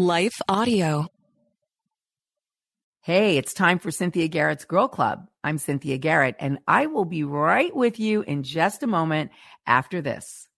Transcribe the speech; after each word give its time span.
Life 0.00 0.40
Audio. 0.48 1.08
Hey, 3.02 3.36
it's 3.36 3.52
time 3.52 3.78
for 3.78 3.90
Cynthia 3.90 4.28
Garrett's 4.28 4.64
Girl 4.64 4.88
Club. 4.88 5.28
I'm 5.44 5.58
Cynthia 5.58 5.98
Garrett, 5.98 6.36
and 6.40 6.58
I 6.66 6.86
will 6.86 7.04
be 7.04 7.22
right 7.22 7.76
with 7.76 8.00
you 8.00 8.22
in 8.22 8.42
just 8.42 8.82
a 8.82 8.86
moment 8.86 9.30
after 9.66 10.00
this. 10.00 10.48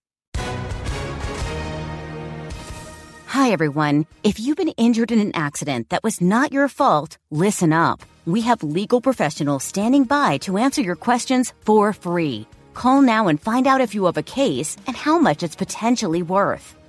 Hi, 3.27 3.51
everyone. 3.51 4.07
If 4.23 4.39
you've 4.39 4.59
been 4.59 4.69
injured 4.77 5.11
in 5.11 5.19
an 5.19 5.35
accident 5.35 5.89
that 5.89 6.05
was 6.05 6.21
not 6.21 6.53
your 6.53 6.69
fault, 6.69 7.19
listen 7.33 7.73
up. 7.73 8.01
We 8.27 8.43
have 8.43 8.63
legal 8.63 9.01
professionals 9.01 9.65
standing 9.65 10.05
by 10.05 10.39
to 10.39 10.57
answer 10.57 10.83
your 10.83 10.95
questions 10.95 11.53
for 11.63 11.93
free. 11.93 12.47
Call 12.75 13.03
now 13.03 13.27
and 13.27 13.41
find 13.41 13.67
out 13.67 13.81
if 13.81 13.93
you 13.93 14.05
have 14.05 14.19
a 14.19 14.23
case 14.23 14.77
and 14.87 14.95
how 14.95 15.19
much 15.19 15.43
it's 15.43 15.57
potentially 15.57 16.23
worth. 16.23 16.77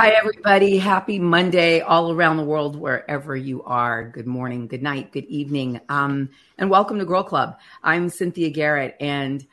Hi, 0.00 0.12
everybody. 0.12 0.78
Happy 0.78 1.18
Monday 1.18 1.82
all 1.82 2.10
around 2.10 2.38
the 2.38 2.42
world, 2.42 2.74
wherever 2.74 3.36
you 3.36 3.62
are. 3.64 4.02
Good 4.02 4.26
morning, 4.26 4.66
good 4.66 4.82
night, 4.82 5.12
good 5.12 5.26
evening, 5.26 5.78
um, 5.90 6.30
and 6.56 6.70
welcome 6.70 6.98
to 7.00 7.04
Girl 7.04 7.22
Club. 7.22 7.58
I'm 7.82 8.08
Cynthia 8.08 8.48
Garrett, 8.48 8.96
and 8.98 9.46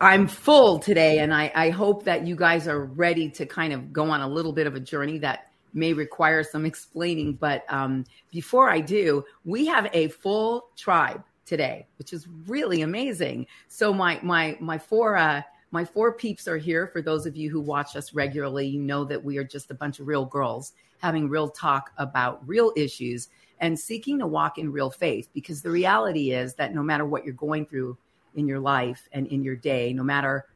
I'm 0.00 0.26
full 0.26 0.80
today, 0.80 1.20
and 1.20 1.32
I, 1.32 1.52
I 1.54 1.70
hope 1.70 2.02
that 2.06 2.26
you 2.26 2.34
guys 2.34 2.66
are 2.66 2.84
ready 2.84 3.30
to 3.30 3.46
kind 3.46 3.72
of 3.72 3.92
go 3.92 4.10
on 4.10 4.22
a 4.22 4.28
little 4.28 4.52
bit 4.52 4.66
of 4.66 4.74
a 4.74 4.80
journey 4.80 5.18
that 5.18 5.52
may 5.72 5.92
require 5.92 6.42
some 6.42 6.66
explaining. 6.66 7.34
But 7.34 7.64
um, 7.68 8.06
before 8.32 8.68
I 8.68 8.80
do, 8.80 9.24
we 9.44 9.66
have 9.66 9.88
a 9.92 10.08
full 10.08 10.70
tribe 10.76 11.22
today, 11.46 11.86
which 11.96 12.12
is 12.12 12.26
really 12.48 12.82
amazing. 12.82 13.46
So 13.68 13.94
my 13.94 14.18
my 14.20 14.56
my 14.58 14.78
four. 14.78 15.16
Uh, 15.16 15.42
my 15.70 15.84
four 15.84 16.12
peeps 16.12 16.48
are 16.48 16.56
here. 16.56 16.86
For 16.86 17.02
those 17.02 17.26
of 17.26 17.36
you 17.36 17.50
who 17.50 17.60
watch 17.60 17.94
us 17.96 18.14
regularly, 18.14 18.66
you 18.66 18.80
know 18.80 19.04
that 19.04 19.22
we 19.22 19.36
are 19.38 19.44
just 19.44 19.70
a 19.70 19.74
bunch 19.74 20.00
of 20.00 20.06
real 20.06 20.24
girls 20.24 20.72
having 20.98 21.28
real 21.28 21.48
talk 21.48 21.92
about 21.98 22.46
real 22.46 22.72
issues 22.76 23.28
and 23.60 23.78
seeking 23.78 24.18
to 24.18 24.26
walk 24.26 24.58
in 24.58 24.72
real 24.72 24.90
faith. 24.90 25.28
Because 25.34 25.60
the 25.62 25.70
reality 25.70 26.32
is 26.32 26.54
that 26.54 26.74
no 26.74 26.82
matter 26.82 27.04
what 27.04 27.24
you're 27.24 27.34
going 27.34 27.66
through 27.66 27.96
in 28.34 28.46
your 28.46 28.60
life 28.60 29.08
and 29.12 29.26
in 29.26 29.42
your 29.42 29.56
day, 29.56 29.92
no 29.92 30.02
matter 30.02 30.46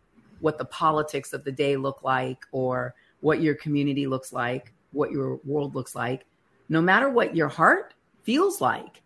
what 0.40 0.58
the 0.58 0.64
politics 0.64 1.32
of 1.32 1.44
the 1.44 1.52
day 1.52 1.76
look 1.76 2.02
like 2.02 2.44
or 2.52 2.94
what 3.20 3.40
your 3.40 3.54
community 3.54 4.06
looks 4.06 4.32
like, 4.32 4.72
what 4.92 5.10
your 5.10 5.36
world 5.44 5.74
looks 5.74 5.94
like, 5.94 6.24
no 6.68 6.80
matter 6.80 7.08
what 7.08 7.36
your 7.36 7.48
heart 7.48 7.94
feels 8.22 8.60
like, 8.60 9.02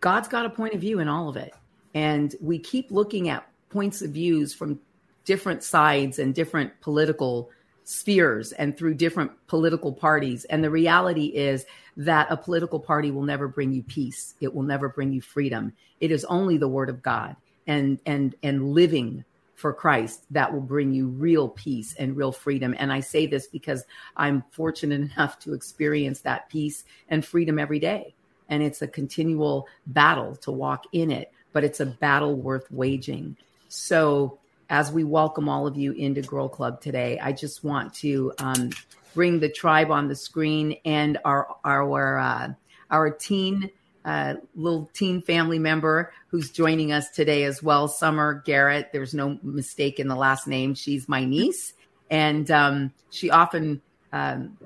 God's 0.00 0.28
got 0.28 0.46
a 0.46 0.50
point 0.50 0.74
of 0.74 0.80
view 0.80 1.00
in 1.00 1.08
all 1.08 1.28
of 1.28 1.36
it. 1.36 1.54
And 1.94 2.34
we 2.40 2.58
keep 2.58 2.90
looking 2.90 3.28
at 3.28 3.48
points 3.70 4.02
of 4.02 4.10
views 4.10 4.54
from 4.54 4.80
different 5.24 5.62
sides 5.62 6.18
and 6.18 6.34
different 6.34 6.80
political 6.80 7.50
spheres 7.84 8.52
and 8.52 8.76
through 8.76 8.94
different 8.94 9.30
political 9.46 9.92
parties. 9.92 10.44
And 10.46 10.62
the 10.62 10.70
reality 10.70 11.26
is 11.26 11.66
that 11.96 12.26
a 12.30 12.36
political 12.36 12.80
party 12.80 13.10
will 13.10 13.22
never 13.22 13.48
bring 13.48 13.72
you 13.72 13.82
peace. 13.82 14.34
It 14.40 14.54
will 14.54 14.64
never 14.64 14.88
bring 14.88 15.12
you 15.12 15.20
freedom. 15.20 15.72
It 16.00 16.10
is 16.10 16.24
only 16.24 16.58
the 16.58 16.68
word 16.68 16.88
of 16.88 17.02
God 17.02 17.36
and 17.66 17.98
and 18.06 18.34
and 18.42 18.72
living 18.72 19.24
for 19.54 19.72
Christ 19.72 20.24
that 20.30 20.52
will 20.52 20.60
bring 20.60 20.92
you 20.92 21.08
real 21.08 21.48
peace 21.48 21.94
and 21.98 22.16
real 22.16 22.32
freedom. 22.32 22.74
And 22.78 22.92
I 22.92 23.00
say 23.00 23.26
this 23.26 23.46
because 23.46 23.84
I'm 24.16 24.44
fortunate 24.50 25.00
enough 25.12 25.38
to 25.40 25.54
experience 25.54 26.20
that 26.20 26.48
peace 26.50 26.84
and 27.08 27.24
freedom 27.24 27.58
every 27.58 27.78
day. 27.78 28.14
And 28.48 28.62
it's 28.62 28.82
a 28.82 28.86
continual 28.86 29.66
battle 29.86 30.36
to 30.36 30.52
walk 30.52 30.84
in 30.92 31.10
it, 31.10 31.32
but 31.52 31.64
it's 31.64 31.80
a 31.80 31.86
battle 31.86 32.36
worth 32.36 32.70
waging. 32.70 33.36
So, 33.76 34.38
as 34.70 34.90
we 34.90 35.04
welcome 35.04 35.50
all 35.50 35.66
of 35.66 35.76
you 35.76 35.92
into 35.92 36.22
Girl 36.22 36.48
Club 36.48 36.80
today, 36.80 37.20
I 37.22 37.32
just 37.32 37.62
want 37.62 37.92
to 37.96 38.32
um, 38.38 38.70
bring 39.14 39.38
the 39.38 39.50
tribe 39.50 39.90
on 39.90 40.08
the 40.08 40.16
screen 40.16 40.78
and 40.86 41.18
our 41.26 41.46
our 41.62 42.18
uh, 42.18 42.48
our 42.90 43.10
teen 43.10 43.70
uh, 44.06 44.36
little 44.54 44.90
teen 44.94 45.20
family 45.20 45.58
member 45.58 46.10
who's 46.28 46.50
joining 46.50 46.90
us 46.90 47.10
today 47.10 47.44
as 47.44 47.62
well, 47.62 47.86
Summer 47.86 48.42
Garrett. 48.46 48.92
There's 48.92 49.12
no 49.12 49.38
mistake 49.42 50.00
in 50.00 50.08
the 50.08 50.16
last 50.16 50.48
name. 50.48 50.74
She's 50.74 51.06
my 51.06 51.26
niece, 51.26 51.74
and 52.10 52.50
um, 52.50 52.94
she 53.10 53.30
often 53.30 53.82
um, 54.10 54.56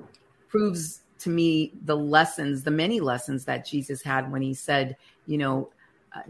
proves 0.47 1.01
to 1.19 1.29
me 1.29 1.73
the 1.83 1.97
lessons, 1.97 2.63
the 2.63 2.71
many 2.71 3.01
lessons 3.01 3.43
that 3.43 3.65
Jesus 3.65 4.01
had 4.01 4.31
when 4.31 4.41
he 4.41 4.53
said, 4.53 4.95
you 5.27 5.37
know. 5.37 5.69
Uh, 6.15 6.21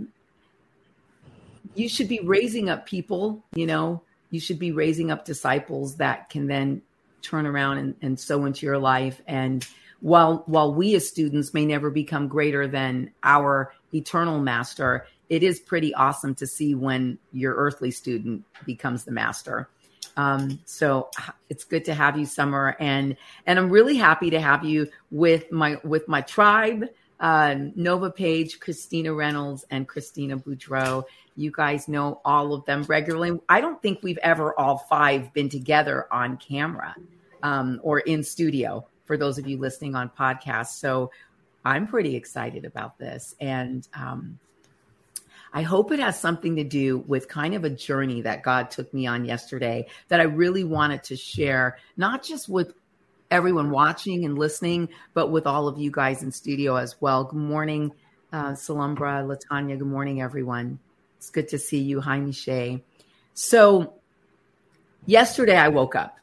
you 1.76 1.90
should 1.90 2.08
be 2.08 2.20
raising 2.20 2.70
up 2.70 2.86
people, 2.86 3.44
you 3.56 3.66
know, 3.66 4.02
you 4.30 4.40
should 4.40 4.60
be 4.60 4.72
raising 4.72 5.12
up 5.12 5.26
disciples 5.26 5.96
that 5.98 6.30
can 6.30 6.48
then 6.48 6.82
turn 7.22 7.46
around 7.46 7.78
and, 7.78 7.96
and 8.02 8.20
sow 8.20 8.46
into 8.46 8.66
your 8.66 8.78
life. 8.78 9.22
And 9.28 9.66
while 10.00 10.44
while 10.48 10.74
we 10.74 10.96
as 10.96 11.08
students 11.08 11.54
may 11.54 11.66
never 11.66 11.90
become 11.90 12.28
greater 12.28 12.68
than 12.68 13.12
our 13.24 13.74
eternal 13.94 14.40
master, 14.40 15.06
it 15.30 15.44
is 15.44 15.60
pretty 15.60 15.94
awesome 15.94 16.36
to 16.36 16.48
see 16.48 16.76
when 16.76 17.18
your 17.32 17.56
earthly 17.56 17.92
student 17.92 18.44
becomes 18.66 19.06
the 19.06 19.12
master. 19.12 19.70
Um, 20.18 20.60
so 20.66 21.10
it's 21.50 21.64
good 21.64 21.86
to 21.86 21.94
have 21.94 22.18
you, 22.18 22.26
Summer, 22.26 22.76
and 22.80 23.16
and 23.46 23.60
I'm 23.60 23.70
really 23.70 23.96
happy 23.96 24.30
to 24.32 24.42
have 24.42 24.66
you 24.66 24.90
with 25.10 25.52
my 25.52 25.78
with 25.84 26.08
my 26.08 26.22
tribe, 26.22 26.86
uh, 27.20 27.56
Nova 27.76 28.10
Page, 28.10 28.60
Christina 28.60 29.14
Reynolds, 29.14 29.64
and 29.70 29.88
Christina 29.88 30.38
Boudreau. 30.38 31.04
You 31.36 31.52
guys 31.52 31.88
know 31.88 32.22
all 32.26 32.54
of 32.54 32.66
them 32.66 32.84
regularly. 32.84 33.40
I 33.48 33.62
don't 33.62 33.82
think 33.82 34.00
we've 34.02 34.20
ever 34.20 34.58
all 34.60 34.78
five 34.78 35.34
been 35.34 35.50
together 35.50 36.08
on 36.12 36.38
camera 36.38 36.96
um, 37.44 37.80
or 37.84 38.00
in 38.00 38.24
studio 38.24 38.88
for 39.06 39.18
those 39.18 39.38
of 39.38 39.48
you 39.48 39.58
listening 39.58 39.96
on 39.96 40.10
podcasts. 40.10 40.80
So 40.80 41.12
I'm 41.64 41.88
pretty 41.88 42.16
excited 42.16 42.66
about 42.66 42.98
this. 42.98 43.36
And 43.40 43.88
um, 43.94 44.40
I 45.54 45.64
hope 45.64 45.92
it 45.92 46.00
has 46.00 46.20
something 46.20 46.56
to 46.56 46.64
do 46.64 47.00
with 47.00 47.28
kind 47.28 47.54
of 47.54 47.64
a 47.64 47.70
journey 47.70 48.22
that 48.22 48.44
God 48.44 48.72
took 48.72 48.94
me 48.94 49.06
on 49.08 49.26
yesterday 49.26 49.88
that 50.08 50.20
I 50.20 50.24
really 50.24 50.64
wanted 50.64 51.04
to 51.06 51.18
share, 51.18 51.78
not 51.98 52.24
just 52.24 52.48
with 52.48 52.74
everyone 53.30 53.70
watching 53.70 54.26
and 54.26 54.38
listening, 54.38 54.90
but 55.14 55.32
with 55.32 55.48
all 55.48 55.68
of 55.68 55.78
you 55.78 55.92
guys 55.92 56.24
in 56.24 56.32
studio 56.32 56.76
as 56.76 57.00
well. 57.02 57.24
Good 57.24 57.40
morning, 57.40 57.92
uh, 58.32 58.52
Salumbra, 58.52 59.26
Latanya. 59.26 59.78
Good 59.78 59.88
morning, 59.88 60.22
everyone. 60.22 60.80
It's 61.22 61.30
good 61.30 61.50
to 61.50 61.60
see 61.60 61.78
you. 61.78 62.02
Hi, 62.02 62.18
Miche. 62.18 62.82
So, 63.36 63.94
yesterday 65.06 65.56
I 65.56 65.68
woke 65.68 65.96
up 65.96 66.18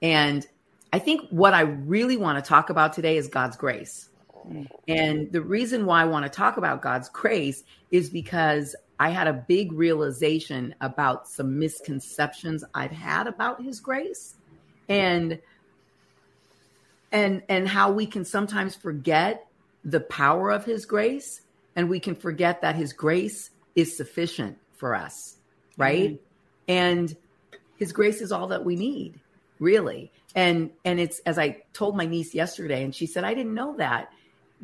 and 0.00 0.46
I 0.92 1.00
think 1.00 1.28
what 1.30 1.52
I 1.52 1.62
really 1.62 2.16
want 2.16 2.38
to 2.38 2.48
talk 2.48 2.70
about 2.70 2.92
today 2.92 3.16
is 3.16 3.26
God's 3.26 3.56
grace. 3.56 4.08
And 4.86 5.32
the 5.32 5.40
reason 5.42 5.84
why 5.84 6.02
I 6.02 6.04
want 6.04 6.26
to 6.26 6.28
talk 6.28 6.58
about 6.58 6.80
God's 6.80 7.08
grace 7.08 7.64
is 7.90 8.08
because 8.08 8.76
I 9.00 9.10
had 9.10 9.26
a 9.26 9.32
big 9.32 9.72
realization 9.72 10.76
about 10.80 11.26
some 11.26 11.58
misconceptions 11.58 12.62
I've 12.72 12.92
had 12.92 13.26
about 13.26 13.60
his 13.60 13.80
grace 13.80 14.36
and 14.88 15.40
and 17.10 17.42
and 17.48 17.66
how 17.66 17.90
we 17.90 18.06
can 18.06 18.24
sometimes 18.24 18.76
forget 18.76 19.48
the 19.84 20.00
power 20.00 20.52
of 20.52 20.64
his 20.64 20.86
grace 20.86 21.40
and 21.74 21.90
we 21.90 21.98
can 21.98 22.14
forget 22.14 22.62
that 22.62 22.76
his 22.76 22.92
grace 22.92 23.50
is 23.74 23.96
sufficient 23.96 24.58
for 24.76 24.94
us. 24.94 25.36
right? 25.76 26.10
Mm-hmm. 26.10 26.24
And 26.68 27.16
his 27.76 27.92
grace 27.92 28.20
is 28.20 28.30
all 28.32 28.48
that 28.48 28.64
we 28.64 28.76
need, 28.76 29.18
really. 29.58 30.12
And 30.36 30.70
and 30.84 31.00
it's 31.00 31.18
as 31.20 31.38
I 31.38 31.62
told 31.72 31.96
my 31.96 32.06
niece 32.06 32.34
yesterday, 32.34 32.84
and 32.84 32.94
she 32.94 33.06
said, 33.06 33.24
I 33.24 33.34
didn't 33.34 33.54
know 33.54 33.76
that. 33.78 34.12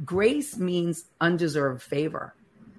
Grace 0.05 0.56
means 0.58 1.06
undeserved 1.20 1.82
favor. 1.82 2.35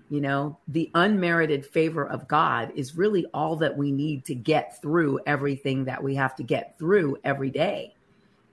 You 0.09 0.21
know, 0.21 0.57
the 0.69 0.89
unmerited 0.93 1.65
favor 1.65 2.07
of 2.07 2.27
God 2.29 2.71
is 2.75 2.95
really 2.95 3.25
all 3.33 3.57
that 3.57 3.75
we 3.75 3.91
need 3.91 4.23
to 4.25 4.35
get 4.35 4.81
through 4.81 5.19
everything 5.25 5.85
that 5.85 6.01
we 6.01 6.15
have 6.15 6.35
to 6.37 6.43
get 6.43 6.77
through 6.79 7.17
every 7.25 7.49
day. 7.49 7.93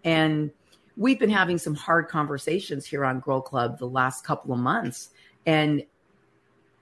And 0.03 0.51
we've 0.97 1.19
been 1.19 1.31
having 1.31 1.59
some 1.59 1.75
hard 1.75 2.09
conversations 2.09 2.87
here 2.87 3.05
on 3.05 3.21
Girl 3.21 3.41
Club 3.41 3.79
the 3.79 3.87
last 3.87 4.25
couple 4.25 4.53
of 4.53 4.59
months. 4.59 5.11
And 5.47 5.85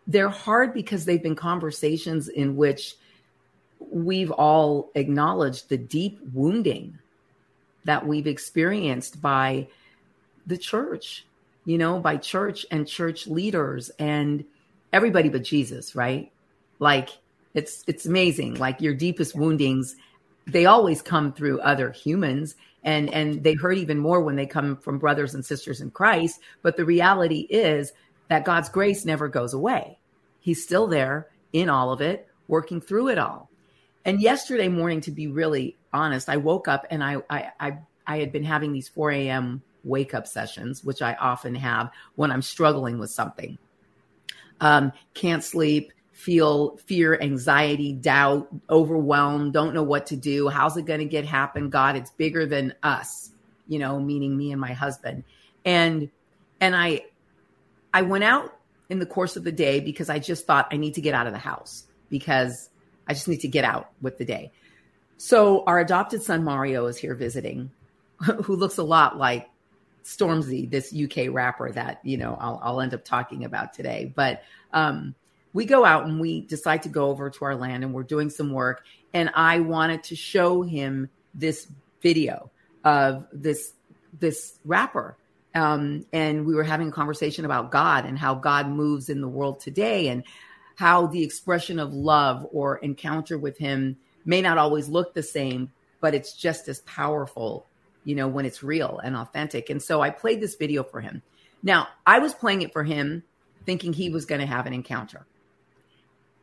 they're 0.06 0.28
hard 0.28 0.74
because 0.74 1.04
they've 1.04 1.22
been 1.22 1.36
conversations 1.36 2.28
in 2.28 2.56
which 2.56 2.96
we've 3.78 4.30
all 4.30 4.90
acknowledged 4.94 5.68
the 5.68 5.76
deep 5.76 6.18
wounding 6.32 6.98
that 7.84 8.06
we've 8.06 8.26
experienced 8.26 9.20
by 9.20 9.66
the 10.46 10.56
church, 10.56 11.26
you 11.64 11.78
know, 11.78 11.98
by 11.98 12.16
church 12.16 12.64
and 12.70 12.86
church 12.86 13.26
leaders 13.26 13.90
and 13.98 14.44
everybody 14.92 15.28
but 15.28 15.42
Jesus, 15.42 15.94
right? 15.94 16.30
Like 16.78 17.10
it's 17.54 17.84
it's 17.86 18.06
amazing. 18.06 18.54
Like 18.54 18.80
your 18.80 18.94
deepest 18.94 19.34
woundings, 19.34 19.96
they 20.46 20.66
always 20.66 21.02
come 21.02 21.32
through 21.32 21.60
other 21.60 21.90
humans 21.90 22.56
and 22.84 23.12
and 23.12 23.42
they 23.42 23.54
hurt 23.54 23.78
even 23.78 23.98
more 23.98 24.20
when 24.20 24.36
they 24.36 24.46
come 24.46 24.76
from 24.76 24.98
brothers 24.98 25.34
and 25.34 25.44
sisters 25.44 25.80
in 25.80 25.90
Christ, 25.90 26.40
but 26.62 26.76
the 26.76 26.84
reality 26.84 27.46
is 27.50 27.92
that 28.32 28.46
God's 28.46 28.70
grace 28.70 29.04
never 29.04 29.28
goes 29.28 29.52
away. 29.52 29.98
He's 30.40 30.64
still 30.64 30.86
there 30.86 31.28
in 31.52 31.68
all 31.68 31.92
of 31.92 32.00
it, 32.00 32.26
working 32.48 32.80
through 32.80 33.08
it 33.08 33.18
all. 33.18 33.50
And 34.06 34.22
yesterday 34.22 34.68
morning, 34.68 35.02
to 35.02 35.10
be 35.10 35.26
really 35.26 35.76
honest, 35.92 36.30
I 36.30 36.38
woke 36.38 36.66
up 36.66 36.86
and 36.90 37.04
I 37.04 37.18
I 37.28 37.50
I, 37.60 37.78
I 38.06 38.16
had 38.20 38.32
been 38.32 38.42
having 38.42 38.72
these 38.72 38.88
4 38.88 39.10
a.m. 39.10 39.60
wake 39.84 40.14
up 40.14 40.26
sessions, 40.26 40.82
which 40.82 41.02
I 41.02 41.12
often 41.12 41.54
have 41.56 41.90
when 42.14 42.30
I'm 42.30 42.40
struggling 42.40 42.98
with 42.98 43.10
something. 43.10 43.58
Um, 44.62 44.92
can't 45.12 45.44
sleep, 45.44 45.92
feel 46.12 46.78
fear, 46.78 47.20
anxiety, 47.20 47.92
doubt, 47.92 48.48
overwhelmed, 48.70 49.52
don't 49.52 49.74
know 49.74 49.82
what 49.82 50.06
to 50.06 50.16
do. 50.16 50.48
How's 50.48 50.78
it 50.78 50.86
going 50.86 51.00
to 51.00 51.04
get 51.04 51.26
happen? 51.26 51.68
God, 51.68 51.96
it's 51.96 52.12
bigger 52.12 52.46
than 52.46 52.72
us, 52.82 53.30
you 53.68 53.78
know, 53.78 54.00
meaning 54.00 54.38
me 54.38 54.52
and 54.52 54.60
my 54.60 54.72
husband. 54.72 55.24
And 55.66 56.08
and 56.62 56.74
I 56.74 57.02
I 57.92 58.02
went 58.02 58.24
out 58.24 58.56
in 58.88 58.98
the 58.98 59.06
course 59.06 59.36
of 59.36 59.44
the 59.44 59.52
day 59.52 59.80
because 59.80 60.10
I 60.10 60.18
just 60.18 60.46
thought 60.46 60.68
I 60.70 60.76
need 60.76 60.94
to 60.94 61.00
get 61.00 61.14
out 61.14 61.26
of 61.26 61.32
the 61.32 61.38
house 61.38 61.84
because 62.08 62.68
I 63.06 63.14
just 63.14 63.28
need 63.28 63.40
to 63.40 63.48
get 63.48 63.64
out 63.64 63.90
with 64.00 64.18
the 64.18 64.24
day. 64.24 64.52
So 65.18 65.64
our 65.64 65.78
adopted 65.78 66.22
son 66.22 66.44
Mario 66.44 66.86
is 66.86 66.98
here 66.98 67.14
visiting, 67.14 67.70
who 68.44 68.56
looks 68.56 68.78
a 68.78 68.82
lot 68.82 69.18
like 69.18 69.48
Stormzy, 70.04 70.68
this 70.68 70.94
UK 70.94 71.32
rapper 71.32 71.70
that 71.70 72.00
you 72.02 72.16
know 72.16 72.36
I'll, 72.40 72.60
I'll 72.62 72.80
end 72.80 72.94
up 72.94 73.04
talking 73.04 73.44
about 73.44 73.72
today. 73.72 74.12
But 74.14 74.42
um, 74.72 75.14
we 75.52 75.64
go 75.64 75.84
out 75.84 76.06
and 76.06 76.20
we 76.20 76.40
decide 76.40 76.82
to 76.82 76.88
go 76.88 77.06
over 77.06 77.30
to 77.30 77.44
our 77.44 77.54
land 77.54 77.84
and 77.84 77.92
we're 77.92 78.02
doing 78.02 78.30
some 78.30 78.52
work. 78.52 78.84
And 79.14 79.30
I 79.34 79.60
wanted 79.60 80.04
to 80.04 80.16
show 80.16 80.62
him 80.62 81.08
this 81.34 81.66
video 82.00 82.50
of 82.84 83.26
this 83.32 83.72
this 84.18 84.58
rapper. 84.64 85.16
Um, 85.54 86.06
and 86.12 86.46
we 86.46 86.54
were 86.54 86.64
having 86.64 86.88
a 86.88 86.92
conversation 86.92 87.44
about 87.44 87.70
God 87.70 88.06
and 88.06 88.18
how 88.18 88.34
God 88.34 88.68
moves 88.68 89.08
in 89.08 89.20
the 89.20 89.28
world 89.28 89.60
today 89.60 90.08
and 90.08 90.24
how 90.76 91.06
the 91.06 91.22
expression 91.22 91.78
of 91.78 91.92
love 91.92 92.46
or 92.52 92.78
encounter 92.78 93.38
with 93.38 93.58
him 93.58 93.98
may 94.24 94.40
not 94.40 94.58
always 94.58 94.88
look 94.88 95.14
the 95.14 95.22
same, 95.22 95.70
but 96.00 96.14
it's 96.14 96.32
just 96.32 96.68
as 96.68 96.80
powerful, 96.80 97.66
you 98.04 98.14
know, 98.14 98.28
when 98.28 98.46
it's 98.46 98.62
real 98.62 98.98
and 99.02 99.14
authentic. 99.16 99.68
And 99.68 99.82
so 99.82 100.00
I 100.00 100.10
played 100.10 100.40
this 100.40 100.54
video 100.54 100.82
for 100.82 101.00
him. 101.00 101.22
Now, 101.62 101.88
I 102.06 102.18
was 102.18 102.34
playing 102.34 102.62
it 102.62 102.72
for 102.72 102.82
him 102.82 103.22
thinking 103.66 103.92
he 103.92 104.10
was 104.10 104.24
going 104.24 104.40
to 104.40 104.46
have 104.46 104.66
an 104.66 104.72
encounter. 104.72 105.26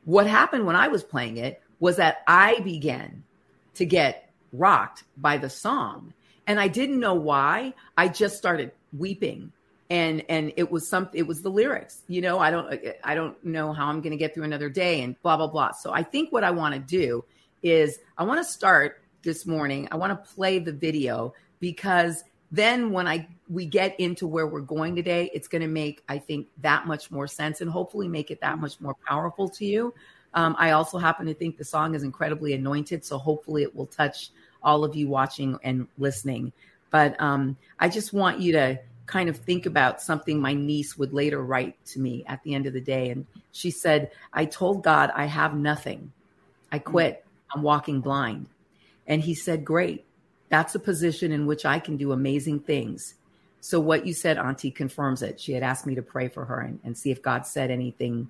What 0.06 0.28
happened 0.28 0.66
when 0.66 0.76
I 0.76 0.88
was 0.88 1.04
playing 1.04 1.38
it 1.38 1.62
was 1.80 1.98
that 1.98 2.24
I 2.28 2.60
began 2.60 3.24
to 3.76 3.86
get 3.86 4.32
rocked 4.54 5.04
by 5.18 5.38
the 5.38 5.50
song. 5.50 6.14
And 6.48 6.60
I 6.60 6.68
didn't 6.68 7.00
know 7.00 7.14
why. 7.14 7.74
I 7.96 8.08
just 8.08 8.38
started 8.38 8.72
weeping. 8.98 9.52
And 9.92 10.24
and 10.30 10.54
it 10.56 10.70
was 10.70 10.88
some 10.88 11.10
it 11.14 11.24
was 11.24 11.42
the 11.42 11.50
lyrics 11.50 12.04
you 12.08 12.22
know 12.22 12.38
i 12.38 12.52
don't 12.52 12.80
i 13.04 13.16
don't 13.16 13.44
know 13.44 13.74
how 13.74 13.88
i'm 13.88 14.02
going 14.02 14.12
to 14.12 14.18
get 14.18 14.36
through 14.36 14.44
another 14.44 14.70
day 14.70 15.02
and 15.02 15.20
blah 15.24 15.36
blah 15.36 15.48
blah. 15.48 15.72
So 15.72 15.92
i 15.92 16.04
think 16.04 16.32
what 16.32 16.44
i 16.44 16.52
want 16.52 16.76
to 16.76 16.80
do 16.80 17.26
is 17.64 17.98
i 18.16 18.24
want 18.24 18.40
to 18.40 18.44
start 18.44 19.02
this 19.24 19.48
morning 19.48 19.88
i 19.92 19.96
want 19.96 20.12
to 20.12 20.34
play 20.36 20.60
the 20.60 20.72
video 20.72 21.34
because 21.60 22.24
then 22.52 22.92
when 22.92 23.08
i 23.08 23.28
we 23.50 23.66
get 23.66 24.00
into 24.00 24.28
where 24.28 24.46
we're 24.46 24.62
going 24.62 24.96
today 24.96 25.32
it's 25.34 25.48
going 25.48 25.64
to 25.64 25.68
make 25.68 26.04
i 26.08 26.20
think 26.20 26.46
that 26.62 26.86
much 26.86 27.10
more 27.10 27.26
sense 27.26 27.60
and 27.62 27.72
hopefully 27.72 28.08
make 28.08 28.30
it 28.30 28.40
that 28.42 28.60
much 28.60 28.80
more 28.80 28.96
powerful 29.08 29.50
to 29.50 29.66
you. 29.66 29.92
Um, 30.36 30.56
i 30.60 30.70
also 30.70 31.00
happen 31.00 31.26
to 31.26 31.34
think 31.34 31.58
the 31.58 31.66
song 31.66 31.96
is 31.96 32.04
incredibly 32.04 32.54
anointed 32.54 33.04
so 33.04 33.18
hopefully 33.18 33.64
it 33.64 33.76
will 33.76 33.88
touch 33.88 34.30
all 34.62 34.84
of 34.84 34.96
you 34.96 35.08
watching 35.08 35.58
and 35.64 35.88
listening 35.98 36.54
but 36.90 37.20
um, 37.22 37.58
i 37.80 37.88
just 37.88 38.14
want 38.14 38.40
you 38.40 38.52
to 38.52 38.80
kind 39.10 39.28
of 39.28 39.38
think 39.38 39.66
about 39.66 40.02
something 40.02 40.40
my 40.40 40.54
niece 40.54 40.98
would 40.98 41.14
later 41.14 41.44
write 41.44 41.84
to 41.84 42.00
me 42.00 42.24
at 42.28 42.44
the 42.44 42.54
end 42.54 42.68
of 42.68 42.74
the 42.74 42.82
day. 42.82 43.10
And 43.10 43.26
she 43.52 43.72
said, 43.72 44.12
I 44.32 44.46
told 44.46 44.84
God 44.84 45.12
I 45.16 45.26
have 45.26 45.56
nothing. 45.56 46.14
I 46.72 46.78
quit. 46.78 47.26
I'm 47.54 47.64
walking 47.64 48.02
blind. 48.02 48.48
And 49.08 49.22
he 49.22 49.34
said, 49.34 49.66
Great. 49.66 50.06
That's 50.50 50.76
a 50.76 50.80
position 50.80 51.32
in 51.32 51.48
which 51.48 51.66
I 51.66 51.80
can 51.80 51.98
do 51.98 52.12
amazing 52.12 52.60
things. 52.60 53.16
So, 53.62 53.80
what 53.80 54.06
you 54.06 54.14
said, 54.14 54.38
Auntie, 54.38 54.72
confirms 54.72 55.24
it. 55.24 55.40
She 55.40 55.54
had 55.54 55.64
asked 55.64 55.88
me 55.88 55.96
to 55.96 56.02
pray 56.02 56.28
for 56.28 56.46
her 56.46 56.60
and, 56.60 56.80
and 56.84 56.98
see 56.98 57.12
if 57.12 57.22
God 57.22 57.46
said 57.48 57.72
anything 57.72 58.30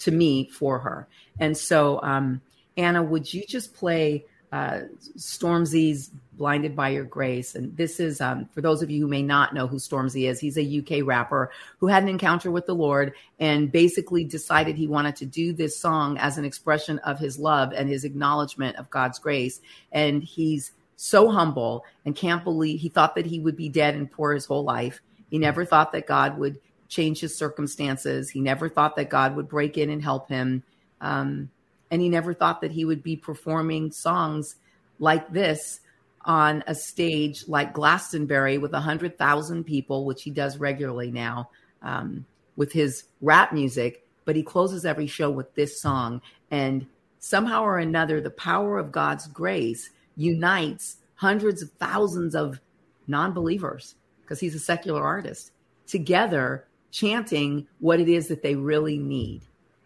to 0.00 0.10
me 0.10 0.46
for 0.46 0.78
her. 0.80 1.08
And 1.38 1.56
so, 1.56 2.00
um, 2.02 2.42
Anna, 2.76 3.02
would 3.02 3.32
you 3.32 3.44
just 3.46 3.74
play 3.74 4.26
uh, 4.52 4.80
Stormzy's 5.16 6.10
Blinded 6.32 6.74
by 6.74 6.88
Your 6.88 7.04
Grace. 7.04 7.54
And 7.54 7.76
this 7.76 8.00
is, 8.00 8.20
um, 8.20 8.48
for 8.52 8.60
those 8.60 8.82
of 8.82 8.90
you 8.90 9.02
who 9.02 9.08
may 9.08 9.22
not 9.22 9.54
know 9.54 9.66
who 9.66 9.76
Stormzy 9.76 10.28
is, 10.28 10.40
he's 10.40 10.58
a 10.58 10.78
UK 10.78 11.06
rapper 11.06 11.50
who 11.78 11.86
had 11.86 12.02
an 12.02 12.08
encounter 12.08 12.50
with 12.50 12.66
the 12.66 12.74
Lord 12.74 13.12
and 13.38 13.70
basically 13.70 14.24
decided 14.24 14.76
he 14.76 14.86
wanted 14.86 15.16
to 15.16 15.26
do 15.26 15.52
this 15.52 15.78
song 15.78 16.18
as 16.18 16.38
an 16.38 16.44
expression 16.44 16.98
of 17.00 17.18
his 17.18 17.38
love 17.38 17.72
and 17.72 17.88
his 17.88 18.04
acknowledgement 18.04 18.76
of 18.76 18.90
God's 18.90 19.18
grace. 19.18 19.60
And 19.92 20.22
he's 20.22 20.72
so 20.96 21.30
humble 21.30 21.84
and 22.04 22.16
can't 22.16 22.42
believe 22.42 22.80
he 22.80 22.88
thought 22.88 23.14
that 23.14 23.26
he 23.26 23.38
would 23.38 23.56
be 23.56 23.68
dead 23.68 23.94
and 23.94 24.10
poor 24.10 24.34
his 24.34 24.46
whole 24.46 24.64
life. 24.64 25.00
He 25.30 25.38
never 25.38 25.64
thought 25.64 25.92
that 25.92 26.06
God 26.06 26.38
would 26.38 26.58
change 26.88 27.20
his 27.20 27.36
circumstances. 27.36 28.30
He 28.30 28.40
never 28.40 28.68
thought 28.68 28.96
that 28.96 29.10
God 29.10 29.36
would 29.36 29.48
break 29.48 29.78
in 29.78 29.90
and 29.90 30.02
help 30.02 30.28
him. 30.28 30.62
Um, 31.00 31.50
and 31.90 32.00
he 32.00 32.08
never 32.08 32.32
thought 32.32 32.60
that 32.60 32.72
he 32.72 32.84
would 32.84 33.02
be 33.02 33.16
performing 33.16 33.90
songs 33.90 34.56
like 34.98 35.32
this 35.32 35.80
on 36.24 36.62
a 36.66 36.74
stage 36.74 37.48
like 37.48 37.72
Glastonbury 37.72 38.58
with 38.58 38.72
100,000 38.72 39.64
people, 39.64 40.04
which 40.04 40.22
he 40.22 40.30
does 40.30 40.58
regularly 40.58 41.10
now 41.10 41.50
um, 41.82 42.26
with 42.56 42.72
his 42.72 43.04
rap 43.20 43.52
music. 43.52 44.04
But 44.24 44.36
he 44.36 44.42
closes 44.42 44.84
every 44.84 45.06
show 45.06 45.30
with 45.30 45.54
this 45.54 45.80
song. 45.80 46.20
And 46.50 46.86
somehow 47.18 47.62
or 47.62 47.78
another, 47.78 48.20
the 48.20 48.30
power 48.30 48.78
of 48.78 48.92
God's 48.92 49.26
grace 49.26 49.90
unites 50.16 50.96
hundreds 51.14 51.62
of 51.62 51.70
thousands 51.72 52.34
of 52.34 52.60
non 53.06 53.32
believers 53.32 53.94
because 54.22 54.38
he's 54.38 54.54
a 54.54 54.60
secular 54.60 55.02
artist 55.02 55.52
together 55.86 56.66
chanting 56.92 57.66
what 57.80 57.98
it 57.98 58.08
is 58.08 58.28
that 58.28 58.42
they 58.42 58.54
really 58.54 58.98
need 58.98 59.42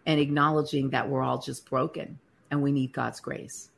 and 0.06 0.20
acknowledging 0.20 0.90
that 0.90 1.08
we're 1.08 1.22
all 1.22 1.38
just 1.38 1.68
broken 1.68 2.18
and 2.50 2.62
we 2.62 2.72
need 2.72 2.92
God's 2.92 3.20
grace. 3.20 3.70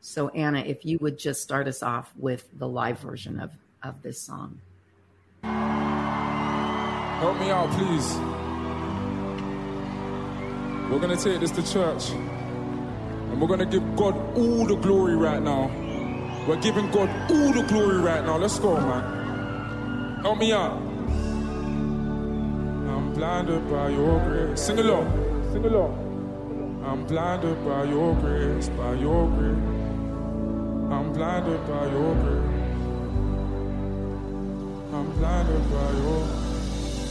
So, 0.00 0.28
Anna, 0.30 0.60
if 0.60 0.84
you 0.84 0.98
would 1.00 1.18
just 1.18 1.42
start 1.42 1.66
us 1.66 1.82
off 1.82 2.12
with 2.16 2.48
the 2.58 2.68
live 2.68 3.00
version 3.00 3.40
of, 3.40 3.50
of 3.82 4.02
this 4.02 4.20
song. 4.20 4.60
Help 5.42 7.38
me 7.40 7.50
out, 7.50 7.70
please. 7.70 8.16
We're 10.90 11.00
going 11.00 11.16
to 11.16 11.22
take 11.22 11.40
this 11.40 11.50
to 11.50 11.62
church 11.72 12.10
and 12.10 13.40
we're 13.40 13.48
going 13.48 13.60
to 13.60 13.66
give 13.66 13.96
God 13.96 14.16
all 14.36 14.64
the 14.64 14.76
glory 14.76 15.16
right 15.16 15.42
now. 15.42 15.70
We're 16.46 16.60
giving 16.60 16.90
God 16.90 17.10
all 17.30 17.52
the 17.52 17.62
glory 17.62 17.98
right 17.98 18.24
now. 18.24 18.38
Let's 18.38 18.58
go, 18.58 18.76
man. 18.76 20.20
Help 20.22 20.38
me 20.38 20.52
out. 20.52 20.78
I'm 22.88 23.12
blinded 23.12 23.68
by 23.70 23.90
your 23.90 24.18
grace. 24.20 24.62
Sing 24.62 24.78
along. 24.78 25.27
Sing 25.58 25.72
along. 25.72 26.84
I'm 26.86 27.04
blinded 27.04 27.64
by 27.64 27.82
your 27.82 28.14
grace, 28.14 28.68
by 28.68 28.94
your 28.94 29.26
grace. 29.26 29.58
I'm 30.94 31.12
blinded 31.12 31.66
by 31.66 31.84
your 31.94 32.14
grace. 32.22 32.54
I'm 34.94 35.10
blinded 35.18 35.64
by 35.74 35.90
your 36.02 36.22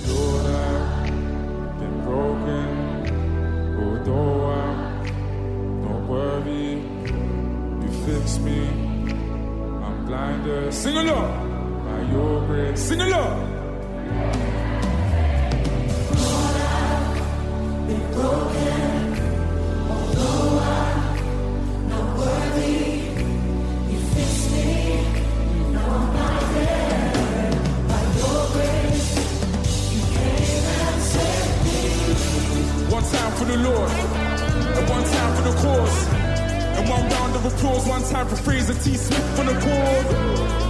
Lord, 0.08 0.46
I've 0.46 1.80
been 1.82 1.98
broken. 2.06 2.68
Although 3.84 4.46
I'm 4.46 4.88
fix 8.06 8.40
me. 8.40 8.60
I'm 9.84 10.06
blinded. 10.06 10.74
Sing 10.74 10.96
along. 10.96 11.84
By 11.84 12.02
your 12.14 12.48
grace. 12.48 12.80
Sing 12.80 13.02
along. 13.02 14.67
One 32.90 33.04
time 33.04 33.32
for 33.34 33.46
the 33.46 33.58
Lord, 33.58 33.92
and 33.92 34.90
one 34.90 35.04
time 35.04 35.36
for 35.36 35.44
the 35.44 35.56
cause. 35.62 36.08
And 36.78 36.90
one 36.90 37.08
of 37.38 37.54
applause, 37.54 37.86
one 37.86 38.02
time 38.10 38.28
for 38.28 38.36
Fraser 38.36 38.74
T. 38.82 38.98
Smith 38.98 39.28
for 39.38 39.46
the 39.46 39.54
chord. 39.62 40.06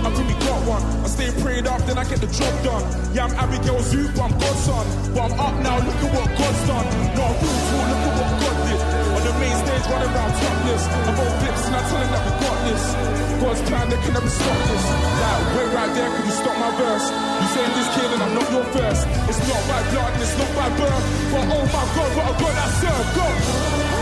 I 0.03 0.09
we 0.12 0.36
got 0.43 0.59
one. 0.67 0.83
I 1.03 1.07
stay 1.07 1.31
prayed 1.39 1.67
up, 1.67 1.79
then 1.88 1.97
I 1.97 2.03
get 2.03 2.19
the 2.19 2.27
job 2.27 2.51
done. 2.63 2.83
Yeah, 3.15 3.27
I'm 3.27 3.33
Abigail 3.39 3.79
Zoop, 3.79 4.12
I'm 4.19 4.31
God's 4.36 4.62
son. 4.67 4.86
But 5.15 5.31
I'm 5.31 5.39
up 5.39 5.55
now, 5.63 5.79
look 5.79 5.95
at 5.95 6.12
what 6.12 6.27
God's 6.27 6.62
done. 6.67 6.88
Not 7.15 7.31
a 7.31 7.36
room 7.39 7.59
tour, 7.71 7.86
look 7.88 8.03
at 8.03 8.13
what 8.19 8.31
God 8.43 8.57
did. 8.67 8.81
On 9.15 9.21
the 9.24 9.33
main 9.39 9.55
stage, 9.63 9.86
running 9.88 10.12
around 10.12 10.33
topless. 10.36 10.83
I 10.91 11.12
roll 11.15 11.33
flips 11.39 11.63
and 11.67 11.75
I 11.75 11.81
tell 11.88 12.01
him 12.03 12.12
that 12.12 12.24
we 12.27 12.31
got 12.36 12.57
this. 12.67 12.83
God's 13.38 13.62
plan, 13.67 13.86
they 13.88 14.00
can 14.03 14.13
never 14.17 14.31
stop 14.31 14.59
this. 14.67 14.83
Like, 15.24 15.47
wait 15.55 15.69
right 15.71 15.91
there, 15.95 16.09
could 16.19 16.25
you 16.27 16.36
stop 16.36 16.57
my 16.59 16.71
verse? 16.75 17.07
You 17.07 17.47
saying 17.55 17.74
this 17.79 17.89
kid 17.95 18.09
and 18.12 18.21
I'm 18.27 18.33
not 18.36 18.47
your 18.51 18.67
first. 18.75 19.01
It's 19.31 19.41
not 19.47 19.63
by 19.71 19.79
blood 19.88 20.12
and 20.19 20.21
it's 20.24 20.36
not 20.36 20.51
by 20.51 20.67
birth. 20.75 21.05
But 21.31 21.43
oh 21.47 21.63
my 21.63 21.83
God, 21.95 22.09
what 22.12 22.27
a 22.27 22.33
God 22.43 22.55
I 22.59 22.67
serve. 22.75 23.07
God. 23.15 23.96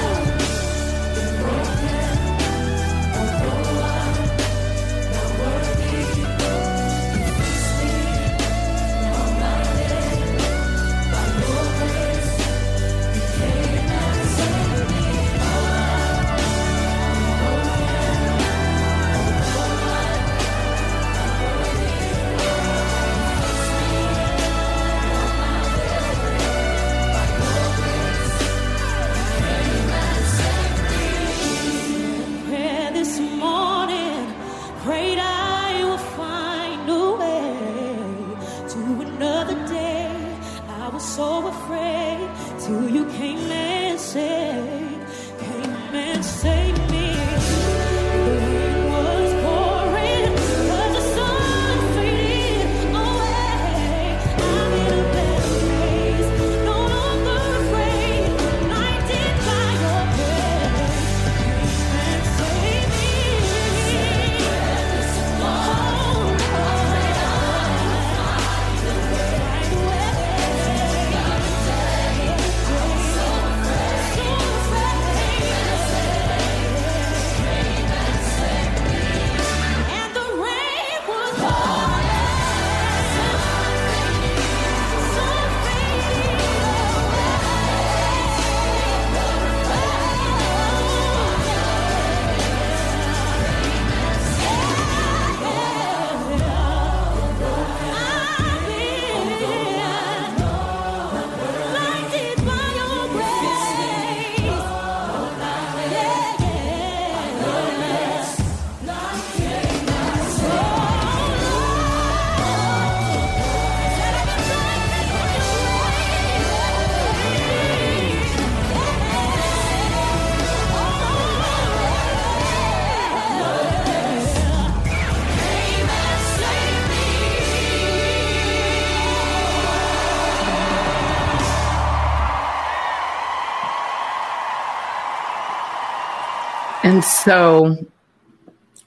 And 136.96 137.04
so 137.04 137.76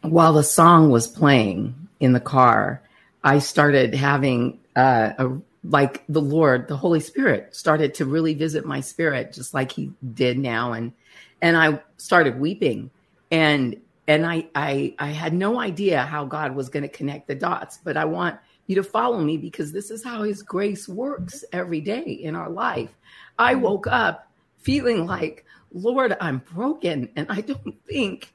while 0.01 0.33
the 0.33 0.43
song 0.43 0.89
was 0.89 1.07
playing 1.07 1.75
in 2.01 2.15
the 2.15 2.21
car, 2.21 2.81
I 3.23 3.39
started 3.39 3.95
having 3.95 4.61
uh, 4.75 5.13
a 5.19 5.39
like 5.63 6.05
the 6.09 6.23
Lord, 6.23 6.69
the 6.69 6.77
Holy 6.79 7.01
Spirit 7.01 7.55
started 7.55 7.93
to 7.97 8.07
really 8.07 8.33
visit 8.33 8.65
my 8.65 8.81
spirit 8.81 9.35
just 9.35 9.53
like 9.53 9.73
he 9.73 9.93
did 10.15 10.39
now 10.39 10.73
and 10.73 10.95
and 11.43 11.55
I 11.55 11.83
started 11.99 12.41
weeping 12.41 12.91
and 13.31 13.77
and 14.07 14.25
I 14.25 14.47
I 14.55 14.95
I 14.99 15.09
had 15.09 15.35
no 15.35 15.61
idea 15.61 16.01
how 16.01 16.25
God 16.25 16.57
was 16.57 16.71
going 16.71 16.85
to 16.85 16.89
connect 16.89 17.29
the 17.29 17.35
dots, 17.35 17.79
but 17.85 17.99
I 17.99 18.07
want 18.07 18.39
you 18.69 18.77
to 18.77 18.83
follow 18.83 19.21
me 19.21 19.37
because 19.37 19.71
this 19.71 19.91
is 19.91 20.03
how 20.03 20.23
his 20.23 20.43
grace 20.43 20.89
works 20.89 21.45
every 21.53 21.83
day 21.83 22.05
in 22.05 22.35
our 22.35 22.49
life. 22.49 22.97
I 23.39 23.55
woke 23.57 23.87
up 23.87 24.29
feeling 24.61 25.07
like, 25.07 25.45
Lord, 25.73 26.17
I'm 26.21 26.39
broken 26.39 27.11
and 27.17 27.27
I 27.29 27.41
don't 27.41 27.75
think 27.85 28.33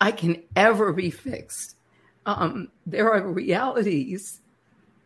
I 0.00 0.12
can 0.12 0.42
ever 0.56 0.92
be 0.92 1.10
fixed. 1.10 1.76
Um, 2.26 2.68
there 2.86 3.12
are 3.12 3.26
realities 3.26 4.40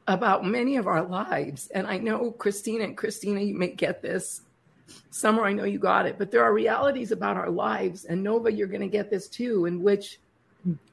about 0.06 0.44
many 0.44 0.76
of 0.76 0.86
our 0.86 1.02
lives. 1.02 1.68
And 1.68 1.86
I 1.86 1.98
know 1.98 2.30
Christina 2.32 2.84
and 2.84 2.96
Christina, 2.96 3.40
you 3.40 3.54
may 3.54 3.68
get 3.68 4.02
this. 4.02 4.42
Summer, 5.10 5.44
I 5.44 5.52
know 5.52 5.64
you 5.64 5.78
got 5.78 6.06
it, 6.06 6.18
but 6.18 6.30
there 6.30 6.44
are 6.44 6.52
realities 6.52 7.10
about 7.10 7.36
our 7.36 7.50
lives. 7.50 8.04
And 8.04 8.22
Nova, 8.22 8.52
you're 8.52 8.68
going 8.68 8.82
to 8.82 8.86
get 8.86 9.10
this 9.10 9.28
too, 9.28 9.64
in 9.64 9.82
which 9.82 10.18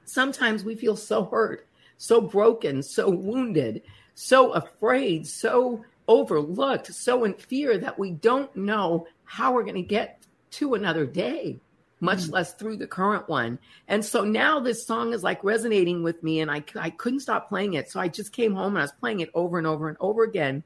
sometimes 0.05 0.63
we 0.63 0.75
feel 0.75 0.95
so 0.95 1.25
hurt, 1.25 1.67
so 1.97 2.21
broken, 2.21 2.81
so 2.81 3.09
wounded, 3.09 3.81
so 4.13 4.53
afraid, 4.53 5.27
so 5.27 5.83
overlooked, 6.07 6.93
so 6.93 7.25
in 7.25 7.33
fear 7.33 7.77
that 7.77 7.99
we 7.99 8.11
don't 8.11 8.55
know 8.55 9.07
how 9.25 9.53
we're 9.53 9.63
going 9.63 9.75
to 9.75 9.81
get 9.81 10.20
to 10.51 10.73
another 10.73 11.05
day 11.05 11.59
much 12.01 12.27
less 12.29 12.53
through 12.55 12.77
the 12.77 12.87
current 12.87 13.29
one. 13.29 13.59
And 13.87 14.03
so 14.03 14.25
now 14.25 14.59
this 14.59 14.85
song 14.85 15.13
is 15.13 15.23
like 15.23 15.43
resonating 15.43 16.03
with 16.03 16.21
me, 16.23 16.39
and 16.41 16.51
I, 16.51 16.63
I 16.75 16.89
couldn't 16.89 17.19
stop 17.19 17.47
playing 17.47 17.75
it. 17.75 17.89
So 17.89 17.99
I 17.99 18.07
just 18.07 18.33
came 18.33 18.55
home 18.55 18.73
and 18.73 18.79
I 18.79 18.81
was 18.81 18.91
playing 18.91 19.19
it 19.19 19.29
over 19.33 19.57
and 19.57 19.67
over 19.67 19.87
and 19.87 19.97
over 19.99 20.23
again. 20.23 20.63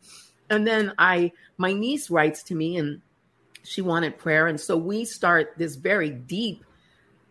And 0.50 0.66
then 0.66 0.94
I, 0.98 1.34
my 1.58 1.74
niece 1.74 2.10
writes 2.10 2.42
to 2.44 2.56
me 2.56 2.78
and 2.78 3.02
she 3.64 3.82
wanted 3.82 4.18
prayer. 4.18 4.48
And 4.48 4.60
so 4.60 4.78
we 4.78 5.06
start 5.06 5.54
this 5.58 5.76
very 5.76 6.10
deep 6.10 6.64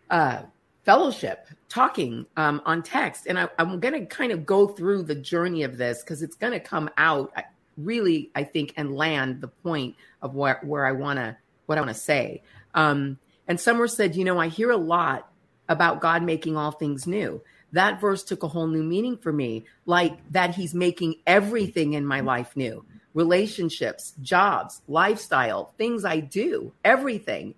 uh, 0.09 0.43
fellowship 0.83 1.47
talking 1.69 2.25
um, 2.37 2.61
on 2.65 2.83
text. 2.83 3.25
And 3.25 3.39
I, 3.39 3.49
I'm 3.57 3.79
going 3.79 3.93
to 3.93 4.05
kind 4.05 4.31
of 4.31 4.45
go 4.45 4.67
through 4.67 5.03
the 5.03 5.15
journey 5.15 5.63
of 5.63 5.77
this 5.77 6.03
because 6.03 6.21
it's 6.21 6.35
going 6.35 6.53
to 6.53 6.59
come 6.59 6.89
out 6.97 7.33
really, 7.77 8.31
I 8.35 8.43
think, 8.43 8.73
and 8.77 8.95
land 8.95 9.41
the 9.41 9.47
point 9.47 9.95
of 10.21 10.35
where, 10.35 10.59
where 10.63 10.85
I 10.85 10.91
want 10.91 11.19
to, 11.19 11.37
what 11.65 11.77
I 11.77 11.81
want 11.81 11.95
to 11.95 12.01
say. 12.01 12.43
Um, 12.73 13.17
and 13.47 13.59
Summer 13.59 13.87
said, 13.87 14.15
You 14.15 14.25
know, 14.25 14.39
I 14.39 14.47
hear 14.47 14.71
a 14.71 14.77
lot 14.77 15.29
about 15.67 16.01
God 16.01 16.23
making 16.23 16.57
all 16.57 16.71
things 16.71 17.07
new. 17.07 17.41
That 17.71 17.99
verse 17.99 18.23
took 18.23 18.43
a 18.43 18.47
whole 18.47 18.67
new 18.67 18.83
meaning 18.83 19.17
for 19.17 19.33
me, 19.33 19.65
like 19.85 20.17
that 20.31 20.55
He's 20.55 20.73
making 20.73 21.15
everything 21.25 21.93
in 21.93 22.05
my 22.05 22.21
life 22.21 22.55
new 22.55 22.85
relationships, 23.15 24.13
jobs, 24.21 24.81
lifestyle, 24.89 25.73
things 25.77 26.03
I 26.03 26.19
do, 26.19 26.73
everything. 26.83 27.55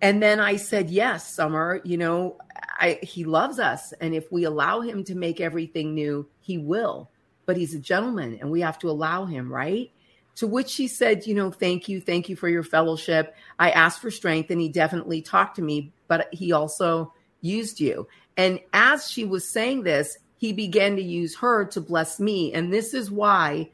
And 0.00 0.20
then 0.20 0.40
I 0.40 0.56
said, 0.56 0.90
Yes, 0.90 1.32
Summer, 1.32 1.80
you 1.84 1.96
know, 1.96 2.38
I, 2.80 2.98
he 3.02 3.24
loves 3.24 3.60
us. 3.60 3.92
And 4.00 4.14
if 4.14 4.32
we 4.32 4.42
allow 4.42 4.80
him 4.80 5.04
to 5.04 5.14
make 5.14 5.40
everything 5.40 5.94
new, 5.94 6.26
he 6.40 6.58
will. 6.58 7.08
But 7.46 7.56
he's 7.56 7.74
a 7.74 7.78
gentleman 7.78 8.38
and 8.40 8.50
we 8.50 8.62
have 8.62 8.78
to 8.80 8.90
allow 8.90 9.26
him, 9.26 9.52
right? 9.52 9.91
To 10.36 10.46
which 10.46 10.68
she 10.68 10.88
said, 10.88 11.26
You 11.26 11.34
know, 11.34 11.50
thank 11.50 11.88
you. 11.88 12.00
Thank 12.00 12.28
you 12.28 12.36
for 12.36 12.48
your 12.48 12.62
fellowship. 12.62 13.34
I 13.58 13.70
asked 13.70 14.00
for 14.00 14.10
strength 14.10 14.50
and 14.50 14.60
he 14.60 14.68
definitely 14.68 15.22
talked 15.22 15.56
to 15.56 15.62
me, 15.62 15.92
but 16.08 16.28
he 16.32 16.52
also 16.52 17.12
used 17.40 17.80
you. 17.80 18.08
And 18.36 18.60
as 18.72 19.10
she 19.10 19.24
was 19.24 19.48
saying 19.48 19.82
this, 19.82 20.16
he 20.38 20.52
began 20.52 20.96
to 20.96 21.02
use 21.02 21.36
her 21.36 21.64
to 21.66 21.80
bless 21.80 22.18
me. 22.18 22.52
And 22.52 22.72
this 22.72 22.94
is 22.94 23.10
why 23.10 23.70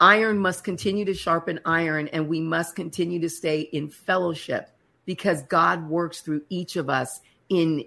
iron 0.00 0.38
must 0.38 0.64
continue 0.64 1.04
to 1.04 1.14
sharpen 1.14 1.60
iron 1.64 2.08
and 2.08 2.28
we 2.28 2.40
must 2.40 2.74
continue 2.74 3.20
to 3.20 3.28
stay 3.28 3.60
in 3.60 3.88
fellowship 3.88 4.70
because 5.04 5.42
God 5.42 5.88
works 5.88 6.20
through 6.20 6.42
each 6.48 6.76
of 6.76 6.88
us 6.88 7.20
in 7.48 7.84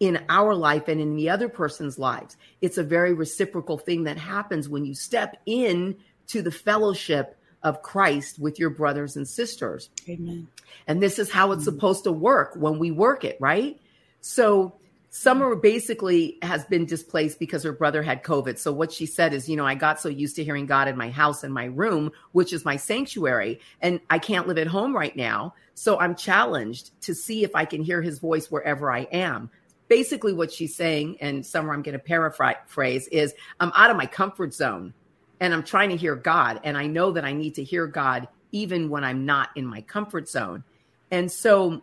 in 0.00 0.24
our 0.30 0.54
life 0.54 0.88
and 0.88 0.98
in 0.98 1.14
the 1.14 1.28
other 1.28 1.48
person's 1.48 1.98
lives. 1.98 2.36
It's 2.62 2.78
a 2.78 2.82
very 2.82 3.12
reciprocal 3.12 3.76
thing 3.76 4.04
that 4.04 4.16
happens 4.16 4.66
when 4.66 4.86
you 4.86 4.94
step 4.94 5.36
in 5.44 5.96
to 6.30 6.42
the 6.42 6.50
fellowship 6.50 7.36
of 7.62 7.82
Christ 7.82 8.38
with 8.38 8.58
your 8.58 8.70
brothers 8.70 9.16
and 9.16 9.28
sisters. 9.28 9.90
Amen. 10.08 10.48
And 10.86 11.02
this 11.02 11.18
is 11.18 11.30
how 11.30 11.52
it's 11.52 11.62
mm-hmm. 11.62 11.74
supposed 11.76 12.04
to 12.04 12.12
work 12.12 12.54
when 12.56 12.78
we 12.78 12.90
work 12.90 13.24
it, 13.24 13.36
right? 13.40 13.78
So 14.20 14.80
Summer 15.12 15.56
basically 15.56 16.38
has 16.40 16.64
been 16.66 16.86
displaced 16.86 17.40
because 17.40 17.64
her 17.64 17.72
brother 17.72 18.00
had 18.00 18.22
COVID. 18.22 18.58
So 18.58 18.72
what 18.72 18.92
she 18.92 19.06
said 19.06 19.34
is, 19.34 19.48
you 19.48 19.56
know, 19.56 19.66
I 19.66 19.74
got 19.74 20.00
so 20.00 20.08
used 20.08 20.36
to 20.36 20.44
hearing 20.44 20.66
God 20.66 20.86
in 20.86 20.96
my 20.96 21.10
house 21.10 21.42
and 21.42 21.52
my 21.52 21.64
room, 21.64 22.12
which 22.30 22.52
is 22.52 22.64
my 22.64 22.76
sanctuary, 22.76 23.58
and 23.80 24.00
I 24.08 24.20
can't 24.20 24.46
live 24.46 24.58
at 24.58 24.68
home 24.68 24.94
right 24.94 25.14
now. 25.16 25.54
So 25.74 25.98
I'm 25.98 26.14
challenged 26.14 26.92
to 27.02 27.14
see 27.14 27.42
if 27.42 27.56
I 27.56 27.64
can 27.64 27.82
hear 27.82 28.00
his 28.00 28.20
voice 28.20 28.52
wherever 28.52 28.92
I 28.92 29.00
am. 29.10 29.50
Basically, 29.88 30.32
what 30.32 30.52
she's 30.52 30.76
saying, 30.76 31.16
and 31.20 31.44
Summer, 31.44 31.74
I'm 31.74 31.82
going 31.82 31.94
to 31.94 31.98
paraphrase, 31.98 33.08
is 33.08 33.34
I'm 33.58 33.72
out 33.74 33.90
of 33.90 33.96
my 33.96 34.06
comfort 34.06 34.54
zone 34.54 34.94
and 35.40 35.54
I'm 35.54 35.64
trying 35.64 35.88
to 35.90 35.96
hear 35.96 36.14
God. 36.14 36.60
And 36.64 36.76
I 36.76 36.86
know 36.86 37.12
that 37.12 37.24
I 37.24 37.32
need 37.32 37.54
to 37.56 37.64
hear 37.64 37.86
God 37.86 38.28
even 38.52 38.90
when 38.90 39.04
I'm 39.04 39.24
not 39.24 39.50
in 39.56 39.64
my 39.66 39.80
comfort 39.80 40.28
zone. 40.28 40.64
And 41.10 41.32
so 41.32 41.82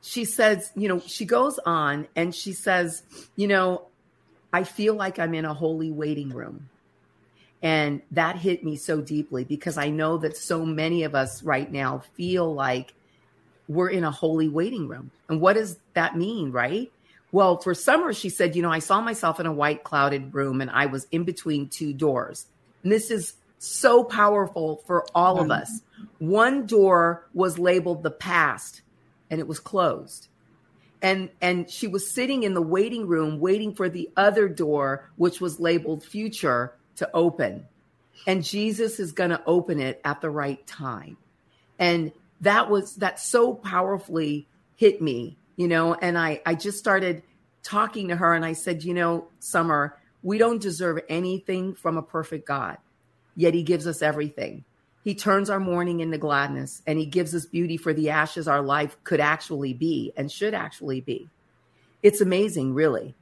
she 0.00 0.24
says, 0.24 0.72
you 0.74 0.88
know, 0.88 1.00
she 1.00 1.24
goes 1.24 1.58
on 1.64 2.08
and 2.16 2.34
she 2.34 2.52
says, 2.52 3.02
you 3.36 3.46
know, 3.46 3.86
I 4.52 4.64
feel 4.64 4.94
like 4.94 5.18
I'm 5.18 5.34
in 5.34 5.44
a 5.44 5.52
holy 5.52 5.90
waiting 5.90 6.30
room. 6.30 6.68
And 7.60 8.02
that 8.12 8.36
hit 8.36 8.64
me 8.64 8.76
so 8.76 9.00
deeply 9.00 9.44
because 9.44 9.76
I 9.76 9.90
know 9.90 10.16
that 10.18 10.36
so 10.36 10.64
many 10.64 11.02
of 11.02 11.14
us 11.14 11.42
right 11.42 11.70
now 11.70 12.02
feel 12.14 12.54
like 12.54 12.94
we're 13.66 13.90
in 13.90 14.04
a 14.04 14.10
holy 14.10 14.48
waiting 14.48 14.88
room. 14.88 15.10
And 15.28 15.40
what 15.40 15.54
does 15.54 15.78
that 15.94 16.16
mean, 16.16 16.52
right? 16.52 16.90
Well, 17.30 17.58
for 17.60 17.74
summer, 17.74 18.12
she 18.12 18.30
said, 18.30 18.56
you 18.56 18.62
know, 18.62 18.70
I 18.70 18.78
saw 18.78 19.00
myself 19.00 19.38
in 19.38 19.46
a 19.46 19.52
white 19.52 19.84
clouded 19.84 20.34
room 20.34 20.60
and 20.60 20.70
I 20.70 20.86
was 20.86 21.06
in 21.10 21.24
between 21.24 21.68
two 21.68 21.92
doors. 21.92 22.46
And 22.82 22.90
this 22.90 23.10
is 23.10 23.34
so 23.58 24.04
powerful 24.04 24.82
for 24.86 25.04
all 25.14 25.40
of 25.40 25.50
us. 25.50 25.82
One 26.18 26.66
door 26.66 27.28
was 27.34 27.58
labeled 27.58 28.02
the 28.02 28.10
past 28.10 28.82
and 29.30 29.40
it 29.40 29.48
was 29.48 29.60
closed. 29.60 30.28
And 31.00 31.30
and 31.40 31.70
she 31.70 31.86
was 31.86 32.10
sitting 32.10 32.42
in 32.42 32.54
the 32.54 32.62
waiting 32.62 33.06
room 33.06 33.38
waiting 33.38 33.74
for 33.74 33.88
the 33.88 34.10
other 34.16 34.48
door 34.48 35.10
which 35.16 35.40
was 35.40 35.60
labeled 35.60 36.02
future 36.02 36.74
to 36.96 37.08
open. 37.14 37.66
And 38.26 38.44
Jesus 38.44 38.98
is 38.98 39.12
going 39.12 39.30
to 39.30 39.42
open 39.46 39.80
it 39.80 40.00
at 40.04 40.20
the 40.20 40.30
right 40.30 40.64
time. 40.66 41.16
And 41.78 42.12
that 42.40 42.68
was 42.70 42.96
that 42.96 43.20
so 43.20 43.54
powerfully 43.54 44.48
hit 44.76 45.00
me, 45.00 45.37
you 45.58 45.66
know, 45.66 45.92
and 45.92 46.16
I 46.16 46.40
I 46.46 46.54
just 46.54 46.78
started 46.78 47.24
talking 47.62 48.08
to 48.08 48.16
her 48.16 48.32
and 48.32 48.44
I 48.44 48.52
said, 48.54 48.84
"You 48.84 48.94
know, 48.94 49.28
Summer, 49.40 49.98
we 50.22 50.38
don't 50.38 50.62
deserve 50.62 51.00
anything 51.08 51.74
from 51.74 51.96
a 51.96 52.02
perfect 52.02 52.46
God. 52.46 52.78
Yet 53.34 53.54
he 53.54 53.64
gives 53.64 53.86
us 53.86 54.00
everything. 54.00 54.64
He 55.02 55.14
turns 55.14 55.50
our 55.50 55.60
mourning 55.60 56.00
into 56.00 56.18
gladness 56.18 56.82
and 56.86 56.98
he 56.98 57.06
gives 57.06 57.34
us 57.34 57.46
beauty 57.46 57.76
for 57.76 57.92
the 57.92 58.10
ashes 58.10 58.46
our 58.46 58.62
life 58.62 58.96
could 59.04 59.20
actually 59.20 59.74
be 59.74 60.12
and 60.16 60.30
should 60.30 60.54
actually 60.54 61.00
be. 61.00 61.28
It's 62.02 62.20
amazing, 62.20 62.74
really. 62.74 63.14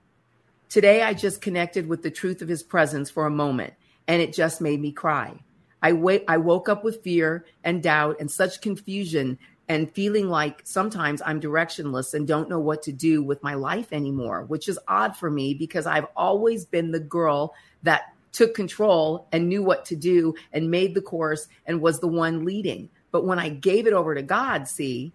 Today, 0.69 1.03
I 1.03 1.15
just 1.15 1.41
connected 1.41 1.87
with 1.87 2.03
the 2.03 2.11
truth 2.11 2.43
of 2.43 2.49
his 2.49 2.63
presence 2.63 3.09
for 3.09 3.27
a 3.27 3.31
moment 3.31 3.75
and 4.09 4.21
it 4.21 4.35
just 4.35 4.61
made 4.61 4.81
me 4.81 4.93
cry. 4.93 5.39
I, 5.83 5.93
wait, 5.93 6.25
I 6.29 6.39
woke 6.39 6.69
up 6.69 6.83
with 6.83 7.03
fear 7.03 7.47
and 7.63 7.83
doubt 7.83 8.17
and 8.21 8.31
such 8.31 8.61
confusion 8.61 9.39
and 9.69 9.93
feeling 9.93 10.29
like 10.29 10.61
sometimes 10.65 11.21
I'm 11.25 11.41
directionless 11.41 12.15
and 12.15 12.27
don't 12.27 12.49
know 12.49 12.61
what 12.61 12.83
to 12.85 12.93
do 12.93 13.23
with 13.23 13.43
my 13.43 13.55
life 13.55 13.93
anymore, 13.93 14.45
which 14.45 14.69
is 14.69 14.79
odd 14.87 15.17
for 15.17 15.31
me 15.31 15.55
because 15.55 15.87
I've 15.87 16.07
always 16.17 16.65
been 16.65 16.93
the 16.93 17.01
girl 17.01 17.55
that 17.83 18.13
took 18.33 18.55
control 18.55 19.27
and 19.33 19.49
knew 19.49 19.63
what 19.63 19.85
to 19.87 19.97
do 19.97 20.35
and 20.53 20.71
made 20.71 20.95
the 20.95 21.01
course 21.01 21.49
and 21.67 21.81
was 21.81 22.01
the 22.01 22.07
one 22.07 22.45
leading. 22.45 22.89
But 23.11 23.25
when 23.25 23.39
I 23.39 23.49
gave 23.49 23.87
it 23.87 23.93
over 23.93 24.15
to 24.15 24.23
God, 24.23 24.69
see, 24.69 25.13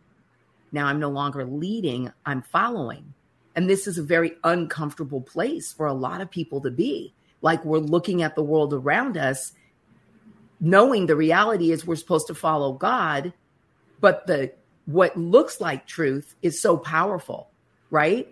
now 0.72 0.88
I'm 0.88 1.00
no 1.00 1.10
longer 1.10 1.46
leading, 1.46 2.12
I'm 2.26 2.42
following. 2.42 3.14
And 3.56 3.70
this 3.70 3.88
is 3.88 3.98
a 3.98 4.04
very 4.04 4.34
uncomfortable 4.44 5.22
place 5.22 5.72
for 5.72 5.86
a 5.86 5.94
lot 5.94 6.22
of 6.22 6.32
people 6.32 6.62
to 6.62 6.72
be. 6.72 7.14
Like 7.42 7.64
we're 7.64 7.80
looking 7.80 8.22
at 8.22 8.36
the 8.36 8.44
world 8.44 8.74
around 8.74 9.18
us, 9.18 9.54
knowing 10.60 11.06
the 11.06 11.16
reality 11.16 11.72
is 11.72 11.86
we're 11.86 11.96
supposed 11.96 12.28
to 12.28 12.36
follow 12.36 12.74
God, 12.74 13.34
but 14.02 14.28
the 14.28 14.52
what 14.86 15.16
looks 15.16 15.62
like 15.62 15.86
truth 15.86 16.36
is 16.42 16.62
so 16.62 16.76
powerful, 16.76 17.50
right? 17.90 18.28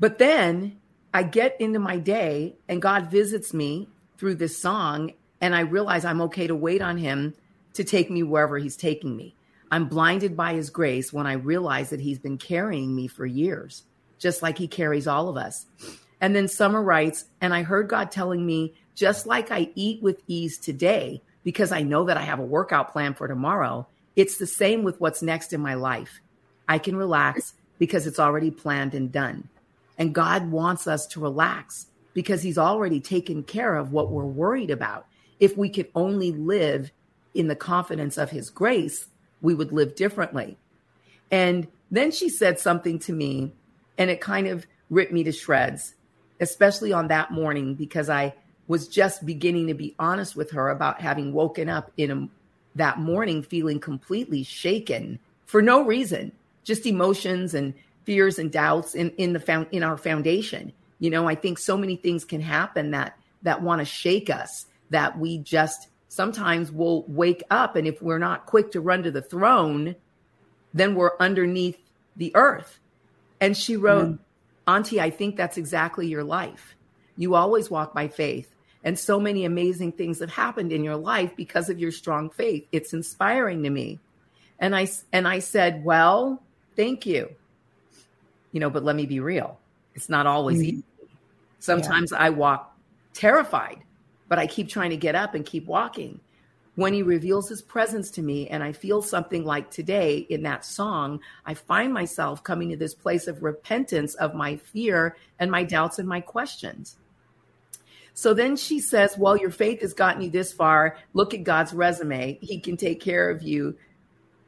But 0.00 0.18
then 0.18 0.80
I 1.12 1.22
get 1.22 1.60
into 1.60 1.78
my 1.78 1.98
day 1.98 2.56
and 2.68 2.82
God 2.82 3.10
visits 3.10 3.54
me 3.54 3.88
through 4.18 4.36
this 4.36 4.58
song, 4.58 5.12
and 5.40 5.54
I 5.54 5.60
realize 5.60 6.04
I'm 6.04 6.22
okay 6.22 6.46
to 6.46 6.54
wait 6.54 6.80
on 6.80 6.96
Him 6.96 7.34
to 7.74 7.84
take 7.84 8.10
me 8.10 8.22
wherever 8.22 8.58
He's 8.58 8.76
taking 8.76 9.16
me. 9.16 9.36
I'm 9.70 9.88
blinded 9.88 10.36
by 10.36 10.54
His 10.54 10.70
grace 10.70 11.12
when 11.12 11.26
I 11.26 11.34
realize 11.34 11.90
that 11.90 12.00
He's 12.00 12.18
been 12.18 12.38
carrying 12.38 12.94
me 12.94 13.06
for 13.06 13.26
years, 13.26 13.82
just 14.18 14.42
like 14.42 14.56
He 14.56 14.68
carries 14.68 15.06
all 15.06 15.28
of 15.28 15.36
us. 15.36 15.66
And 16.20 16.34
then 16.34 16.48
Summer 16.48 16.82
writes, 16.82 17.26
and 17.40 17.52
I 17.52 17.64
heard 17.64 17.88
God 17.88 18.10
telling 18.10 18.46
me, 18.46 18.74
just 18.94 19.26
like 19.26 19.50
I 19.50 19.70
eat 19.74 20.02
with 20.02 20.22
ease 20.26 20.58
today, 20.58 21.22
because 21.42 21.72
I 21.72 21.82
know 21.82 22.04
that 22.04 22.16
I 22.16 22.22
have 22.22 22.38
a 22.38 22.44
workout 22.44 22.92
plan 22.92 23.14
for 23.14 23.28
tomorrow, 23.28 23.86
it's 24.16 24.36
the 24.36 24.46
same 24.46 24.82
with 24.82 25.00
what's 25.00 25.22
next 25.22 25.52
in 25.52 25.60
my 25.60 25.74
life. 25.74 26.20
I 26.68 26.78
can 26.78 26.96
relax 26.96 27.54
because 27.78 28.06
it's 28.06 28.20
already 28.20 28.50
planned 28.50 28.94
and 28.94 29.10
done. 29.10 29.48
And 29.98 30.14
God 30.14 30.50
wants 30.50 30.86
us 30.86 31.06
to 31.08 31.20
relax 31.20 31.86
because 32.12 32.42
He's 32.42 32.58
already 32.58 33.00
taken 33.00 33.42
care 33.42 33.76
of 33.76 33.92
what 33.92 34.10
we're 34.10 34.24
worried 34.24 34.70
about. 34.70 35.06
If 35.40 35.56
we 35.56 35.68
could 35.68 35.88
only 35.94 36.32
live 36.32 36.90
in 37.34 37.48
the 37.48 37.56
confidence 37.56 38.16
of 38.16 38.30
His 38.30 38.50
grace, 38.50 39.08
we 39.40 39.54
would 39.54 39.72
live 39.72 39.94
differently. 39.94 40.56
And 41.30 41.66
then 41.90 42.10
she 42.10 42.28
said 42.28 42.58
something 42.58 42.98
to 43.00 43.12
me, 43.12 43.52
and 43.98 44.10
it 44.10 44.20
kind 44.20 44.46
of 44.46 44.66
ripped 44.90 45.12
me 45.12 45.24
to 45.24 45.32
shreds, 45.32 45.94
especially 46.40 46.92
on 46.92 47.08
that 47.08 47.30
morning 47.30 47.74
because 47.74 48.08
I 48.08 48.34
was 48.66 48.88
just 48.88 49.26
beginning 49.26 49.66
to 49.66 49.74
be 49.74 49.94
honest 49.98 50.34
with 50.34 50.52
her 50.52 50.70
about 50.70 51.00
having 51.00 51.32
woken 51.32 51.68
up 51.68 51.90
in 51.96 52.10
a, 52.10 52.28
that 52.74 52.98
morning 52.98 53.42
feeling 53.42 53.80
completely 53.80 54.42
shaken 54.42 55.18
for 55.46 55.62
no 55.62 55.84
reason, 55.84 56.32
just 56.64 56.86
emotions 56.86 57.54
and 57.54 57.74
fears 58.04 58.38
and 58.38 58.50
doubts 58.50 58.94
in 58.94 59.10
in 59.12 59.32
the 59.32 59.40
found 59.40 59.66
in 59.70 59.82
our 59.82 59.96
foundation. 59.96 60.72
You 60.98 61.10
know, 61.10 61.28
I 61.28 61.34
think 61.34 61.58
so 61.58 61.76
many 61.76 61.96
things 61.96 62.24
can 62.24 62.40
happen 62.40 62.90
that 62.92 63.16
that 63.42 63.62
want 63.62 63.80
to 63.80 63.84
shake 63.84 64.30
us 64.30 64.66
that 64.90 65.18
we 65.18 65.38
just 65.38 65.88
sometimes 66.08 66.70
will 66.70 67.04
wake 67.08 67.42
up 67.50 67.76
and 67.76 67.86
if 67.86 68.00
we're 68.00 68.18
not 68.18 68.46
quick 68.46 68.70
to 68.72 68.80
run 68.80 69.02
to 69.02 69.10
the 69.10 69.22
throne, 69.22 69.96
then 70.72 70.94
we're 70.94 71.16
underneath 71.18 71.78
the 72.16 72.30
earth. 72.36 72.78
And 73.40 73.56
she 73.56 73.76
wrote, 73.76 74.06
mm. 74.06 74.18
Auntie, 74.66 75.00
I 75.00 75.10
think 75.10 75.36
that's 75.36 75.58
exactly 75.58 76.06
your 76.06 76.24
life. 76.24 76.74
You 77.16 77.34
always 77.34 77.70
walk 77.70 77.92
by 77.92 78.08
faith. 78.08 78.53
And 78.84 78.98
so 78.98 79.18
many 79.18 79.44
amazing 79.44 79.92
things 79.92 80.20
have 80.20 80.30
happened 80.30 80.72
in 80.72 80.84
your 80.84 80.96
life 80.96 81.34
because 81.36 81.68
of 81.70 81.80
your 81.80 81.90
strong 81.90 82.30
faith. 82.30 82.66
It's 82.70 82.92
inspiring 82.92 83.62
to 83.64 83.70
me. 83.70 83.98
And 84.60 84.76
I 84.76 84.88
and 85.12 85.26
I 85.26 85.40
said, 85.40 85.84
"Well, 85.84 86.42
thank 86.76 87.06
you." 87.06 87.34
you 88.54 88.60
know, 88.60 88.70
but 88.70 88.84
let 88.84 88.94
me 88.96 89.04
be 89.04 89.18
real. 89.18 89.58
It's 89.96 90.08
not 90.08 90.26
always 90.26 90.58
mm-hmm. 90.58 90.76
easy. 90.76 90.84
Sometimes 91.58 92.12
yeah. 92.12 92.18
I 92.18 92.30
walk 92.30 92.74
terrified, 93.12 93.80
but 94.28 94.38
I 94.38 94.46
keep 94.46 94.68
trying 94.68 94.90
to 94.90 94.96
get 94.96 95.16
up 95.16 95.34
and 95.34 95.44
keep 95.44 95.66
walking. 95.66 96.20
When 96.76 96.92
he 96.92 97.02
reveals 97.02 97.48
his 97.48 97.62
presence 97.62 98.12
to 98.12 98.22
me, 98.22 98.48
and 98.48 98.62
I 98.62 98.70
feel 98.70 99.02
something 99.02 99.44
like 99.44 99.70
today 99.70 100.18
in 100.18 100.44
that 100.44 100.64
song, 100.64 101.20
I 101.44 101.54
find 101.54 101.92
myself 101.92 102.44
coming 102.44 102.70
to 102.70 102.76
this 102.76 102.94
place 102.94 103.26
of 103.26 103.42
repentance 103.42 104.14
of 104.14 104.34
my 104.34 104.56
fear 104.56 105.16
and 105.40 105.50
my 105.50 105.64
doubts 105.64 105.98
and 105.98 106.08
my 106.08 106.20
questions. 106.20 106.96
So 108.14 108.32
then 108.32 108.56
she 108.56 108.80
says, 108.80 109.18
Well, 109.18 109.36
your 109.36 109.50
faith 109.50 109.80
has 109.82 109.92
gotten 109.92 110.22
you 110.22 110.30
this 110.30 110.52
far. 110.52 110.96
Look 111.12 111.34
at 111.34 111.44
God's 111.44 111.74
resume. 111.74 112.38
He 112.40 112.60
can 112.60 112.76
take 112.76 113.00
care 113.00 113.28
of 113.28 113.42
you 113.42 113.76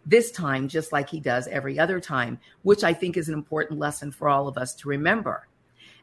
this 0.06 0.30
time 0.30 0.68
just 0.68 0.92
like 0.92 1.10
he 1.10 1.18
does 1.18 1.48
every 1.48 1.78
other 1.78 1.98
time, 1.98 2.38
which 2.62 2.84
I 2.84 2.94
think 2.94 3.16
is 3.16 3.28
an 3.28 3.34
important 3.34 3.80
lesson 3.80 4.12
for 4.12 4.28
all 4.28 4.46
of 4.46 4.56
us 4.56 4.72
to 4.76 4.88
remember. 4.88 5.48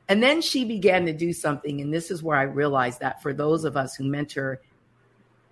And 0.10 0.22
then 0.22 0.42
she 0.42 0.66
began 0.66 1.06
to 1.06 1.14
do 1.14 1.32
something. 1.32 1.80
And 1.80 1.94
this 1.94 2.12
is 2.12 2.22
where 2.22 2.38
I 2.38 2.44
realized 2.44 3.00
that 3.00 3.22
for 3.22 3.34
those 3.34 3.64
of 3.64 3.78
us 3.78 3.96
who 3.96 4.04
mentor 4.04 4.60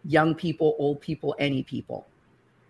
young 0.03 0.35
people, 0.35 0.75
old 0.77 0.99
people, 0.99 1.33
any 1.39 1.63
people, 1.63 2.05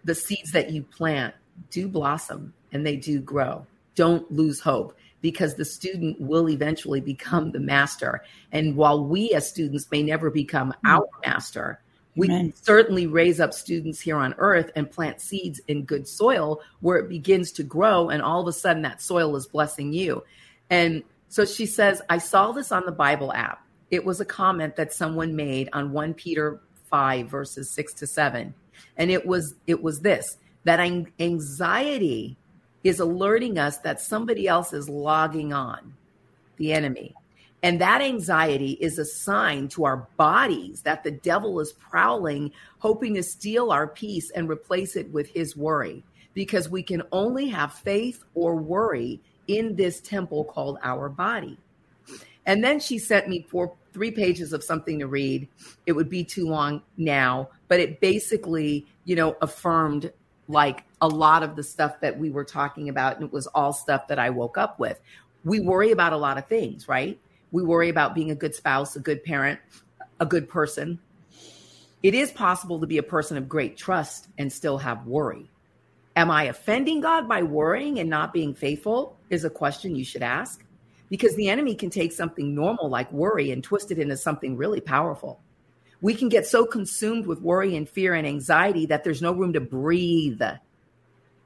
the 0.03 0.13
seeds 0.13 0.51
that 0.51 0.69
you 0.69 0.83
plant 0.83 1.33
do 1.71 1.87
blossom 1.87 2.53
and 2.71 2.85
they 2.85 2.95
do 2.95 3.19
grow. 3.19 3.65
Don't 3.95 4.31
lose 4.31 4.59
hope 4.59 4.95
because 5.21 5.55
the 5.55 5.65
student 5.65 6.19
will 6.19 6.49
eventually 6.49 6.99
become 6.99 7.51
the 7.51 7.59
master. 7.59 8.23
And 8.51 8.75
while 8.75 9.05
we 9.05 9.31
as 9.31 9.47
students 9.47 9.89
may 9.91 10.03
never 10.03 10.29
become 10.29 10.71
mm. 10.71 10.89
our 10.89 11.07
master, 11.25 11.79
we 12.15 12.27
can 12.27 12.53
certainly 12.53 13.07
raise 13.07 13.39
up 13.39 13.53
students 13.53 14.01
here 14.01 14.17
on 14.17 14.35
earth 14.37 14.69
and 14.75 14.91
plant 14.91 15.21
seeds 15.21 15.61
in 15.67 15.83
good 15.83 16.07
soil 16.07 16.61
where 16.81 16.97
it 16.97 17.07
begins 17.07 17.53
to 17.53 17.63
grow. 17.63 18.09
And 18.09 18.21
all 18.21 18.41
of 18.41 18.47
a 18.47 18.53
sudden, 18.53 18.81
that 18.81 19.01
soil 19.01 19.35
is 19.37 19.47
blessing 19.47 19.93
you. 19.93 20.23
And 20.69 21.03
so 21.29 21.45
she 21.45 21.65
says, 21.65 22.01
I 22.09 22.17
saw 22.17 22.51
this 22.51 22.71
on 22.71 22.85
the 22.85 22.91
Bible 22.91 23.31
app. 23.31 23.65
It 23.91 24.03
was 24.03 24.19
a 24.19 24.25
comment 24.25 24.75
that 24.75 24.93
someone 24.93 25.35
made 25.35 25.69
on 25.71 25.93
1 25.93 26.13
Peter 26.15 26.59
5, 26.89 27.27
verses 27.27 27.69
6 27.69 27.93
to 27.93 28.07
7. 28.07 28.53
And 28.97 29.11
it 29.11 29.25
was 29.25 29.55
it 29.67 29.81
was 29.81 30.01
this 30.01 30.37
that 30.63 30.79
anxiety 30.79 32.37
is 32.83 32.99
alerting 32.99 33.57
us 33.57 33.77
that 33.79 34.01
somebody 34.01 34.47
else 34.47 34.73
is 34.73 34.89
logging 34.89 35.53
on, 35.53 35.93
the 36.57 36.73
enemy. 36.73 37.13
And 37.63 37.79
that 37.79 38.01
anxiety 38.01 38.71
is 38.71 38.97
a 38.97 39.05
sign 39.05 39.67
to 39.69 39.85
our 39.85 40.07
bodies 40.17 40.81
that 40.81 41.03
the 41.03 41.11
devil 41.11 41.59
is 41.59 41.73
prowling, 41.73 42.51
hoping 42.79 43.13
to 43.15 43.23
steal 43.23 43.71
our 43.71 43.87
peace 43.87 44.31
and 44.31 44.49
replace 44.49 44.95
it 44.95 45.11
with 45.11 45.29
his 45.29 45.55
worry. 45.55 46.03
Because 46.33 46.69
we 46.69 46.81
can 46.81 47.03
only 47.11 47.49
have 47.49 47.73
faith 47.73 48.23
or 48.33 48.55
worry 48.55 49.19
in 49.47 49.75
this 49.75 49.99
temple 49.99 50.45
called 50.45 50.79
our 50.81 51.09
body. 51.09 51.57
And 52.45 52.63
then 52.63 52.79
she 52.79 52.97
sent 52.97 53.29
me 53.29 53.45
four, 53.49 53.75
three 53.93 54.11
pages 54.11 54.53
of 54.53 54.63
something 54.63 54.99
to 54.99 55.07
read. 55.07 55.47
It 55.85 55.91
would 55.91 56.09
be 56.09 56.23
too 56.23 56.47
long 56.47 56.81
now, 56.97 57.49
but 57.67 57.79
it 57.79 57.99
basically, 57.99 58.87
you 59.05 59.15
know, 59.15 59.35
affirmed 59.41 60.11
like 60.51 60.83
a 61.01 61.07
lot 61.07 61.43
of 61.43 61.55
the 61.55 61.63
stuff 61.63 61.99
that 62.01 62.19
we 62.19 62.29
were 62.29 62.43
talking 62.43 62.89
about. 62.89 63.15
And 63.15 63.25
it 63.25 63.33
was 63.33 63.47
all 63.47 63.73
stuff 63.73 64.07
that 64.07 64.19
I 64.19 64.29
woke 64.29 64.57
up 64.57 64.79
with. 64.79 64.99
We 65.43 65.59
worry 65.59 65.91
about 65.91 66.13
a 66.13 66.17
lot 66.17 66.37
of 66.37 66.47
things, 66.47 66.87
right? 66.87 67.19
We 67.51 67.63
worry 67.63 67.89
about 67.89 68.13
being 68.13 68.31
a 68.31 68.35
good 68.35 68.53
spouse, 68.53 68.95
a 68.95 68.99
good 68.99 69.23
parent, 69.23 69.59
a 70.19 70.25
good 70.25 70.47
person. 70.47 70.99
It 72.03 72.13
is 72.13 72.31
possible 72.31 72.79
to 72.79 72.87
be 72.87 72.97
a 72.97 73.03
person 73.03 73.37
of 73.37 73.49
great 73.49 73.77
trust 73.77 74.27
and 74.37 74.51
still 74.51 74.77
have 74.77 75.05
worry. 75.05 75.49
Am 76.15 76.29
I 76.29 76.43
offending 76.43 77.01
God 77.01 77.27
by 77.27 77.43
worrying 77.43 77.99
and 77.99 78.09
not 78.09 78.33
being 78.33 78.53
faithful? 78.53 79.17
Is 79.29 79.45
a 79.45 79.49
question 79.49 79.95
you 79.95 80.03
should 80.03 80.23
ask 80.23 80.63
because 81.09 81.35
the 81.35 81.49
enemy 81.49 81.75
can 81.75 81.89
take 81.89 82.11
something 82.11 82.55
normal 82.55 82.89
like 82.89 83.11
worry 83.11 83.51
and 83.51 83.63
twist 83.63 83.91
it 83.91 83.99
into 83.99 84.17
something 84.17 84.57
really 84.57 84.81
powerful. 84.81 85.41
We 86.01 86.15
can 86.15 86.29
get 86.29 86.47
so 86.47 86.65
consumed 86.65 87.27
with 87.27 87.41
worry 87.41 87.75
and 87.75 87.87
fear 87.87 88.13
and 88.13 88.25
anxiety 88.25 88.87
that 88.87 89.03
there's 89.03 89.21
no 89.21 89.31
room 89.31 89.53
to 89.53 89.61
breathe. 89.61 90.41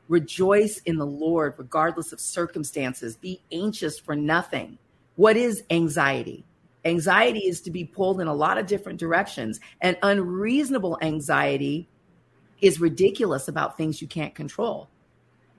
Rejoice 0.07 0.79
in 0.85 0.97
the 0.97 1.05
Lord 1.05 1.55
regardless 1.57 2.13
of 2.13 2.21
circumstances. 2.21 3.17
Be 3.17 3.41
anxious 3.51 3.99
for 3.99 4.15
nothing. 4.15 4.77
What 5.15 5.35
is 5.35 5.63
anxiety? 5.69 6.45
Anxiety 6.85 7.39
is 7.39 7.61
to 7.61 7.71
be 7.71 7.83
pulled 7.83 8.21
in 8.21 8.27
a 8.27 8.33
lot 8.33 8.57
of 8.57 8.67
different 8.67 8.99
directions, 8.99 9.59
and 9.81 9.97
unreasonable 10.03 10.99
anxiety 11.01 11.89
is 12.61 12.79
ridiculous 12.79 13.47
about 13.47 13.75
things 13.75 14.01
you 14.01 14.07
can't 14.07 14.35
control. 14.35 14.87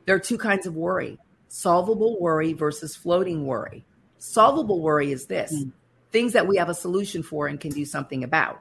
There 0.05 0.15
are 0.15 0.21
two 0.21 0.39
kinds 0.39 0.67
of 0.67 0.75
worry 0.75 1.19
solvable 1.49 2.21
worry 2.21 2.53
versus 2.53 2.97
floating 2.97 3.47
worry. 3.47 3.85
Solvable 4.19 4.81
worry 4.81 5.13
is 5.13 5.27
this 5.27 5.53
mm. 5.53 5.73
things 6.11 6.33
that 6.33 6.47
we 6.47 6.57
have 6.57 6.69
a 6.69 6.75
solution 6.75 7.23
for 7.23 7.47
and 7.47 7.61
can 7.61 7.71
do 7.71 7.85
something 7.85 8.25
about. 8.25 8.61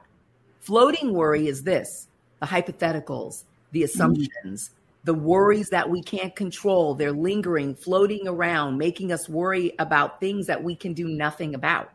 Floating 0.66 1.12
worry 1.12 1.46
is 1.46 1.62
this 1.62 2.08
the 2.40 2.46
hypotheticals, 2.46 3.44
the 3.70 3.84
assumptions, 3.84 4.68
mm 4.68 4.70
the 5.04 5.14
worries 5.14 5.68
that 5.68 5.88
we 5.88 6.02
can't 6.02 6.34
control. 6.34 6.96
They're 6.96 7.12
lingering, 7.12 7.76
floating 7.76 8.26
around, 8.26 8.76
making 8.76 9.12
us 9.12 9.28
worry 9.28 9.72
about 9.78 10.18
things 10.18 10.48
that 10.48 10.64
we 10.64 10.74
can 10.74 10.94
do 10.94 11.06
nothing 11.06 11.54
about. 11.54 11.92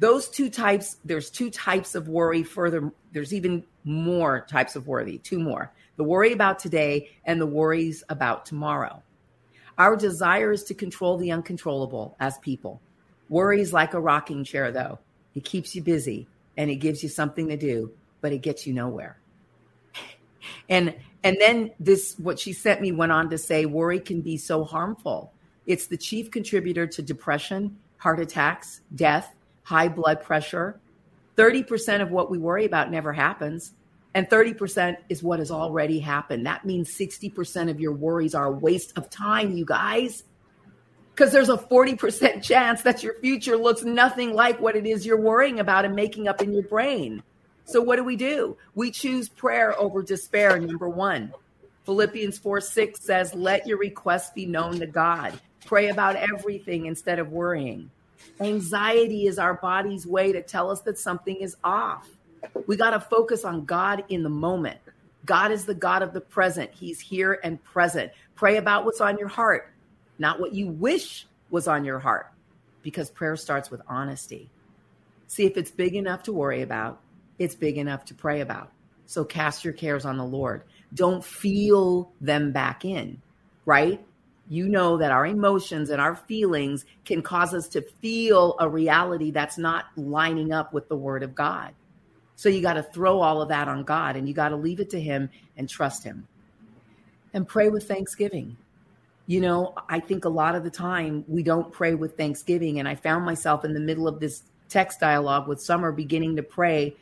Those 0.00 0.28
two 0.28 0.50
types, 0.50 0.96
there's 1.04 1.30
two 1.30 1.48
types 1.48 1.94
of 1.94 2.08
worry. 2.08 2.42
Further, 2.42 2.92
there's 3.12 3.32
even 3.32 3.62
more 3.84 4.44
types 4.50 4.74
of 4.74 4.88
worry, 4.88 5.18
two 5.18 5.38
more 5.38 5.70
the 5.96 6.02
worry 6.02 6.32
about 6.32 6.58
today 6.58 7.08
and 7.24 7.40
the 7.40 7.46
worries 7.46 8.02
about 8.08 8.46
tomorrow. 8.46 9.00
Our 9.78 9.94
desire 9.94 10.50
is 10.50 10.64
to 10.64 10.74
control 10.74 11.16
the 11.18 11.30
uncontrollable 11.30 12.16
as 12.18 12.36
people. 12.38 12.80
Worry 13.28 13.60
is 13.60 13.72
like 13.72 13.94
a 13.94 14.00
rocking 14.00 14.42
chair, 14.42 14.72
though. 14.72 14.98
It 15.36 15.44
keeps 15.44 15.76
you 15.76 15.82
busy 15.84 16.26
and 16.56 16.70
it 16.70 16.76
gives 16.76 17.02
you 17.02 17.08
something 17.08 17.48
to 17.48 17.56
do, 17.56 17.92
but 18.20 18.32
it 18.32 18.38
gets 18.38 18.66
you 18.66 18.72
nowhere. 18.74 19.18
And 20.68 20.94
and 21.26 21.36
then 21.40 21.72
this, 21.80 22.14
what 22.18 22.38
she 22.38 22.52
sent 22.52 22.80
me 22.80 22.92
went 22.92 23.10
on 23.10 23.30
to 23.30 23.38
say 23.38 23.66
worry 23.66 23.98
can 23.98 24.20
be 24.20 24.36
so 24.36 24.62
harmful. 24.62 25.32
It's 25.66 25.88
the 25.88 25.96
chief 25.96 26.30
contributor 26.30 26.86
to 26.86 27.02
depression, 27.02 27.76
heart 27.96 28.20
attacks, 28.20 28.82
death, 28.94 29.34
high 29.64 29.88
blood 29.88 30.22
pressure. 30.22 30.78
30% 31.34 32.00
of 32.00 32.12
what 32.12 32.30
we 32.30 32.38
worry 32.38 32.64
about 32.64 32.92
never 32.92 33.12
happens. 33.12 33.72
And 34.14 34.30
30% 34.30 34.98
is 35.08 35.24
what 35.24 35.40
has 35.40 35.50
already 35.50 35.98
happened. 35.98 36.46
That 36.46 36.64
means 36.64 36.96
60% 36.96 37.70
of 37.70 37.80
your 37.80 37.92
worries 37.92 38.34
are 38.36 38.46
a 38.46 38.52
waste 38.52 38.96
of 38.96 39.10
time, 39.10 39.50
you 39.56 39.64
guys. 39.64 40.22
Because 41.16 41.32
there's 41.32 41.48
a 41.48 41.56
40% 41.56 42.42
chance 42.42 42.82
that 42.82 43.02
your 43.02 43.14
future 43.14 43.56
looks 43.56 43.82
nothing 43.82 44.34
like 44.34 44.60
what 44.60 44.76
it 44.76 44.84
is 44.84 45.06
you're 45.06 45.18
worrying 45.18 45.60
about 45.60 45.86
and 45.86 45.96
making 45.96 46.28
up 46.28 46.42
in 46.42 46.52
your 46.52 46.64
brain. 46.64 47.22
So 47.64 47.80
what 47.80 47.96
do 47.96 48.04
we 48.04 48.16
do? 48.16 48.58
We 48.74 48.90
choose 48.90 49.26
prayer 49.30 49.74
over 49.80 50.02
despair, 50.02 50.58
number 50.58 50.90
one. 50.90 51.32
Philippians 51.86 52.36
4 52.36 52.60
6 52.60 53.00
says, 53.00 53.34
Let 53.34 53.66
your 53.66 53.78
requests 53.78 54.30
be 54.34 54.44
known 54.44 54.78
to 54.80 54.86
God. 54.86 55.40
Pray 55.64 55.88
about 55.88 56.16
everything 56.16 56.84
instead 56.84 57.18
of 57.18 57.32
worrying. 57.32 57.90
Anxiety 58.38 59.26
is 59.26 59.38
our 59.38 59.54
body's 59.54 60.06
way 60.06 60.32
to 60.32 60.42
tell 60.42 60.70
us 60.70 60.82
that 60.82 60.98
something 60.98 61.36
is 61.36 61.56
off. 61.64 62.10
We 62.66 62.76
got 62.76 62.90
to 62.90 63.00
focus 63.00 63.42
on 63.42 63.64
God 63.64 64.04
in 64.10 64.22
the 64.22 64.28
moment. 64.28 64.80
God 65.24 65.50
is 65.50 65.64
the 65.64 65.74
God 65.74 66.02
of 66.02 66.12
the 66.12 66.20
present. 66.20 66.70
He's 66.72 67.00
here 67.00 67.40
and 67.42 67.62
present. 67.64 68.12
Pray 68.34 68.58
about 68.58 68.84
what's 68.84 69.00
on 69.00 69.16
your 69.16 69.28
heart, 69.28 69.72
not 70.18 70.40
what 70.40 70.54
you 70.54 70.68
wish 70.68 71.26
was 71.50 71.68
on 71.68 71.84
your 71.84 71.98
heart, 71.98 72.32
because 72.82 73.10
prayer 73.10 73.36
starts 73.36 73.70
with 73.70 73.80
honesty. 73.88 74.50
See 75.26 75.44
if 75.44 75.56
it's 75.56 75.70
big 75.70 75.94
enough 75.94 76.22
to 76.24 76.32
worry 76.32 76.62
about 76.62 77.00
it's 77.38 77.54
big 77.54 77.78
enough 77.78 78.04
to 78.06 78.14
pray 78.14 78.40
about. 78.40 78.70
So 79.06 79.24
cast 79.24 79.64
your 79.64 79.74
cares 79.74 80.04
on 80.04 80.16
the 80.16 80.24
Lord. 80.24 80.62
Don't 80.94 81.24
feel 81.24 82.10
them 82.20 82.52
back 82.52 82.84
in, 82.84 83.20
right? 83.64 84.04
You 84.48 84.68
know 84.68 84.96
that 84.98 85.10
our 85.10 85.26
emotions 85.26 85.90
and 85.90 86.00
our 86.00 86.14
feelings 86.14 86.84
can 87.04 87.22
cause 87.22 87.52
us 87.52 87.68
to 87.68 87.82
feel 87.82 88.56
a 88.60 88.68
reality 88.68 89.30
that's 89.30 89.58
not 89.58 89.86
lining 89.96 90.52
up 90.52 90.72
with 90.72 90.88
the 90.88 90.96
word 90.96 91.22
of 91.22 91.34
God. 91.34 91.74
So 92.36 92.48
you 92.48 92.62
got 92.62 92.74
to 92.74 92.82
throw 92.82 93.20
all 93.20 93.42
of 93.42 93.48
that 93.48 93.68
on 93.68 93.82
God 93.82 94.16
and 94.16 94.28
you 94.28 94.34
got 94.34 94.50
to 94.50 94.56
leave 94.56 94.80
it 94.80 94.90
to 94.90 95.00
Him 95.00 95.30
and 95.56 95.68
trust 95.68 96.04
Him. 96.04 96.26
And 97.34 97.46
pray 97.46 97.68
with 97.68 97.88
thanksgiving. 97.88 98.56
You 99.26 99.40
know, 99.40 99.74
I 99.88 100.00
think 100.00 100.24
a 100.24 100.28
lot 100.28 100.54
of 100.54 100.62
the 100.62 100.70
time 100.70 101.24
we 101.26 101.42
don't 101.42 101.72
pray 101.72 101.94
with 101.94 102.16
thanksgiving. 102.16 102.78
And 102.78 102.88
I 102.88 102.94
found 102.94 103.24
myself 103.24 103.64
in 103.64 103.74
the 103.74 103.80
middle 103.80 104.06
of 104.06 104.20
this 104.20 104.42
text 104.68 105.00
dialogue 105.00 105.48
with 105.48 105.60
Summer 105.60 105.92
beginning 105.92 106.36
to 106.36 106.42
pray 106.42 106.96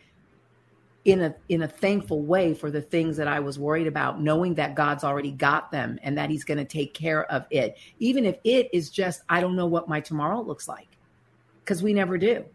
in 1.05 1.21
a 1.21 1.35
in 1.51 1.63
a 1.63 1.69
thankful 1.69 2.23
way 2.23 2.55
for 2.55 2.71
the 2.71 2.81
things 2.81 3.19
that 3.19 3.29
I 3.29 3.41
was 3.41 3.59
worried 3.59 3.87
about, 3.87 4.23
knowing 4.23 4.55
that 4.55 4.75
God's 4.75 5.05
already 5.05 5.33
got 5.33 5.71
them 5.71 5.99
and 6.03 6.17
that 6.17 6.31
He's 6.31 6.45
going 6.45 6.59
to 6.59 6.65
take 6.65 6.95
care 6.95 7.31
of 7.31 7.45
it, 7.51 7.77
even 7.99 8.25
if 8.25 8.39
it 8.43 8.71
is 8.73 8.89
just 8.89 9.23
I 9.29 9.43
don't 9.43 9.57
know 9.57 9.67
what 9.67 9.87
my 9.87 10.01
tomorrow 10.01 10.41
looks 10.41 10.67
like, 10.67 10.89
because 11.61 11.83
we 11.83 11.93
never 11.93 12.17
do. 12.17 12.47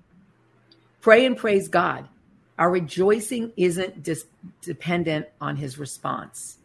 Pray 1.02 1.28
and 1.28 1.38
praise 1.38 1.68
God. 1.68 2.10
Our 2.58 2.72
rejoicing 2.72 3.54
isn't 3.56 4.02
dis- 4.02 4.26
dependent 4.62 5.28
on 5.40 5.56
His 5.56 5.78
response. 5.78 6.58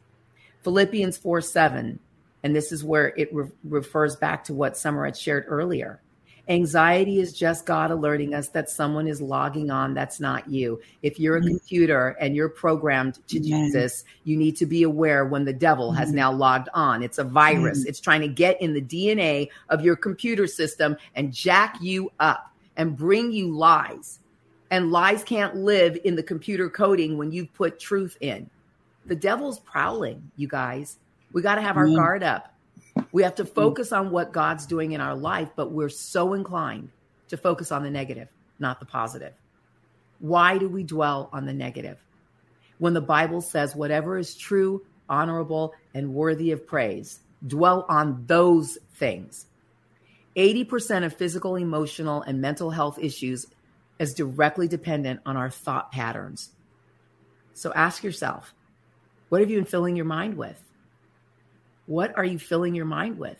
Philippians 0.62 1.18
four 1.18 1.42
seven, 1.42 1.98
and 2.44 2.54
this 2.54 2.70
is 2.70 2.84
where 2.84 3.08
it 3.16 3.34
re- 3.34 3.50
refers 3.64 4.14
back 4.14 4.44
to 4.44 4.54
what 4.54 4.76
Summer 4.76 5.04
had 5.06 5.16
shared 5.16 5.46
earlier. 5.48 6.00
Anxiety 6.46 7.20
is 7.20 7.32
just 7.32 7.64
God 7.64 7.90
alerting 7.90 8.34
us 8.34 8.48
that 8.48 8.68
someone 8.68 9.08
is 9.08 9.22
logging 9.22 9.70
on 9.70 9.94
that's 9.94 10.20
not 10.20 10.46
you. 10.46 10.78
If 11.02 11.18
you're 11.18 11.38
a 11.38 11.40
mm-hmm. 11.40 11.48
computer 11.48 12.08
and 12.20 12.36
you're 12.36 12.50
programmed 12.50 13.26
to 13.28 13.38
Amen. 13.38 13.72
this, 13.72 14.04
you 14.24 14.36
need 14.36 14.54
to 14.56 14.66
be 14.66 14.82
aware 14.82 15.24
when 15.24 15.46
the 15.46 15.54
devil 15.54 15.88
mm-hmm. 15.88 15.96
has 15.96 16.12
now 16.12 16.30
logged 16.30 16.68
on. 16.74 17.02
It's 17.02 17.16
a 17.16 17.24
virus. 17.24 17.80
Mm-hmm. 17.80 17.88
It's 17.88 18.00
trying 18.00 18.20
to 18.20 18.28
get 18.28 18.60
in 18.60 18.74
the 18.74 18.82
DNA 18.82 19.48
of 19.70 19.82
your 19.82 19.96
computer 19.96 20.46
system 20.46 20.98
and 21.14 21.32
jack 21.32 21.78
you 21.80 22.12
up 22.20 22.52
and 22.76 22.94
bring 22.94 23.32
you 23.32 23.56
lies. 23.56 24.20
And 24.70 24.92
lies 24.92 25.24
can't 25.24 25.56
live 25.56 25.96
in 26.04 26.14
the 26.14 26.22
computer 26.22 26.68
coding 26.68 27.16
when 27.16 27.32
you 27.32 27.46
put 27.46 27.80
truth 27.80 28.18
in. 28.20 28.50
the 29.06 29.16
devil's 29.16 29.60
prowling, 29.60 30.30
you 30.36 30.48
guys. 30.48 30.98
We 31.34 31.42
got 31.42 31.56
to 31.56 31.62
have 31.62 31.76
our 31.76 31.86
mm. 31.86 31.96
guard 31.96 32.22
up. 32.22 32.54
We 33.12 33.24
have 33.24 33.34
to 33.34 33.44
focus 33.44 33.92
on 33.92 34.10
what 34.10 34.32
God's 34.32 34.66
doing 34.66 34.92
in 34.92 35.00
our 35.00 35.16
life, 35.16 35.50
but 35.56 35.72
we're 35.72 35.88
so 35.88 36.32
inclined 36.32 36.90
to 37.28 37.36
focus 37.36 37.72
on 37.72 37.82
the 37.82 37.90
negative, 37.90 38.28
not 38.60 38.78
the 38.78 38.86
positive. 38.86 39.34
Why 40.20 40.58
do 40.58 40.68
we 40.68 40.84
dwell 40.84 41.28
on 41.32 41.44
the 41.44 41.52
negative? 41.52 41.98
When 42.78 42.94
the 42.94 43.00
Bible 43.00 43.40
says, 43.40 43.74
whatever 43.74 44.16
is 44.16 44.36
true, 44.36 44.86
honorable, 45.08 45.74
and 45.92 46.14
worthy 46.14 46.52
of 46.52 46.66
praise, 46.66 47.18
dwell 47.44 47.84
on 47.88 48.24
those 48.26 48.78
things. 48.94 49.46
80% 50.36 51.04
of 51.04 51.16
physical, 51.16 51.56
emotional, 51.56 52.22
and 52.22 52.40
mental 52.40 52.70
health 52.70 52.98
issues 53.00 53.46
is 53.98 54.14
directly 54.14 54.68
dependent 54.68 55.20
on 55.26 55.36
our 55.36 55.50
thought 55.50 55.90
patterns. 55.90 56.50
So 57.54 57.72
ask 57.72 58.04
yourself, 58.04 58.54
what 59.30 59.40
have 59.40 59.50
you 59.50 59.56
been 59.56 59.64
filling 59.64 59.96
your 59.96 60.04
mind 60.04 60.36
with? 60.36 60.60
What 61.86 62.16
are 62.16 62.24
you 62.24 62.38
filling 62.38 62.74
your 62.74 62.86
mind 62.86 63.18
with? 63.18 63.38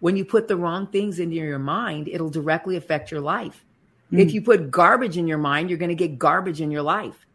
When 0.00 0.16
you 0.16 0.24
put 0.24 0.48
the 0.48 0.56
wrong 0.56 0.86
things 0.86 1.18
into 1.18 1.36
your 1.36 1.58
mind, 1.58 2.08
it'll 2.08 2.30
directly 2.30 2.76
affect 2.76 3.10
your 3.10 3.20
life. 3.20 3.64
Mm. 4.12 4.20
If 4.20 4.34
you 4.34 4.42
put 4.42 4.70
garbage 4.70 5.16
in 5.16 5.26
your 5.26 5.38
mind, 5.38 5.70
you're 5.70 5.78
going 5.78 5.90
to 5.90 5.94
get 5.94 6.18
garbage 6.18 6.60
in 6.60 6.70
your 6.70 6.82
life. 6.82 7.26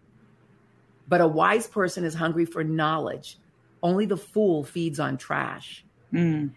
But 1.08 1.22
a 1.22 1.28
wise 1.28 1.68
person 1.68 2.04
is 2.04 2.14
hungry 2.14 2.46
for 2.46 2.64
knowledge. 2.64 3.38
Only 3.82 4.06
the 4.06 4.18
fool 4.18 4.64
feeds 4.64 5.00
on 5.00 5.18
trash. 5.18 5.84
Mm. 6.14 6.52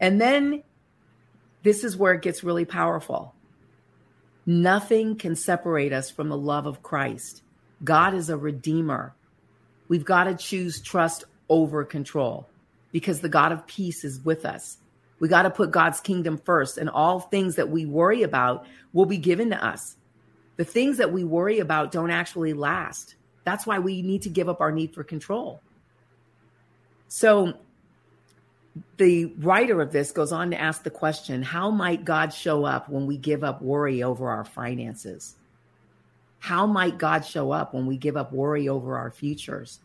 And 0.00 0.20
then 0.20 0.62
this 1.62 1.82
is 1.82 1.96
where 1.96 2.12
it 2.12 2.22
gets 2.22 2.44
really 2.44 2.64
powerful. 2.64 3.34
Nothing 4.46 5.16
can 5.16 5.34
separate 5.34 5.92
us 5.92 6.10
from 6.10 6.28
the 6.28 6.36
love 6.36 6.66
of 6.66 6.82
Christ. 6.82 7.42
God 7.82 8.14
is 8.14 8.30
a 8.30 8.36
redeemer. 8.36 9.14
We've 9.88 10.04
got 10.04 10.24
to 10.24 10.34
choose 10.34 10.80
trust 10.80 11.24
over 11.48 11.84
control 11.84 12.48
because 12.98 13.20
the 13.20 13.28
God 13.28 13.52
of 13.52 13.64
peace 13.68 14.02
is 14.02 14.20
with 14.24 14.44
us. 14.44 14.78
We 15.20 15.28
got 15.28 15.42
to 15.42 15.50
put 15.50 15.70
God's 15.70 16.00
kingdom 16.00 16.36
first, 16.36 16.78
and 16.78 16.90
all 16.90 17.20
things 17.20 17.54
that 17.54 17.70
we 17.70 17.86
worry 17.86 18.24
about 18.24 18.66
will 18.92 19.06
be 19.06 19.18
given 19.18 19.50
to 19.50 19.64
us. 19.64 19.96
The 20.56 20.64
things 20.64 20.96
that 20.96 21.12
we 21.12 21.22
worry 21.22 21.60
about 21.60 21.92
don't 21.92 22.10
actually 22.10 22.54
last. 22.54 23.14
That's 23.44 23.64
why 23.64 23.78
we 23.78 24.02
need 24.02 24.22
to 24.22 24.28
give 24.28 24.48
up 24.48 24.60
our 24.60 24.72
need 24.72 24.92
for 24.92 25.04
control. 25.04 25.60
So, 27.06 27.54
the 28.96 29.26
writer 29.38 29.80
of 29.80 29.92
this 29.92 30.10
goes 30.10 30.32
on 30.32 30.50
to 30.50 30.60
ask 30.60 30.82
the 30.82 30.90
question 30.90 31.44
how 31.44 31.70
might 31.70 32.04
God 32.04 32.32
show 32.32 32.64
up 32.64 32.88
when 32.88 33.06
we 33.06 33.16
give 33.16 33.44
up 33.44 33.62
worry 33.62 34.02
over 34.02 34.28
our 34.28 34.44
finances? 34.44 35.36
How 36.40 36.66
might 36.66 36.98
God 36.98 37.24
show 37.24 37.52
up 37.52 37.74
when 37.74 37.86
we 37.86 37.96
give 37.96 38.16
up 38.16 38.32
worry 38.32 38.68
over 38.68 38.98
our 38.98 39.12
futures? 39.12 39.78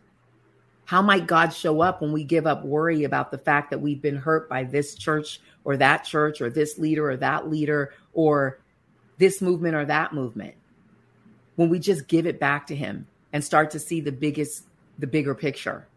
How 0.86 1.02
might 1.02 1.28
God 1.28 1.54
show 1.54 1.82
up 1.82 2.02
when 2.02 2.12
we 2.12 2.24
give 2.24 2.46
up 2.46 2.65
worry 2.65 3.04
about 3.04 3.32
the 3.32 3.38
fact 3.38 3.69
that 3.69 3.82
we've 3.82 4.02
been 4.02 4.17
hurt 4.17 4.50
by 4.50 4.63
this 4.63 4.96
church 4.96 5.39
or 5.63 5.78
that 5.78 6.04
church 6.04 6.41
or 6.41 6.50
this 6.50 6.78
leader 6.78 7.10
or 7.10 7.17
that 7.17 7.50
leader 7.50 7.93
or 8.13 8.60
this 9.17 9.41
movement 9.41 9.76
or 9.76 9.86
that 9.86 10.13
movement? 10.13 10.56
When 11.56 11.69
we 11.69 11.80
just 11.80 12.08
give 12.08 12.26
it 12.26 12.39
back 12.39 12.67
to 12.67 12.76
Him 12.76 13.08
and 13.32 13.43
start 13.43 13.72
to 13.72 13.80
see 13.80 14.02
the 14.02 14.12
biggest, 14.12 14.65
the 15.00 15.08
bigger 15.08 15.34
picture. 15.34 15.88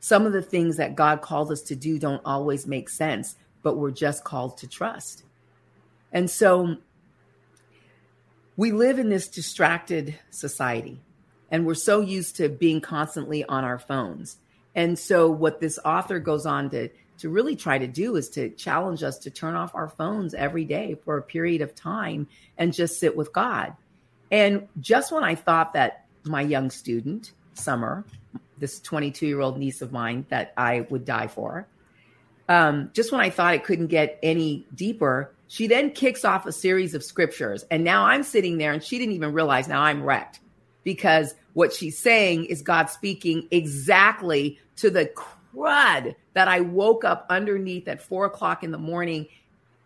Some 0.00 0.26
of 0.26 0.32
the 0.32 0.42
things 0.42 0.76
that 0.78 0.96
God 0.96 1.22
called 1.22 1.52
us 1.52 1.62
to 1.62 1.76
do 1.76 1.98
don't 1.98 2.22
always 2.24 2.66
make 2.66 2.88
sense, 2.88 3.36
but 3.62 3.76
we're 3.76 3.92
just 3.92 4.24
called 4.24 4.58
to 4.58 4.66
trust. 4.66 5.22
And 6.12 6.28
so 6.28 6.78
we 8.56 8.72
live 8.72 8.98
in 8.98 9.08
this 9.08 9.28
distracted 9.28 10.18
society 10.30 11.00
and 11.52 11.66
we're 11.66 11.74
so 11.74 12.00
used 12.00 12.36
to 12.36 12.48
being 12.48 12.80
constantly 12.80 13.44
on 13.44 13.62
our 13.62 13.78
phones. 13.78 14.38
And 14.74 14.98
so 14.98 15.30
what 15.30 15.60
this 15.60 15.78
author 15.84 16.18
goes 16.18 16.46
on 16.46 16.70
to 16.70 16.88
to 17.18 17.28
really 17.28 17.54
try 17.54 17.78
to 17.78 17.86
do 17.86 18.16
is 18.16 18.30
to 18.30 18.48
challenge 18.50 19.04
us 19.04 19.18
to 19.18 19.30
turn 19.30 19.54
off 19.54 19.76
our 19.76 19.88
phones 19.88 20.34
every 20.34 20.64
day 20.64 20.96
for 21.04 21.18
a 21.18 21.22
period 21.22 21.60
of 21.60 21.72
time 21.72 22.26
and 22.58 22.72
just 22.72 22.98
sit 22.98 23.16
with 23.16 23.32
God. 23.32 23.74
And 24.32 24.66
just 24.80 25.12
when 25.12 25.22
I 25.22 25.36
thought 25.36 25.74
that 25.74 26.06
my 26.24 26.40
young 26.40 26.70
student, 26.70 27.30
Summer, 27.54 28.04
this 28.58 28.80
22 28.80 29.26
year 29.26 29.40
old 29.40 29.56
niece 29.56 29.82
of 29.82 29.92
mine 29.92 30.26
that 30.30 30.52
I 30.56 30.80
would 30.90 31.04
die 31.04 31.28
for, 31.28 31.68
um, 32.48 32.90
just 32.92 33.12
when 33.12 33.20
I 33.20 33.30
thought 33.30 33.54
it 33.54 33.62
couldn't 33.62 33.86
get 33.86 34.18
any 34.22 34.66
deeper, 34.74 35.32
she 35.46 35.68
then 35.68 35.90
kicks 35.90 36.24
off 36.24 36.46
a 36.46 36.52
series 36.52 36.94
of 36.94 37.04
scriptures. 37.04 37.64
And 37.70 37.84
now 37.84 38.04
I'm 38.04 38.22
sitting 38.22 38.58
there 38.58 38.72
and 38.72 38.82
she 38.82 38.98
didn't 38.98 39.14
even 39.14 39.32
realize 39.32 39.68
now 39.68 39.82
I'm 39.82 40.02
wrecked 40.02 40.40
because 40.82 41.34
what 41.54 41.72
she's 41.72 41.98
saying 41.98 42.46
is 42.46 42.62
God 42.62 42.86
speaking 42.86 43.48
exactly 43.50 44.58
to 44.76 44.90
the 44.90 45.10
crud 45.54 46.14
that 46.34 46.48
I 46.48 46.60
woke 46.60 47.04
up 47.04 47.26
underneath 47.28 47.88
at 47.88 48.02
four 48.02 48.24
o'clock 48.24 48.64
in 48.64 48.70
the 48.70 48.78
morning, 48.78 49.28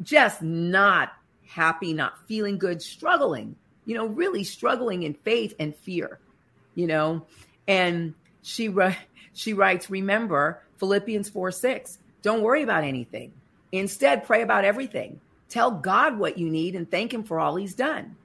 just 0.02 0.42
not 0.42 1.12
happy, 1.46 1.92
not 1.92 2.26
feeling 2.26 2.58
good, 2.58 2.82
struggling, 2.82 3.56
you 3.84 3.96
know, 3.96 4.06
really 4.06 4.44
struggling 4.44 5.02
in 5.02 5.14
faith 5.14 5.54
and 5.58 5.74
fear, 5.74 6.18
you 6.74 6.86
know. 6.86 7.26
And 7.66 8.14
she 8.42 8.72
she 9.32 9.52
writes, 9.52 9.90
remember 9.90 10.62
Philippians 10.78 11.28
4 11.28 11.50
6. 11.50 11.98
Don't 12.22 12.42
worry 12.42 12.62
about 12.62 12.84
anything. 12.84 13.32
Instead, 13.72 14.24
pray 14.24 14.42
about 14.42 14.64
everything. 14.64 15.20
Tell 15.48 15.70
God 15.70 16.18
what 16.18 16.38
you 16.38 16.48
need 16.48 16.74
and 16.74 16.90
thank 16.90 17.12
him 17.12 17.22
for 17.24 17.38
all 17.38 17.56
he's 17.56 17.74
done. 17.74 18.16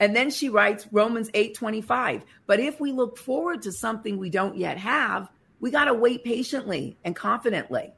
And 0.00 0.14
then 0.14 0.30
she 0.30 0.48
writes 0.48 0.86
Romans 0.92 1.30
8:25. 1.34 2.22
But 2.46 2.60
if 2.60 2.80
we 2.80 2.92
look 2.92 3.18
forward 3.18 3.62
to 3.62 3.72
something 3.72 4.16
we 4.16 4.30
don't 4.30 4.56
yet 4.56 4.78
have, 4.78 5.28
we 5.60 5.70
got 5.70 5.86
to 5.86 5.94
wait 5.94 6.24
patiently 6.24 6.96
and 7.04 7.16
confidently. 7.16 7.92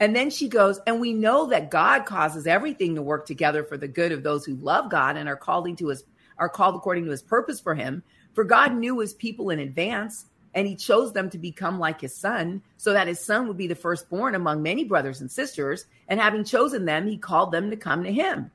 And 0.00 0.16
then 0.16 0.30
she 0.30 0.48
goes, 0.48 0.80
and 0.86 0.98
we 0.98 1.12
know 1.12 1.46
that 1.48 1.70
God 1.70 2.06
causes 2.06 2.46
everything 2.46 2.94
to 2.94 3.02
work 3.02 3.26
together 3.26 3.62
for 3.62 3.76
the 3.76 3.86
good 3.86 4.12
of 4.12 4.22
those 4.22 4.46
who 4.46 4.54
love 4.56 4.90
God 4.90 5.18
and 5.18 5.28
are 5.28 5.36
called 5.36 5.66
into 5.66 5.88
his 5.88 6.04
are 6.38 6.48
called 6.48 6.74
according 6.74 7.04
to 7.04 7.10
his 7.10 7.20
purpose 7.22 7.60
for 7.60 7.74
him. 7.74 8.02
For 8.32 8.44
God 8.44 8.74
knew 8.74 8.98
his 8.98 9.12
people 9.12 9.50
in 9.50 9.58
advance, 9.58 10.24
and 10.54 10.66
he 10.66 10.74
chose 10.74 11.12
them 11.12 11.28
to 11.30 11.38
become 11.38 11.78
like 11.78 12.00
his 12.00 12.16
son, 12.16 12.62
so 12.78 12.94
that 12.94 13.08
his 13.08 13.22
son 13.22 13.46
would 13.46 13.58
be 13.58 13.66
the 13.66 13.74
firstborn 13.74 14.34
among 14.34 14.62
many 14.62 14.84
brothers 14.84 15.20
and 15.20 15.30
sisters. 15.30 15.84
And 16.08 16.18
having 16.18 16.44
chosen 16.44 16.86
them, 16.86 17.06
he 17.06 17.18
called 17.18 17.52
them 17.52 17.68
to 17.68 17.76
come 17.76 18.04
to 18.04 18.12
him. 18.12 18.50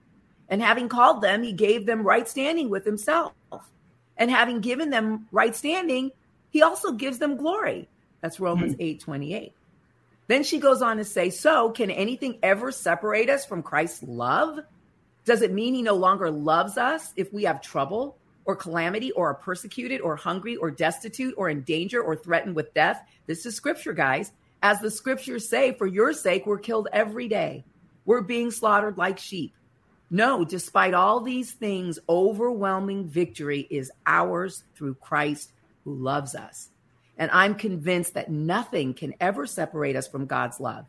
And 0.49 0.62
having 0.62 0.89
called 0.89 1.21
them, 1.21 1.43
he 1.43 1.53
gave 1.53 1.86
them 1.86 2.03
right 2.03 2.27
standing 2.27 2.69
with 2.69 2.86
himself. 2.86 3.34
And 4.17 4.31
having 4.31 4.62
given 4.62 4.89
them 4.89 5.27
right 5.31 5.55
standing, 5.55 6.12
he 6.49 6.62
also 6.62 6.93
gives 6.93 7.17
them 7.17 7.38
glory. 7.38 7.89
That's 8.21 8.39
Romans 8.39 8.73
mm-hmm. 8.73 8.84
8 8.84 8.99
28. 9.01 9.53
Then 10.27 10.43
she 10.43 10.60
goes 10.60 10.81
on 10.81 10.97
to 10.97 11.05
say, 11.05 11.29
So, 11.29 11.69
can 11.71 11.91
anything 11.91 12.39
ever 12.41 12.71
separate 12.71 13.29
us 13.29 13.45
from 13.45 13.62
Christ's 13.62 14.03
love? 14.03 14.60
Does 15.25 15.41
it 15.41 15.51
mean 15.51 15.73
he 15.73 15.81
no 15.81 15.95
longer 15.95 16.31
loves 16.31 16.77
us 16.77 17.13
if 17.15 17.34
we 17.34 17.43
have 17.43 17.62
trouble 17.62 18.17
or 18.45 18.55
calamity 18.55 19.12
or 19.12 19.31
are 19.31 19.36
persecuted 19.36 20.01
or 20.01 20.15
hungry 20.15 20.55
or 20.55 20.69
destitute 20.71 21.34
or 21.38 21.49
in 21.49 21.62
danger 21.62 22.01
or 22.01 22.15
threatened 22.15 22.55
with 22.55 22.73
death? 22.73 23.03
This 23.25 23.45
is 23.45 23.55
scripture, 23.55 23.93
guys. 23.93 24.31
As 24.62 24.79
the 24.79 24.91
scriptures 24.91 25.49
say, 25.49 25.73
for 25.73 25.86
your 25.88 26.13
sake, 26.13 26.45
we're 26.45 26.58
killed 26.58 26.88
every 26.93 27.27
day. 27.27 27.63
We're 28.05 28.21
being 28.21 28.51
slaughtered 28.51 28.97
like 28.97 29.19
sheep. 29.19 29.53
No, 30.10 30.46
despite 30.46 30.94
all 30.94 31.20
these 31.20 31.52
things, 31.52 32.00
overwhelming 32.08 33.08
victory 33.08 33.68
is 33.70 33.91
ours 34.06 34.63
through 34.76 34.96
Christ 34.96 35.52
who 35.84 35.96
loves 35.96 36.36
us. 36.36 36.70
And 37.18 37.32
I'm 37.32 37.56
convinced 37.56 38.13
that 38.13 38.30
nothing 38.30 38.94
can 38.94 39.13
ever 39.20 39.46
separate 39.46 39.96
us 39.96 40.08
from 40.08 40.26
God's 40.26 40.60
love. 40.60 40.86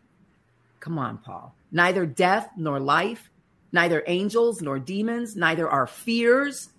Come 0.80 0.98
on, 0.98 1.18
Paul. 1.18 1.54
Neither 1.72 2.04
death 2.04 2.50
nor 2.56 2.78
life, 2.78 3.30
neither 3.72 4.02
angels 4.06 4.60
nor 4.60 4.78
demons, 4.78 5.36
neither 5.36 5.68
our 5.68 5.86
fears, 5.86 6.70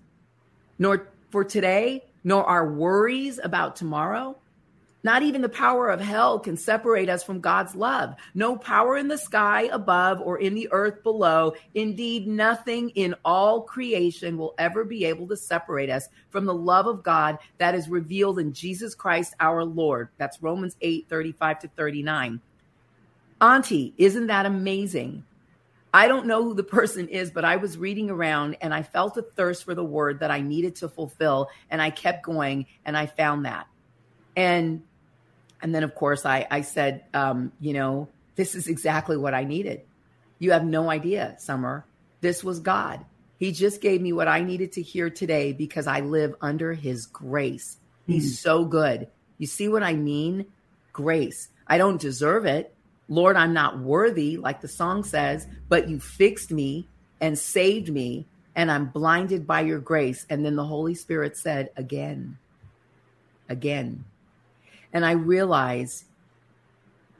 nor 0.77 1.07
for 1.29 1.43
today, 1.43 2.03
nor 2.23 2.43
our 2.43 2.69
worries 2.69 3.39
about 3.41 3.75
tomorrow, 3.75 4.37
not 5.07 5.23
even 5.23 5.41
the 5.41 5.47
power 5.47 5.89
of 5.89 6.01
hell 6.01 6.37
can 6.37 6.57
separate 6.57 7.07
us 7.07 7.23
from 7.23 7.39
God's 7.39 7.73
love. 7.75 8.13
No 8.33 8.57
power 8.57 8.97
in 8.97 9.07
the 9.07 9.17
sky 9.17 9.69
above 9.71 10.19
or 10.19 10.37
in 10.37 10.53
the 10.53 10.67
earth 10.73 11.01
below. 11.01 11.53
Indeed, 11.73 12.27
nothing 12.27 12.89
in 12.89 13.15
all 13.23 13.61
creation 13.61 14.37
will 14.37 14.53
ever 14.57 14.83
be 14.83 15.05
able 15.05 15.25
to 15.29 15.37
separate 15.37 15.89
us 15.89 16.09
from 16.29 16.43
the 16.43 16.53
love 16.53 16.87
of 16.87 17.03
God 17.03 17.37
that 17.57 17.73
is 17.73 17.87
revealed 17.87 18.37
in 18.37 18.51
Jesus 18.51 18.95
Christ 18.95 19.33
our 19.39 19.63
Lord. 19.63 20.09
That's 20.17 20.43
Romans 20.43 20.75
8 20.81 21.07
35 21.07 21.59
to 21.59 21.67
39. 21.69 22.41
Auntie, 23.39 23.93
isn't 23.97 24.27
that 24.27 24.45
amazing? 24.45 25.23
I 25.93 26.09
don't 26.09 26.27
know 26.27 26.43
who 26.43 26.53
the 26.53 26.63
person 26.63 27.07
is, 27.07 27.31
but 27.31 27.45
I 27.45 27.55
was 27.55 27.77
reading 27.77 28.09
around 28.09 28.57
and 28.59 28.73
I 28.73 28.83
felt 28.83 29.15
a 29.15 29.21
thirst 29.21 29.63
for 29.63 29.73
the 29.73 29.85
word 29.85 30.19
that 30.19 30.31
I 30.31 30.41
needed 30.41 30.75
to 30.75 30.89
fulfill. 30.89 31.47
And 31.69 31.81
I 31.81 31.91
kept 31.91 32.23
going 32.23 32.65
and 32.83 32.97
I 32.97 33.05
found 33.05 33.45
that. 33.45 33.67
And 34.35 34.83
and 35.61 35.73
then, 35.73 35.83
of 35.83 35.95
course, 35.95 36.25
I, 36.25 36.45
I 36.49 36.61
said, 36.61 37.03
um, 37.13 37.51
you 37.59 37.73
know, 37.73 38.07
this 38.35 38.55
is 38.55 38.67
exactly 38.67 39.17
what 39.17 39.33
I 39.33 39.43
needed. 39.43 39.81
You 40.39 40.51
have 40.51 40.63
no 40.63 40.89
idea, 40.89 41.35
Summer. 41.39 41.85
This 42.21 42.43
was 42.43 42.59
God. 42.59 43.05
He 43.39 43.51
just 43.51 43.81
gave 43.81 44.01
me 44.01 44.13
what 44.13 44.27
I 44.27 44.41
needed 44.41 44.73
to 44.73 44.81
hear 44.81 45.09
today 45.09 45.53
because 45.53 45.87
I 45.87 46.01
live 46.01 46.35
under 46.41 46.73
his 46.73 47.05
grace. 47.05 47.77
He's 48.05 48.33
mm. 48.33 48.41
so 48.41 48.65
good. 48.65 49.07
You 49.37 49.47
see 49.47 49.67
what 49.67 49.83
I 49.83 49.93
mean? 49.93 50.45
Grace. 50.93 51.49
I 51.67 51.77
don't 51.77 52.01
deserve 52.01 52.45
it. 52.45 52.73
Lord, 53.09 53.35
I'm 53.35 53.53
not 53.53 53.79
worthy, 53.79 54.37
like 54.37 54.61
the 54.61 54.67
song 54.67 55.03
says, 55.03 55.47
but 55.69 55.87
you 55.87 55.99
fixed 55.99 56.51
me 56.51 56.87
and 57.21 57.37
saved 57.37 57.89
me, 57.89 58.25
and 58.55 58.71
I'm 58.71 58.87
blinded 58.87 59.47
by 59.47 59.61
your 59.61 59.79
grace. 59.79 60.25
And 60.29 60.43
then 60.43 60.55
the 60.55 60.65
Holy 60.65 60.93
Spirit 60.93 61.37
said, 61.37 61.69
again, 61.77 62.37
again. 63.47 64.03
And 64.93 65.05
I 65.05 65.11
realize 65.11 66.05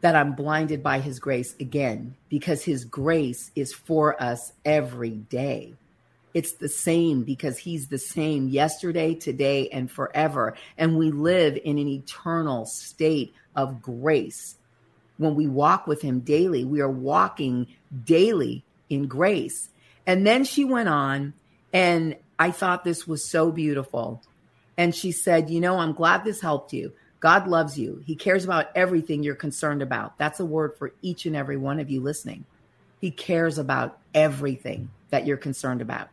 that 0.02 0.16
I'm 0.16 0.34
blinded 0.34 0.84
by 0.84 1.00
his 1.00 1.20
grace 1.20 1.56
again 1.60 2.16
because 2.30 2.64
his 2.64 2.86
grace 2.86 3.52
is 3.56 3.74
for 3.74 4.22
us 4.22 4.54
every 4.64 5.12
day. 5.12 5.74
It's 6.34 6.54
the 6.54 6.70
same 6.70 7.24
because 7.24 7.58
he's 7.58 7.88
the 7.88 7.98
same 7.98 8.48
yesterday, 8.48 9.16
today, 9.16 9.70
and 9.70 9.90
forever. 9.90 10.56
And 10.78 10.98
we 10.98 11.10
live 11.10 11.58
in 11.64 11.80
an 11.80 11.88
eternal 11.88 12.66
state 12.66 13.34
of 13.56 13.82
grace. 13.82 14.56
When 15.18 15.34
we 15.34 15.48
walk 15.48 15.88
with 15.88 16.04
him 16.04 16.20
daily, 16.20 16.64
we 16.64 16.80
are 16.80 16.92
walking 16.92 17.68
daily 18.06 18.64
in 18.88 19.08
grace. 19.08 19.70
And 20.06 20.28
then 20.28 20.44
she 20.44 20.64
went 20.64 20.90
on, 20.90 21.34
and 21.74 22.16
I 22.38 22.52
thought 22.52 22.84
this 22.84 23.08
was 23.08 23.30
so 23.30 23.52
beautiful. 23.52 24.22
And 24.78 24.94
she 24.94 25.12
said, 25.12 25.50
You 25.50 25.60
know, 25.60 25.80
I'm 25.80 25.94
glad 25.94 26.24
this 26.24 26.42
helped 26.42 26.72
you. 26.72 26.94
God 27.20 27.48
loves 27.48 27.78
you. 27.78 28.04
He 28.06 28.16
cares 28.16 28.44
about 28.46 28.70
everything 28.76 29.24
you're 29.24 29.36
concerned 29.36 29.82
about. 29.82 30.18
That's 30.18 30.40
a 30.40 30.46
word 30.46 30.76
for 30.78 30.94
each 31.02 31.26
and 31.26 31.36
every 31.36 31.58
one 31.58 31.80
of 31.80 31.90
you 31.90 32.02
listening. 32.02 32.46
He 33.02 33.12
cares 33.12 33.58
about 33.58 33.98
everything 34.14 34.90
that 35.10 35.26
you're 35.26 35.38
concerned 35.38 35.82
about. 35.82 36.10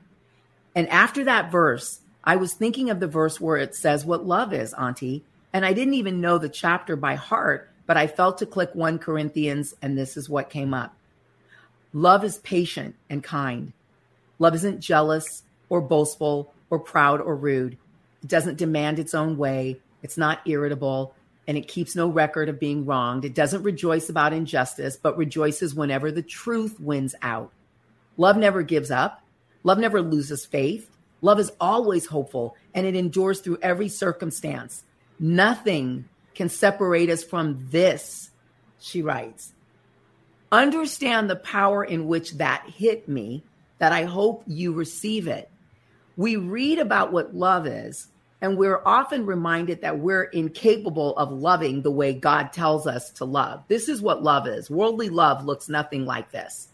And 0.75 0.89
after 0.89 1.25
that 1.25 1.53
verse, 1.53 2.01
I 2.23 2.37
was 2.37 2.55
thinking 2.55 2.91
of 2.91 3.01
the 3.01 3.07
verse 3.07 3.41
where 3.41 3.57
it 3.57 3.75
says 3.75 4.05
what 4.05 4.27
love 4.27 4.53
is, 4.53 4.73
Auntie. 4.75 5.25
And 5.53 5.65
I 5.65 5.73
didn't 5.73 5.95
even 5.95 6.21
know 6.21 6.39
the 6.39 6.49
chapter 6.49 6.97
by 6.97 7.15
heart, 7.15 7.71
but 7.87 7.97
I 7.97 8.07
felt 8.07 8.39
to 8.39 8.47
click 8.47 8.71
1 8.75 8.99
Corinthians, 8.99 9.75
and 9.83 9.97
this 9.97 10.17
is 10.17 10.29
what 10.29 10.51
came 10.51 10.75
up. 10.75 10.97
Love 11.93 12.25
is 12.25 12.39
patient 12.39 12.97
and 13.09 13.23
kind. 13.23 13.73
Love 14.39 14.55
isn't 14.57 14.81
jealous 14.81 15.45
or 15.69 15.81
boastful 15.81 16.53
or 16.71 16.79
proud 16.79 17.21
or 17.21 17.37
rude. 17.37 17.77
It 18.23 18.29
doesn't 18.29 18.59
demand 18.59 18.99
its 18.99 19.15
own 19.15 19.37
way. 19.37 19.81
It's 20.05 20.19
not 20.19 20.47
irritable 20.47 21.15
and 21.49 21.57
it 21.57 21.67
keeps 21.67 21.97
no 21.97 22.09
record 22.09 22.51
of 22.51 22.61
being 22.61 22.85
wronged. 22.85 23.25
It 23.25 23.35
doesn't 23.35 23.63
rejoice 23.63 24.11
about 24.11 24.35
injustice, 24.35 24.97
but 24.97 25.17
rejoices 25.17 25.75
whenever 25.75 26.13
the 26.13 26.23
truth 26.23 26.79
wins 26.79 27.15
out. 27.23 27.53
Love 28.19 28.37
never 28.37 28.63
gives 28.63 28.91
up. 28.91 29.23
Love 29.63 29.79
never 29.79 30.03
loses 30.03 30.45
faith. 30.45 30.91
Love 31.23 31.41
is 31.41 31.51
always 31.59 32.05
hopeful 32.05 32.55
and 32.75 32.87
it 32.87 32.95
endures 32.95 33.41
through 33.41 33.59
every 33.63 33.89
circumstance. 33.89 34.85
Nothing 35.19 36.07
can 36.35 36.51
separate 36.51 37.09
us 37.09 37.25
from 37.25 37.67
this, 37.71 38.31
she 38.79 39.01
writes. 39.01 39.55
Understand 40.53 41.31
the 41.31 41.37
power 41.37 41.83
in 41.83 42.07
which 42.07 42.33
that 42.33 42.69
hit 42.69 43.09
me, 43.09 43.43
that 43.79 43.93
I 43.93 44.05
hope 44.05 44.45
you 44.47 44.75
receive 44.75 45.29
it. 45.29 45.51
We 46.17 46.37
read 46.37 46.79
about 46.79 47.11
what 47.11 47.35
love 47.35 47.67
is, 47.67 48.09
and 48.41 48.59
we're 48.59 48.83
often 48.85 49.27
reminded 49.27 49.81
that 49.81 49.99
we're 49.99 50.25
incapable 50.25 51.17
of 51.17 51.33
loving 51.33 51.83
the 51.83 51.91
way 51.91 52.13
God 52.13 52.53
tells 52.53 52.87
us 52.87 53.11
to 53.13 53.25
love. 53.25 53.65
This 53.69 53.89
is 53.89 54.03
what 54.03 54.23
love 54.23 54.47
is. 54.47 54.69
Worldly 54.71 55.09
love 55.09 55.45
looks 55.45 55.69
nothing 55.69 56.05
like 56.05 56.31
this. 56.31 56.69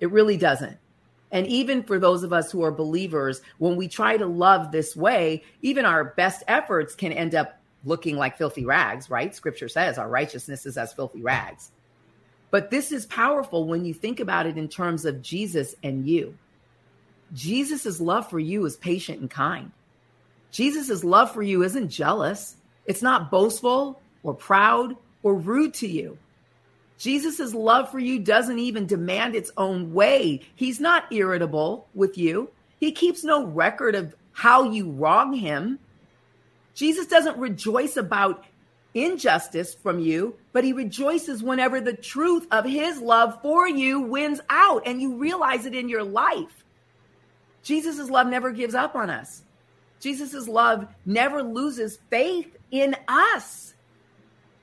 It 0.00 0.10
really 0.10 0.36
doesn't. 0.36 0.78
And 1.30 1.46
even 1.46 1.82
for 1.82 1.98
those 1.98 2.24
of 2.24 2.32
us 2.32 2.52
who 2.52 2.62
are 2.62 2.70
believers, 2.70 3.40
when 3.56 3.76
we 3.76 3.88
try 3.88 4.18
to 4.18 4.26
love 4.26 4.70
this 4.70 4.94
way, 4.94 5.44
even 5.62 5.86
our 5.86 6.04
best 6.04 6.42
efforts 6.46 6.94
can 6.94 7.12
end 7.12 7.34
up 7.34 7.58
looking 7.84 8.16
like 8.16 8.36
filthy 8.36 8.66
rags, 8.66 9.08
right? 9.08 9.34
Scripture 9.34 9.68
says 9.68 9.96
our 9.96 10.08
righteousness 10.08 10.66
is 10.66 10.76
as 10.76 10.92
filthy 10.92 11.22
rags. 11.22 11.70
But 12.50 12.70
this 12.70 12.92
is 12.92 13.06
powerful 13.06 13.66
when 13.66 13.86
you 13.86 13.94
think 13.94 14.20
about 14.20 14.46
it 14.46 14.58
in 14.58 14.68
terms 14.68 15.06
of 15.06 15.22
Jesus 15.22 15.74
and 15.82 16.06
you. 16.06 16.36
Jesus' 17.32 17.98
love 17.98 18.28
for 18.28 18.38
you 18.38 18.66
is 18.66 18.76
patient 18.76 19.20
and 19.20 19.30
kind. 19.30 19.72
Jesus' 20.52 21.02
love 21.02 21.32
for 21.32 21.42
you 21.42 21.62
isn't 21.64 21.88
jealous, 21.88 22.56
it's 22.86 23.02
not 23.02 23.30
boastful 23.30 24.00
or 24.22 24.34
proud 24.34 24.96
or 25.22 25.34
rude 25.34 25.74
to 25.74 25.88
you. 25.88 26.18
Jesus' 26.98 27.52
love 27.52 27.90
for 27.90 27.98
you 27.98 28.20
doesn't 28.20 28.60
even 28.60 28.86
demand 28.86 29.34
its 29.34 29.50
own 29.56 29.92
way. 29.92 30.40
He's 30.54 30.78
not 30.78 31.12
irritable 31.12 31.88
with 31.94 32.16
you. 32.16 32.50
He 32.78 32.92
keeps 32.92 33.24
no 33.24 33.44
record 33.44 33.96
of 33.96 34.14
how 34.32 34.70
you 34.70 34.90
wrong 34.90 35.32
him. 35.32 35.78
Jesus 36.74 37.06
doesn't 37.06 37.38
rejoice 37.38 37.96
about 37.96 38.44
injustice 38.94 39.74
from 39.74 39.98
you, 39.98 40.36
but 40.52 40.64
he 40.64 40.72
rejoices 40.72 41.42
whenever 41.42 41.80
the 41.80 41.92
truth 41.92 42.46
of 42.50 42.64
his 42.64 43.00
love 43.00 43.40
for 43.42 43.68
you 43.68 44.00
wins 44.00 44.40
out 44.50 44.82
and 44.86 45.00
you 45.00 45.16
realize 45.16 45.66
it 45.66 45.74
in 45.74 45.88
your 45.88 46.04
life. 46.04 46.64
Jesus' 47.62 48.10
love 48.10 48.26
never 48.26 48.52
gives 48.52 48.74
up 48.74 48.94
on 48.94 49.10
us. 49.10 49.42
Jesus' 50.02 50.48
love 50.48 50.88
never 51.06 51.44
loses 51.44 52.00
faith 52.10 52.56
in 52.72 52.96
us. 53.06 53.74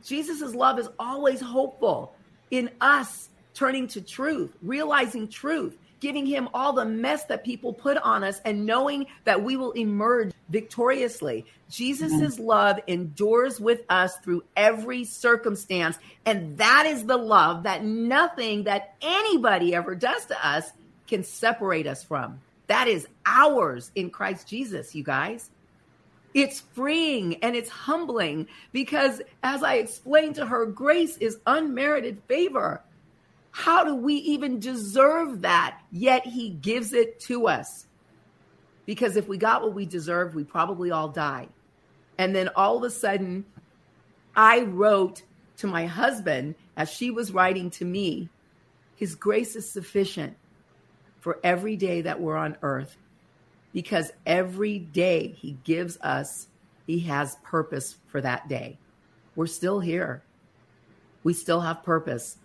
Jesus' 0.03 0.53
love 0.53 0.77
is 0.77 0.89
always 0.99 1.39
hopeful 1.39 2.13
in 2.51 2.69
us 2.81 3.29
turning 3.53 3.87
to 3.87 4.01
truth, 4.01 4.51
realizing 4.61 5.29
truth, 5.29 5.77
giving 6.01 6.25
him 6.25 6.49
all 6.53 6.73
the 6.73 6.83
mess 6.83 7.23
that 7.25 7.45
people 7.45 7.71
put 7.71 7.95
on 7.97 8.23
us 8.23 8.41
and 8.43 8.65
knowing 8.65 9.05
that 9.23 9.41
we 9.41 9.55
will 9.55 9.71
emerge 9.71 10.33
victoriously. 10.49 11.45
Jesus' 11.69 12.37
love 12.37 12.79
endures 12.87 13.61
with 13.61 13.81
us 13.89 14.17
through 14.17 14.43
every 14.57 15.05
circumstance. 15.05 15.97
And 16.25 16.57
that 16.57 16.85
is 16.85 17.05
the 17.05 17.17
love 17.17 17.63
that 17.63 17.85
nothing 17.85 18.65
that 18.65 18.95
anybody 19.01 19.73
ever 19.73 19.95
does 19.95 20.25
to 20.25 20.47
us 20.47 20.71
can 21.07 21.23
separate 21.23 21.87
us 21.87 22.03
from. 22.03 22.41
That 22.69 22.87
is 22.87 23.07
ours 23.25 23.91
in 23.95 24.11
Christ 24.11 24.47
Jesus, 24.47 24.93
you 24.93 25.03
guys. 25.03 25.49
It's 26.35 26.59
freeing 26.59 27.43
and 27.43 27.55
it's 27.55 27.69
humbling 27.69 28.47
because, 28.71 29.23
as 29.41 29.63
I 29.63 29.75
explained 29.75 30.35
to 30.35 30.45
her, 30.45 30.67
grace 30.67 31.17
is 31.17 31.39
unmerited 31.47 32.21
favor. 32.27 32.83
How 33.49 33.83
do 33.83 33.95
we 33.95 34.13
even 34.13 34.59
deserve 34.59 35.41
that? 35.41 35.79
Yet 35.91 36.27
he 36.27 36.51
gives 36.51 36.93
it 36.93 37.19
to 37.21 37.47
us. 37.47 37.87
Because 38.85 39.17
if 39.17 39.27
we 39.27 39.39
got 39.39 39.63
what 39.63 39.73
we 39.73 39.87
deserved, 39.87 40.35
we 40.35 40.43
probably 40.43 40.91
all 40.91 41.09
die. 41.09 41.47
And 42.19 42.35
then 42.35 42.49
all 42.55 42.77
of 42.77 42.83
a 42.83 42.91
sudden, 42.91 43.45
I 44.35 44.61
wrote 44.61 45.23
to 45.57 45.65
my 45.65 45.87
husband 45.87 46.53
as 46.77 46.91
she 46.91 47.09
was 47.09 47.31
writing 47.31 47.71
to 47.71 47.85
me, 47.85 48.29
His 48.95 49.15
grace 49.15 49.55
is 49.55 49.67
sufficient 49.67 50.37
for 51.19 51.39
every 51.43 51.75
day 51.75 52.01
that 52.01 52.19
we're 52.19 52.37
on 52.37 52.57
earth 52.61 52.97
because 53.73 54.11
every 54.25 54.79
day 54.79 55.35
he 55.37 55.57
gives 55.63 55.97
us, 56.01 56.47
he 56.87 56.99
has 57.01 57.37
purpose 57.43 57.97
for 58.07 58.21
that 58.21 58.47
day. 58.47 58.77
We're 59.35 59.47
still 59.47 59.79
here. 59.79 60.23
We 61.23 61.33
still 61.33 61.61
have 61.61 61.83
purpose. 61.83 62.37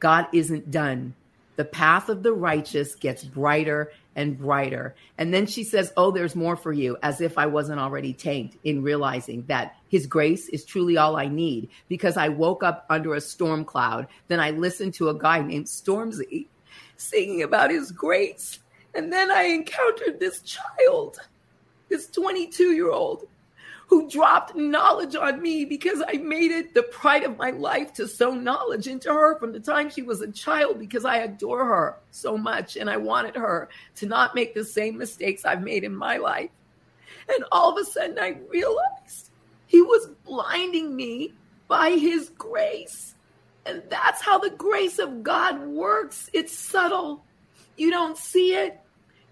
God 0.00 0.26
isn't 0.32 0.70
done. 0.70 1.14
The 1.56 1.64
path 1.64 2.08
of 2.08 2.22
the 2.22 2.32
righteous 2.32 2.94
gets 2.94 3.22
brighter 3.22 3.92
and 4.16 4.38
brighter. 4.38 4.94
And 5.18 5.32
then 5.32 5.46
she 5.46 5.64
says, 5.64 5.92
Oh, 5.96 6.10
there's 6.10 6.34
more 6.34 6.56
for 6.56 6.72
you, 6.72 6.96
as 7.02 7.20
if 7.20 7.38
I 7.38 7.46
wasn't 7.46 7.78
already 7.78 8.12
tanked 8.12 8.56
in 8.64 8.82
realizing 8.82 9.44
that 9.46 9.76
his 9.88 10.06
grace 10.06 10.48
is 10.48 10.64
truly 10.64 10.96
all 10.96 11.16
I 11.16 11.28
need 11.28 11.68
because 11.88 12.16
I 12.16 12.28
woke 12.28 12.62
up 12.62 12.86
under 12.88 13.14
a 13.14 13.20
storm 13.20 13.64
cloud. 13.64 14.08
Then 14.28 14.40
I 14.40 14.50
listened 14.50 14.94
to 14.94 15.10
a 15.10 15.18
guy 15.18 15.40
named 15.42 15.66
Stormzy 15.66 16.46
singing 17.02 17.42
about 17.42 17.70
his 17.70 17.90
grace. 17.90 18.58
And 18.94 19.12
then 19.12 19.30
I 19.30 19.44
encountered 19.44 20.20
this 20.20 20.42
child, 20.42 21.18
this 21.88 22.08
22 22.08 22.72
year 22.72 22.90
old, 22.90 23.26
who 23.92 24.08
dropped 24.08 24.54
knowledge 24.54 25.14
on 25.14 25.42
me 25.42 25.66
because 25.66 26.02
I 26.08 26.14
made 26.14 26.50
it 26.50 26.72
the 26.72 26.82
pride 26.84 27.24
of 27.24 27.36
my 27.36 27.50
life 27.50 27.92
to 27.94 28.08
sow 28.08 28.32
knowledge 28.32 28.88
into 28.88 29.12
her 29.12 29.38
from 29.38 29.52
the 29.52 29.60
time 29.60 29.90
she 29.90 30.00
was 30.00 30.22
a 30.22 30.32
child 30.32 30.78
because 30.78 31.04
I 31.04 31.18
adore 31.18 31.66
her 31.66 31.98
so 32.10 32.38
much 32.38 32.76
and 32.76 32.88
I 32.88 32.96
wanted 32.96 33.36
her 33.36 33.68
to 33.96 34.06
not 34.06 34.34
make 34.34 34.54
the 34.54 34.64
same 34.64 34.96
mistakes 34.96 35.44
I've 35.44 35.62
made 35.62 35.84
in 35.84 35.94
my 35.94 36.16
life. 36.16 36.48
And 37.28 37.44
all 37.52 37.76
of 37.76 37.86
a 37.86 37.90
sudden 37.90 38.18
I 38.18 38.38
realized 38.48 39.30
he 39.66 39.82
was 39.82 40.08
blinding 40.24 40.96
me 40.96 41.34
by 41.68 41.90
his 41.90 42.30
grace. 42.30 43.14
And 43.66 43.82
that's 43.88 44.22
how 44.22 44.38
the 44.38 44.50
grace 44.50 44.98
of 44.98 45.22
God 45.22 45.62
works. 45.66 46.28
It's 46.32 46.56
subtle. 46.56 47.24
You 47.76 47.90
don't 47.90 48.18
see 48.18 48.54
it. 48.54 48.80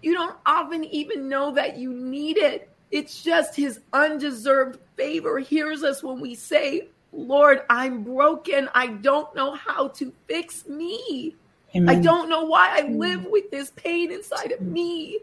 You 0.01 0.13
don't 0.13 0.37
often 0.45 0.83
even 0.85 1.29
know 1.29 1.51
that 1.53 1.77
you 1.77 1.93
need 1.93 2.37
it. 2.37 2.69
It's 2.91 3.23
just 3.23 3.55
his 3.55 3.79
undeserved 3.93 4.79
favor 4.97 5.39
hears 5.39 5.83
us 5.83 6.03
when 6.03 6.19
we 6.19 6.35
say, 6.35 6.87
Lord, 7.13 7.61
I'm 7.69 8.03
broken. 8.03 8.69
I 8.73 8.87
don't 8.87 9.33
know 9.35 9.53
how 9.53 9.89
to 9.89 10.11
fix 10.27 10.67
me. 10.67 11.35
Amen. 11.75 11.89
I 11.89 11.99
don't 12.01 12.29
know 12.29 12.43
why 12.43 12.79
I 12.79 12.87
live 12.89 13.25
with 13.25 13.49
this 13.51 13.71
pain 13.71 14.11
inside 14.11 14.51
of 14.51 14.61
me 14.61 15.19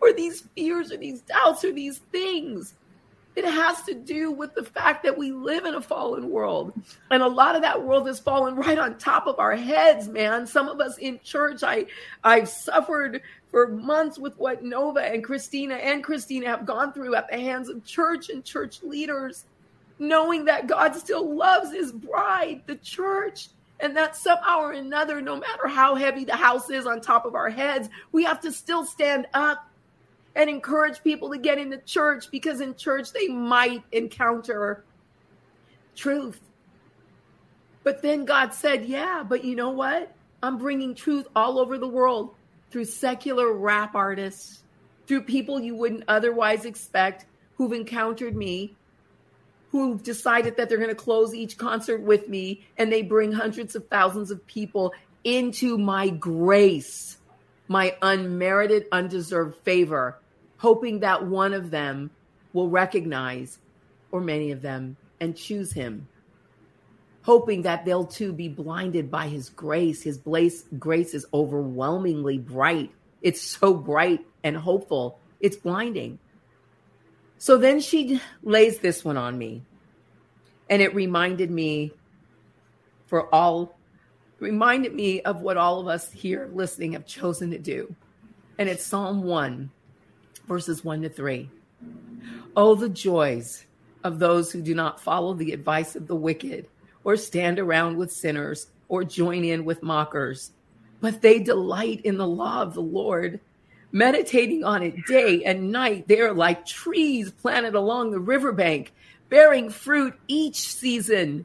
or 0.00 0.12
these 0.12 0.42
fears 0.54 0.92
or 0.92 0.96
these 0.98 1.22
doubts 1.22 1.64
or 1.64 1.72
these 1.72 1.98
things. 2.12 2.74
It 3.36 3.44
has 3.44 3.82
to 3.82 3.94
do 3.94 4.30
with 4.30 4.54
the 4.54 4.64
fact 4.64 5.04
that 5.04 5.18
we 5.18 5.30
live 5.30 5.66
in 5.66 5.74
a 5.74 5.80
fallen 5.82 6.30
world. 6.30 6.72
And 7.10 7.22
a 7.22 7.28
lot 7.28 7.54
of 7.54 7.60
that 7.62 7.84
world 7.84 8.06
has 8.06 8.18
fallen 8.18 8.56
right 8.56 8.78
on 8.78 8.96
top 8.96 9.26
of 9.26 9.38
our 9.38 9.54
heads, 9.54 10.08
man. 10.08 10.46
Some 10.46 10.68
of 10.68 10.80
us 10.80 10.96
in 10.96 11.20
church, 11.22 11.62
I 11.62 11.84
I've 12.24 12.48
suffered 12.48 13.20
for 13.50 13.68
months 13.68 14.18
with 14.18 14.38
what 14.38 14.64
Nova 14.64 15.00
and 15.00 15.22
Christina 15.22 15.74
and 15.74 16.02
Christina 16.02 16.46
have 16.46 16.64
gone 16.64 16.94
through 16.94 17.14
at 17.14 17.30
the 17.30 17.38
hands 17.38 17.68
of 17.68 17.84
church 17.84 18.30
and 18.30 18.42
church 18.42 18.82
leaders, 18.82 19.44
knowing 19.98 20.46
that 20.46 20.66
God 20.66 20.96
still 20.96 21.36
loves 21.36 21.72
his 21.72 21.92
bride, 21.92 22.62
the 22.66 22.76
church. 22.76 23.48
And 23.78 23.94
that 23.98 24.16
somehow 24.16 24.60
or 24.60 24.72
another, 24.72 25.20
no 25.20 25.36
matter 25.36 25.68
how 25.68 25.96
heavy 25.96 26.24
the 26.24 26.34
house 26.34 26.70
is 26.70 26.86
on 26.86 27.02
top 27.02 27.26
of 27.26 27.34
our 27.34 27.50
heads, 27.50 27.90
we 28.10 28.24
have 28.24 28.40
to 28.40 28.50
still 28.50 28.86
stand 28.86 29.26
up 29.34 29.68
and 30.36 30.50
encourage 30.50 31.02
people 31.02 31.30
to 31.30 31.38
get 31.38 31.58
into 31.58 31.78
church 31.78 32.30
because 32.30 32.60
in 32.60 32.76
church 32.76 33.12
they 33.12 33.26
might 33.26 33.82
encounter 33.90 34.84
truth. 35.96 36.38
But 37.82 38.02
then 38.02 38.26
God 38.26 38.52
said, 38.52 38.84
Yeah, 38.84 39.24
but 39.26 39.42
you 39.44 39.56
know 39.56 39.70
what? 39.70 40.14
I'm 40.42 40.58
bringing 40.58 40.94
truth 40.94 41.26
all 41.34 41.58
over 41.58 41.78
the 41.78 41.88
world 41.88 42.34
through 42.70 42.84
secular 42.84 43.52
rap 43.54 43.94
artists, 43.94 44.62
through 45.06 45.22
people 45.22 45.58
you 45.58 45.74
wouldn't 45.74 46.04
otherwise 46.06 46.66
expect 46.66 47.24
who've 47.56 47.72
encountered 47.72 48.36
me, 48.36 48.76
who've 49.70 50.02
decided 50.02 50.58
that 50.58 50.68
they're 50.68 50.76
going 50.76 50.90
to 50.90 50.94
close 50.94 51.34
each 51.34 51.56
concert 51.56 52.02
with 52.02 52.28
me, 52.28 52.66
and 52.76 52.92
they 52.92 53.00
bring 53.00 53.32
hundreds 53.32 53.74
of 53.74 53.88
thousands 53.88 54.30
of 54.30 54.46
people 54.46 54.92
into 55.24 55.78
my 55.78 56.10
grace, 56.10 57.16
my 57.66 57.96
unmerited, 58.02 58.84
undeserved 58.92 59.56
favor 59.64 60.18
hoping 60.58 61.00
that 61.00 61.26
one 61.26 61.52
of 61.52 61.70
them 61.70 62.10
will 62.52 62.68
recognize, 62.68 63.58
or 64.10 64.20
many 64.20 64.50
of 64.50 64.62
them, 64.62 64.96
and 65.20 65.36
choose 65.36 65.72
him. 65.72 66.08
Hoping 67.22 67.62
that 67.62 67.84
they'll 67.84 68.06
too 68.06 68.32
be 68.32 68.48
blinded 68.48 69.10
by 69.10 69.26
his 69.28 69.48
grace. 69.50 70.02
His 70.02 70.18
grace 70.18 71.14
is 71.14 71.26
overwhelmingly 71.34 72.38
bright. 72.38 72.92
It's 73.20 73.42
so 73.42 73.74
bright 73.74 74.24
and 74.44 74.56
hopeful, 74.56 75.18
it's 75.40 75.56
blinding. 75.56 76.18
So 77.38 77.58
then 77.58 77.80
she 77.80 78.20
lays 78.42 78.78
this 78.78 79.04
one 79.04 79.16
on 79.16 79.36
me. 79.36 79.62
And 80.70 80.80
it 80.80 80.94
reminded 80.94 81.50
me 81.50 81.92
for 83.06 83.32
all, 83.34 83.76
reminded 84.38 84.94
me 84.94 85.20
of 85.22 85.40
what 85.40 85.56
all 85.56 85.80
of 85.80 85.88
us 85.88 86.10
here 86.12 86.48
listening 86.52 86.92
have 86.92 87.06
chosen 87.06 87.50
to 87.50 87.58
do. 87.58 87.94
And 88.58 88.68
it's 88.68 88.84
Psalm 88.84 89.22
1, 89.22 89.70
verses 90.46 90.84
1 90.84 91.02
to 91.02 91.08
3. 91.08 91.50
Oh, 92.56 92.74
the 92.74 92.88
joys 92.88 93.66
of 94.04 94.18
those 94.18 94.52
who 94.52 94.62
do 94.62 94.74
not 94.74 95.00
follow 95.00 95.34
the 95.34 95.52
advice 95.52 95.96
of 95.96 96.06
the 96.06 96.16
wicked, 96.16 96.68
or 97.04 97.16
stand 97.16 97.58
around 97.58 97.96
with 97.96 98.12
sinners, 98.12 98.68
or 98.88 99.04
join 99.04 99.44
in 99.44 99.64
with 99.64 99.82
mockers, 99.82 100.52
but 101.00 101.20
they 101.20 101.38
delight 101.38 102.00
in 102.04 102.16
the 102.16 102.26
law 102.26 102.62
of 102.62 102.74
the 102.74 102.82
Lord. 102.82 103.40
Meditating 103.92 104.64
on 104.64 104.82
it 104.82 105.06
day 105.06 105.44
and 105.44 105.72
night, 105.72 106.08
they 106.08 106.20
are 106.20 106.34
like 106.34 106.66
trees 106.66 107.30
planted 107.30 107.74
along 107.74 108.10
the 108.10 108.18
riverbank, 108.18 108.92
bearing 109.28 109.70
fruit 109.70 110.14
each 110.28 110.60
season 110.72 111.44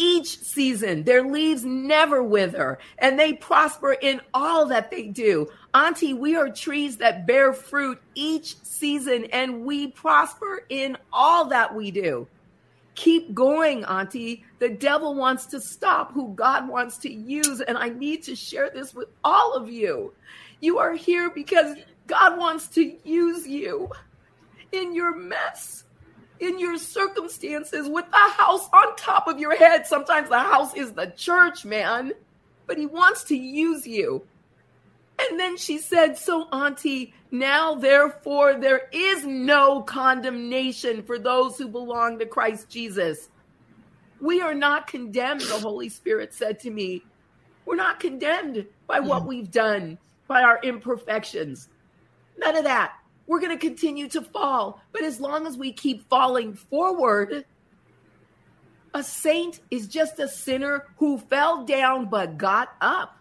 each 0.00 0.38
season. 0.38 1.04
Their 1.04 1.22
leaves 1.22 1.62
never 1.62 2.22
wither 2.22 2.78
and 2.98 3.20
they 3.20 3.34
prosper 3.34 3.92
in 3.92 4.22
all 4.32 4.64
that 4.66 4.90
they 4.90 5.08
do. 5.08 5.46
Auntie, 5.74 6.14
we 6.14 6.36
are 6.36 6.48
trees 6.48 6.96
that 6.96 7.26
bear 7.26 7.52
fruit 7.52 8.00
each 8.14 8.56
season 8.62 9.26
and 9.26 9.62
we 9.62 9.88
prosper 9.88 10.64
in 10.70 10.96
all 11.12 11.44
that 11.50 11.74
we 11.74 11.90
do. 11.90 12.26
Keep 12.94 13.34
going, 13.34 13.84
Auntie. 13.84 14.42
The 14.58 14.70
devil 14.70 15.14
wants 15.14 15.44
to 15.46 15.60
stop 15.60 16.12
who 16.12 16.34
God 16.34 16.66
wants 16.66 16.96
to 16.98 17.12
use. 17.12 17.60
And 17.60 17.76
I 17.76 17.90
need 17.90 18.22
to 18.24 18.34
share 18.34 18.70
this 18.70 18.94
with 18.94 19.08
all 19.22 19.52
of 19.52 19.70
you. 19.70 20.14
You 20.60 20.78
are 20.78 20.94
here 20.94 21.30
because 21.30 21.76
God 22.06 22.38
wants 22.38 22.68
to 22.68 22.96
use 23.04 23.46
you 23.46 23.90
in 24.72 24.94
your 24.94 25.14
mess 25.14 25.84
in 26.40 26.58
your 26.58 26.78
circumstances 26.78 27.88
with 27.88 28.06
a 28.12 28.30
house 28.30 28.68
on 28.72 28.96
top 28.96 29.28
of 29.28 29.38
your 29.38 29.54
head. 29.54 29.86
Sometimes 29.86 30.28
the 30.28 30.38
house 30.38 30.74
is 30.74 30.92
the 30.92 31.12
church, 31.16 31.64
man, 31.64 32.12
but 32.66 32.78
he 32.78 32.86
wants 32.86 33.24
to 33.24 33.36
use 33.36 33.86
you. 33.86 34.22
And 35.20 35.38
then 35.38 35.58
she 35.58 35.78
said, 35.78 36.16
So, 36.16 36.48
Auntie, 36.50 37.12
now 37.30 37.74
therefore 37.74 38.54
there 38.54 38.88
is 38.90 39.26
no 39.26 39.82
condemnation 39.82 41.02
for 41.02 41.18
those 41.18 41.58
who 41.58 41.68
belong 41.68 42.18
to 42.18 42.26
Christ 42.26 42.70
Jesus. 42.70 43.28
We 44.18 44.40
are 44.40 44.54
not 44.54 44.86
condemned, 44.86 45.42
the 45.42 45.58
Holy 45.58 45.90
Spirit 45.90 46.32
said 46.32 46.60
to 46.60 46.70
me. 46.70 47.02
We're 47.66 47.76
not 47.76 48.00
condemned 48.00 48.66
by 48.86 49.00
what 49.00 49.22
hmm. 49.22 49.28
we've 49.28 49.50
done, 49.50 49.98
by 50.26 50.42
our 50.42 50.58
imperfections. 50.62 51.68
None 52.38 52.56
of 52.56 52.64
that 52.64 52.94
we're 53.30 53.38
going 53.38 53.56
to 53.56 53.64
continue 53.64 54.08
to 54.08 54.20
fall. 54.20 54.82
But 54.90 55.04
as 55.04 55.20
long 55.20 55.46
as 55.46 55.56
we 55.56 55.70
keep 55.72 56.08
falling 56.08 56.52
forward, 56.52 57.44
a 58.92 59.04
saint 59.04 59.60
is 59.70 59.86
just 59.86 60.18
a 60.18 60.26
sinner 60.26 60.88
who 60.96 61.16
fell 61.16 61.64
down 61.64 62.06
but 62.06 62.38
got 62.38 62.74
up. 62.80 63.16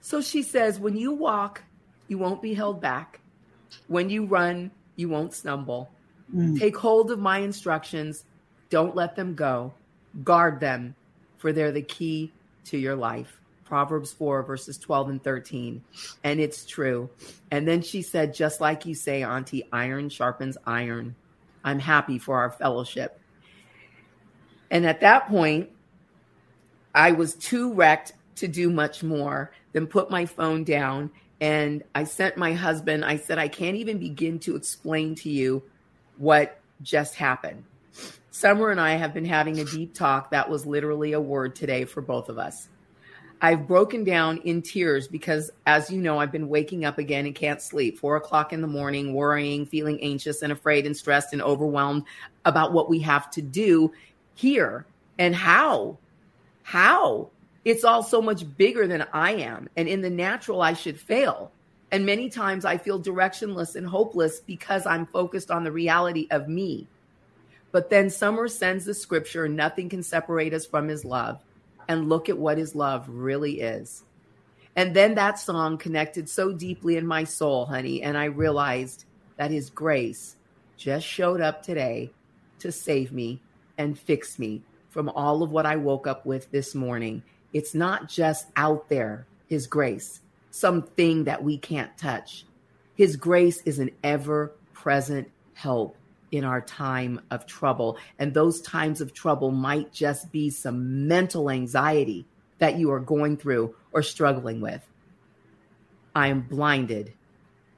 So 0.00 0.20
she 0.20 0.44
says, 0.44 0.78
when 0.78 0.96
you 0.96 1.10
walk, 1.10 1.64
you 2.06 2.18
won't 2.18 2.40
be 2.40 2.54
held 2.54 2.80
back. 2.80 3.18
When 3.88 4.10
you 4.10 4.26
run, 4.26 4.70
you 4.94 5.08
won't 5.08 5.34
stumble. 5.34 5.90
Mm. 6.32 6.56
Take 6.56 6.76
hold 6.76 7.10
of 7.10 7.18
my 7.18 7.38
instructions. 7.38 8.22
Don't 8.70 8.94
let 8.94 9.16
them 9.16 9.34
go. 9.34 9.74
Guard 10.22 10.60
them, 10.60 10.94
for 11.36 11.52
they're 11.52 11.72
the 11.72 11.82
key 11.82 12.32
to 12.66 12.78
your 12.78 12.94
life. 12.94 13.40
Proverbs 13.68 14.12
4, 14.12 14.42
verses 14.42 14.78
12 14.78 15.08
and 15.10 15.22
13. 15.22 15.84
And 16.24 16.40
it's 16.40 16.64
true. 16.64 17.10
And 17.50 17.68
then 17.68 17.82
she 17.82 18.02
said, 18.02 18.34
just 18.34 18.60
like 18.60 18.86
you 18.86 18.94
say, 18.94 19.22
Auntie, 19.22 19.68
iron 19.70 20.08
sharpens 20.08 20.56
iron. 20.66 21.14
I'm 21.62 21.78
happy 21.78 22.18
for 22.18 22.38
our 22.38 22.50
fellowship. 22.50 23.20
And 24.70 24.86
at 24.86 25.00
that 25.00 25.28
point, 25.28 25.70
I 26.94 27.12
was 27.12 27.34
too 27.34 27.74
wrecked 27.74 28.14
to 28.36 28.48
do 28.48 28.70
much 28.70 29.02
more 29.02 29.52
than 29.72 29.86
put 29.86 30.10
my 30.10 30.24
phone 30.24 30.64
down. 30.64 31.10
And 31.40 31.82
I 31.94 32.04
sent 32.04 32.36
my 32.36 32.54
husband, 32.54 33.04
I 33.04 33.18
said, 33.18 33.38
I 33.38 33.48
can't 33.48 33.76
even 33.76 33.98
begin 33.98 34.38
to 34.40 34.56
explain 34.56 35.14
to 35.16 35.30
you 35.30 35.62
what 36.16 36.58
just 36.82 37.14
happened. 37.14 37.64
Summer 38.30 38.70
and 38.70 38.80
I 38.80 38.92
have 38.92 39.12
been 39.12 39.24
having 39.24 39.58
a 39.58 39.64
deep 39.64 39.94
talk 39.94 40.30
that 40.30 40.48
was 40.48 40.64
literally 40.64 41.12
a 41.12 41.20
word 41.20 41.54
today 41.54 41.84
for 41.84 42.00
both 42.00 42.28
of 42.28 42.38
us. 42.38 42.68
I've 43.40 43.68
broken 43.68 44.02
down 44.02 44.38
in 44.38 44.62
tears 44.62 45.06
because, 45.06 45.50
as 45.66 45.90
you 45.90 46.00
know, 46.00 46.18
I've 46.18 46.32
been 46.32 46.48
waking 46.48 46.84
up 46.84 46.98
again 46.98 47.24
and 47.24 47.34
can't 47.34 47.62
sleep. 47.62 47.98
Four 47.98 48.16
o'clock 48.16 48.52
in 48.52 48.60
the 48.60 48.66
morning, 48.66 49.14
worrying, 49.14 49.64
feeling 49.64 50.02
anxious 50.02 50.42
and 50.42 50.52
afraid 50.52 50.86
and 50.86 50.96
stressed 50.96 51.32
and 51.32 51.40
overwhelmed 51.40 52.04
about 52.44 52.72
what 52.72 52.90
we 52.90 52.98
have 53.00 53.30
to 53.32 53.42
do 53.42 53.92
here 54.34 54.86
and 55.18 55.36
how. 55.36 55.98
How? 56.64 57.30
It's 57.64 57.84
all 57.84 58.02
so 58.02 58.20
much 58.20 58.44
bigger 58.56 58.86
than 58.88 59.06
I 59.12 59.34
am. 59.34 59.68
And 59.76 59.88
in 59.88 60.00
the 60.00 60.10
natural, 60.10 60.60
I 60.60 60.72
should 60.72 60.98
fail. 60.98 61.52
And 61.92 62.04
many 62.04 62.28
times 62.30 62.64
I 62.64 62.76
feel 62.76 63.00
directionless 63.00 63.76
and 63.76 63.86
hopeless 63.86 64.40
because 64.40 64.84
I'm 64.84 65.06
focused 65.06 65.50
on 65.50 65.64
the 65.64 65.72
reality 65.72 66.26
of 66.30 66.48
me. 66.48 66.86
But 67.70 67.88
then 67.88 68.10
Summer 68.10 68.48
sends 68.48 68.84
the 68.84 68.94
scripture 68.94 69.48
nothing 69.48 69.88
can 69.88 70.02
separate 70.02 70.54
us 70.54 70.66
from 70.66 70.88
his 70.88 71.04
love 71.04 71.40
and 71.88 72.08
look 72.08 72.28
at 72.28 72.38
what 72.38 72.58
his 72.58 72.74
love 72.74 73.08
really 73.08 73.60
is. 73.60 74.04
And 74.76 74.94
then 74.94 75.16
that 75.16 75.40
song 75.40 75.78
connected 75.78 76.28
so 76.28 76.52
deeply 76.52 76.96
in 76.96 77.06
my 77.06 77.24
soul, 77.24 77.66
honey. 77.66 78.02
And 78.02 78.16
I 78.16 78.26
realized 78.26 79.06
that 79.36 79.50
his 79.50 79.70
grace 79.70 80.36
just 80.76 81.06
showed 81.06 81.40
up 81.40 81.62
today 81.62 82.12
to 82.60 82.70
save 82.70 83.10
me 83.10 83.40
and 83.76 83.98
fix 83.98 84.38
me 84.38 84.62
from 84.90 85.08
all 85.08 85.42
of 85.42 85.50
what 85.50 85.66
I 85.66 85.76
woke 85.76 86.06
up 86.06 86.24
with 86.24 86.50
this 86.52 86.74
morning. 86.74 87.22
It's 87.52 87.74
not 87.74 88.08
just 88.08 88.46
out 88.56 88.88
there, 88.88 89.26
his 89.48 89.66
grace, 89.66 90.20
something 90.50 91.24
that 91.24 91.42
we 91.42 91.58
can't 91.58 91.96
touch. 91.98 92.44
His 92.94 93.16
grace 93.16 93.62
is 93.62 93.78
an 93.78 93.90
ever 94.04 94.52
present 94.72 95.30
help 95.54 95.96
in 96.30 96.44
our 96.44 96.60
time 96.60 97.20
of 97.30 97.46
trouble. 97.46 97.98
And 98.18 98.34
those 98.34 98.60
times 98.60 99.00
of 99.00 99.12
trouble 99.12 99.50
might 99.50 99.92
just 99.92 100.30
be 100.32 100.50
some 100.50 101.08
mental 101.08 101.50
anxiety 101.50 102.26
that 102.58 102.78
you 102.78 102.90
are 102.90 103.00
going 103.00 103.36
through 103.36 103.74
or 103.92 104.02
struggling 104.02 104.60
with. 104.60 104.86
I 106.14 106.28
am 106.28 106.42
blinded. 106.42 107.12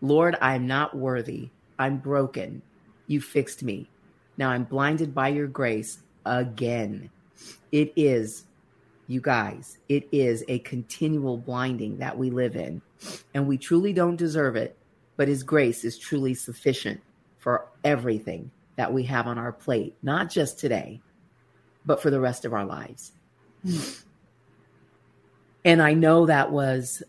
Lord, 0.01 0.36
I 0.40 0.55
am 0.55 0.66
not 0.66 0.96
worthy. 0.96 1.51
I'm 1.78 1.98
broken. 1.98 2.62
You 3.07 3.20
fixed 3.20 3.62
me. 3.62 3.90
Now 4.36 4.51
I'm 4.51 4.64
blinded 4.64 5.14
by 5.14 5.28
your 5.28 5.46
grace 5.46 5.98
again. 6.24 7.11
It 7.72 7.92
is, 7.96 8.46
you 9.07 9.20
guys, 9.20 9.78
it 9.88 10.09
is 10.12 10.44
a 10.48 10.61
continual 10.61 11.36
blinding 11.36 11.98
that 11.98 12.16
we 12.16 12.30
live 12.30 12.57
in. 12.57 12.80
And 13.34 13.46
we 13.46 13.59
truly 13.59 13.92
don't 13.92 14.16
deserve 14.16 14.57
it, 14.57 14.76
but 15.16 15.28
His 15.28 15.42
grace 15.42 15.84
is 15.84 15.98
truly 15.98 16.34
sufficient 16.34 17.01
for 17.41 17.66
everything 17.82 18.53
that 18.76 18.93
we 18.93 19.03
have 19.05 19.26
on 19.26 19.38
our 19.38 19.53
plate, 19.53 19.97
not 20.03 20.30
just 20.30 20.61
today, 20.61 21.01
but 21.84 22.01
for 22.01 22.11
the 22.11 22.20
rest 22.20 22.45
of 22.45 22.53
our 22.55 22.64
lives. 22.64 23.12
And 25.64 25.82
I 25.82 25.95
know 25.95 26.26
that 26.26 26.53
was 26.53 27.03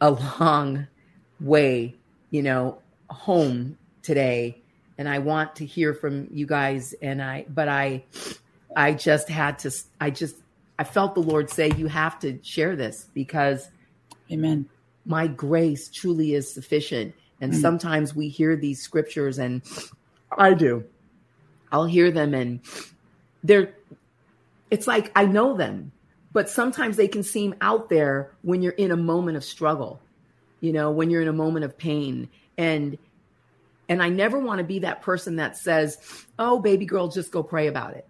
a 0.00 0.10
long 0.10 0.88
way, 1.40 1.94
you 2.30 2.42
know, 2.42 2.78
home 3.08 3.78
today. 4.02 4.60
And 4.98 5.08
I 5.08 5.18
want 5.18 5.56
to 5.56 5.66
hear 5.66 5.94
from 5.94 6.28
you 6.30 6.46
guys. 6.46 6.94
And 7.00 7.22
I, 7.22 7.46
but 7.48 7.68
I, 7.68 8.04
I 8.76 8.92
just 8.92 9.28
had 9.28 9.58
to, 9.60 9.70
I 10.00 10.10
just, 10.10 10.36
I 10.78 10.84
felt 10.84 11.14
the 11.14 11.22
Lord 11.22 11.50
say, 11.50 11.70
you 11.76 11.86
have 11.86 12.18
to 12.20 12.38
share 12.42 12.76
this 12.76 13.06
because, 13.14 13.68
Amen. 14.30 14.68
My 15.06 15.26
grace 15.26 15.88
truly 15.88 16.34
is 16.34 16.52
sufficient. 16.52 17.14
And 17.44 17.52
mm. 17.52 17.60
sometimes 17.60 18.16
we 18.16 18.28
hear 18.28 18.56
these 18.56 18.80
scriptures, 18.80 19.38
and 19.38 19.62
I 20.36 20.54
do. 20.54 20.84
I'll 21.70 21.84
hear 21.84 22.10
them, 22.10 22.32
and 22.32 22.60
they're, 23.42 23.74
it's 24.70 24.86
like 24.86 25.12
I 25.14 25.26
know 25.26 25.54
them, 25.54 25.92
but 26.32 26.48
sometimes 26.48 26.96
they 26.96 27.06
can 27.06 27.22
seem 27.22 27.54
out 27.60 27.90
there 27.90 28.32
when 28.40 28.62
you're 28.62 28.72
in 28.72 28.90
a 28.90 28.96
moment 28.96 29.36
of 29.36 29.44
struggle, 29.44 30.00
you 30.60 30.72
know, 30.72 30.90
when 30.90 31.10
you're 31.10 31.20
in 31.20 31.28
a 31.28 31.34
moment 31.34 31.66
of 31.66 31.76
pain. 31.76 32.30
And 32.56 32.96
and 33.90 34.02
I 34.02 34.08
never 34.08 34.38
want 34.38 34.58
to 34.58 34.64
be 34.64 34.78
that 34.78 35.02
person 35.02 35.36
that 35.36 35.58
says, 35.58 35.98
"Oh, 36.38 36.58
baby 36.58 36.86
girl, 36.86 37.08
just 37.08 37.30
go 37.30 37.42
pray 37.42 37.66
about 37.66 37.94
it," 37.94 38.08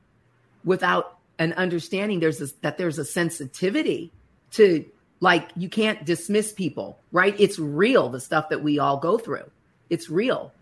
without 0.65 1.19
an 1.41 1.53
understanding 1.55 2.21
there's 2.21 2.41
a, 2.41 2.47
that 2.61 2.79
there's 2.79 3.01
a 3.01 3.05
sensitivity 3.05 4.13
to 4.53 4.85
like 5.21 5.51
you 5.57 5.69
can't 5.69 6.05
dismiss 6.05 6.53
people, 6.53 6.99
right? 7.13 7.35
It's 7.39 7.59
real 7.59 8.09
the 8.09 8.21
stuff 8.21 8.49
that 8.51 8.63
we 8.63 8.79
all 8.79 8.99
go 8.99 9.19
through. 9.19 9.51
It's 9.91 10.11
real. 10.11 10.53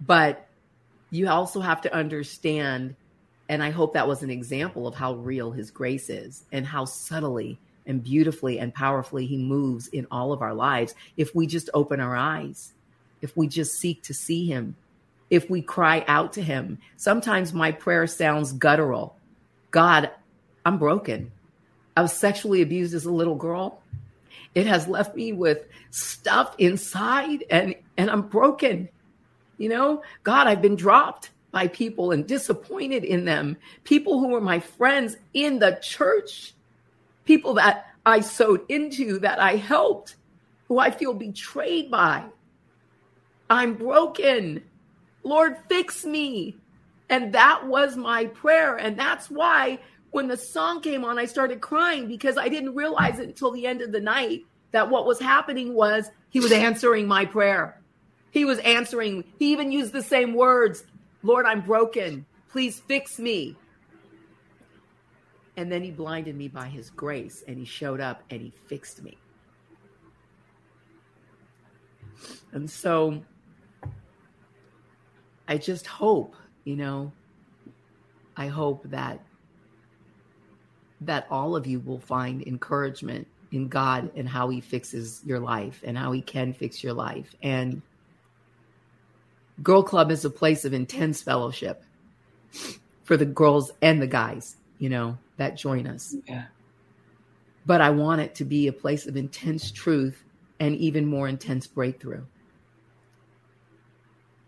But 0.00 0.46
you 1.10 1.28
also 1.28 1.60
have 1.60 1.80
to 1.82 1.94
understand 1.94 2.96
and 3.48 3.62
I 3.62 3.70
hope 3.70 3.92
that 3.92 4.08
was 4.08 4.22
an 4.22 4.30
example 4.30 4.86
of 4.86 4.94
how 4.94 5.12
real 5.14 5.50
his 5.50 5.70
grace 5.70 6.08
is 6.08 6.44
and 6.52 6.66
how 6.66 6.86
subtly 6.86 7.58
and 7.86 8.02
beautifully 8.02 8.58
and 8.58 8.72
powerfully 8.72 9.26
he 9.26 9.36
moves 9.36 9.88
in 9.88 10.06
all 10.10 10.32
of 10.32 10.40
our 10.40 10.54
lives 10.54 10.94
if 11.18 11.34
we 11.34 11.46
just 11.46 11.68
open 11.74 12.00
our 12.00 12.16
eyes, 12.16 12.72
if 13.20 13.36
we 13.36 13.46
just 13.46 13.74
seek 13.74 14.02
to 14.04 14.14
see 14.14 14.46
him, 14.46 14.76
if 15.28 15.50
we 15.50 15.60
cry 15.60 16.02
out 16.08 16.32
to 16.34 16.42
him. 16.42 16.78
Sometimes 16.96 17.52
my 17.52 17.72
prayer 17.72 18.06
sounds 18.06 18.52
guttural 18.52 19.16
God, 19.70 20.10
I'm 20.64 20.78
broken. 20.78 21.32
I 21.96 22.02
was 22.02 22.12
sexually 22.12 22.62
abused 22.62 22.94
as 22.94 23.04
a 23.04 23.12
little 23.12 23.34
girl. 23.34 23.82
It 24.54 24.66
has 24.66 24.88
left 24.88 25.16
me 25.16 25.32
with 25.32 25.66
stuff 25.90 26.54
inside 26.58 27.44
and 27.50 27.74
and 27.96 28.10
I'm 28.10 28.22
broken. 28.22 28.88
You 29.58 29.68
know, 29.68 30.02
God, 30.24 30.46
I've 30.46 30.62
been 30.62 30.76
dropped 30.76 31.30
by 31.52 31.68
people 31.68 32.10
and 32.10 32.26
disappointed 32.26 33.04
in 33.04 33.24
them. 33.24 33.56
People 33.84 34.18
who 34.18 34.28
were 34.28 34.40
my 34.40 34.58
friends 34.58 35.16
in 35.34 35.58
the 35.58 35.78
church, 35.82 36.54
people 37.24 37.54
that 37.54 37.86
I 38.04 38.20
sewed 38.20 38.62
into, 38.68 39.18
that 39.20 39.38
I 39.38 39.56
helped, 39.56 40.16
who 40.68 40.78
I 40.78 40.90
feel 40.90 41.12
betrayed 41.12 41.90
by. 41.90 42.24
I'm 43.50 43.74
broken. 43.74 44.64
Lord, 45.22 45.58
fix 45.68 46.04
me. 46.04 46.56
And 47.10 47.34
that 47.34 47.66
was 47.66 47.96
my 47.96 48.24
prayer. 48.26 48.76
And 48.76 48.98
that's 48.98 49.30
why 49.30 49.78
when 50.12 50.28
the 50.28 50.36
song 50.36 50.80
came 50.80 51.04
on, 51.04 51.18
I 51.18 51.24
started 51.24 51.60
crying 51.60 52.06
because 52.06 52.36
I 52.36 52.48
didn't 52.48 52.74
realize 52.74 53.18
it 53.18 53.28
until 53.28 53.50
the 53.50 53.66
end 53.66 53.80
of 53.80 53.92
the 53.92 54.00
night 54.00 54.42
that 54.70 54.88
what 54.88 55.06
was 55.06 55.18
happening 55.18 55.74
was 55.74 56.10
he 56.28 56.38
was 56.38 56.52
answering 56.52 57.08
my 57.08 57.24
prayer. 57.24 57.80
He 58.30 58.44
was 58.44 58.58
answering, 58.60 59.24
he 59.38 59.52
even 59.52 59.72
used 59.72 59.92
the 59.92 60.02
same 60.02 60.34
words 60.34 60.84
Lord, 61.24 61.46
I'm 61.46 61.60
broken. 61.60 62.26
Please 62.50 62.80
fix 62.80 63.18
me. 63.18 63.56
And 65.56 65.70
then 65.70 65.82
he 65.82 65.92
blinded 65.92 66.36
me 66.36 66.48
by 66.48 66.66
his 66.66 66.90
grace 66.90 67.44
and 67.46 67.56
he 67.56 67.64
showed 67.64 68.00
up 68.00 68.22
and 68.28 68.40
he 68.40 68.52
fixed 68.66 69.02
me. 69.02 69.16
And 72.50 72.68
so 72.68 73.22
I 75.46 75.58
just 75.58 75.86
hope, 75.86 76.34
you 76.64 76.74
know, 76.74 77.12
I 78.36 78.48
hope 78.48 78.82
that 78.90 79.20
that 81.06 81.26
all 81.30 81.56
of 81.56 81.66
you 81.66 81.80
will 81.80 81.98
find 81.98 82.42
encouragement 82.46 83.26
in 83.50 83.68
God 83.68 84.10
and 84.16 84.28
how 84.28 84.48
he 84.48 84.60
fixes 84.60 85.20
your 85.24 85.38
life 85.38 85.82
and 85.84 85.96
how 85.96 86.12
he 86.12 86.22
can 86.22 86.52
fix 86.52 86.82
your 86.82 86.94
life. 86.94 87.34
And 87.42 87.82
Girl 89.62 89.82
Club 89.82 90.10
is 90.10 90.24
a 90.24 90.30
place 90.30 90.64
of 90.64 90.72
intense 90.72 91.22
fellowship 91.22 91.84
for 93.04 93.16
the 93.16 93.26
girls 93.26 93.70
and 93.82 94.00
the 94.00 94.06
guys, 94.06 94.56
you 94.78 94.88
know, 94.88 95.18
that 95.36 95.56
join 95.56 95.86
us. 95.86 96.16
Yeah. 96.26 96.44
But 97.66 97.80
I 97.80 97.90
want 97.90 98.22
it 98.22 98.34
to 98.36 98.44
be 98.44 98.66
a 98.66 98.72
place 98.72 99.06
of 99.06 99.16
intense 99.16 99.70
truth 99.70 100.24
and 100.58 100.74
even 100.76 101.06
more 101.06 101.28
intense 101.28 101.66
breakthrough. 101.66 102.24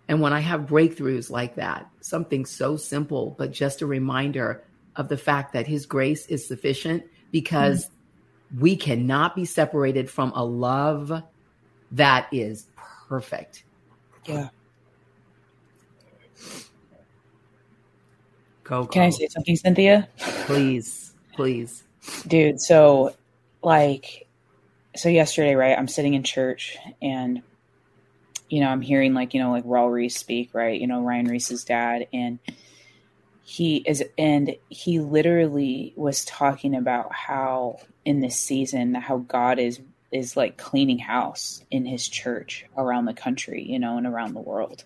And 0.08 0.20
when 0.20 0.32
I 0.32 0.40
have 0.40 0.62
breakthroughs 0.62 1.30
like 1.30 1.56
that, 1.56 1.88
something 2.00 2.44
so 2.44 2.76
simple, 2.76 3.34
but 3.38 3.52
just 3.52 3.82
a 3.82 3.86
reminder 3.86 4.62
of 4.96 5.08
the 5.08 5.16
fact 5.16 5.52
that 5.52 5.66
His 5.66 5.86
grace 5.86 6.26
is 6.26 6.46
sufficient 6.46 7.04
because 7.30 7.86
mm. 7.86 8.60
we 8.60 8.76
cannot 8.76 9.34
be 9.34 9.44
separated 9.44 10.10
from 10.10 10.32
a 10.34 10.44
love 10.44 11.22
that 11.92 12.28
is 12.32 12.66
perfect. 13.08 13.64
Yeah. 14.26 14.48
Go, 18.64 18.86
Can 18.86 19.02
I 19.02 19.10
say 19.10 19.28
something, 19.28 19.56
Cynthia? 19.56 20.08
Please, 20.46 21.12
please. 21.34 21.84
Dude, 22.26 22.60
so 22.60 23.14
like 23.62 24.26
so 24.96 25.08
yesterday, 25.08 25.54
right, 25.54 25.76
I'm 25.78 25.88
sitting 25.88 26.14
in 26.14 26.22
church 26.22 26.76
and 27.02 27.42
you 28.48 28.60
know, 28.60 28.68
I'm 28.68 28.82
hearing 28.82 29.14
like, 29.14 29.34
you 29.34 29.40
know, 29.40 29.50
like 29.50 29.64
Raul 29.64 29.92
Ries 29.92 30.16
speak, 30.16 30.50
right? 30.54 30.80
You 30.80 30.86
know, 30.86 31.02
Ryan 31.02 31.26
Ries's 31.26 31.64
dad 31.64 32.06
and 32.12 32.38
he 33.44 33.76
is 33.76 34.02
and 34.18 34.56
he 34.70 34.98
literally 35.00 35.92
was 35.96 36.24
talking 36.24 36.74
about 36.74 37.12
how 37.12 37.78
in 38.04 38.20
this 38.20 38.38
season 38.38 38.94
how 38.94 39.18
God 39.18 39.58
is 39.58 39.80
is 40.10 40.36
like 40.36 40.56
cleaning 40.56 40.98
house 40.98 41.62
in 41.70 41.84
his 41.84 42.06
church 42.06 42.64
around 42.76 43.04
the 43.04 43.14
country, 43.14 43.62
you 43.62 43.78
know, 43.78 43.98
and 43.98 44.06
around 44.06 44.32
the 44.32 44.40
world. 44.40 44.84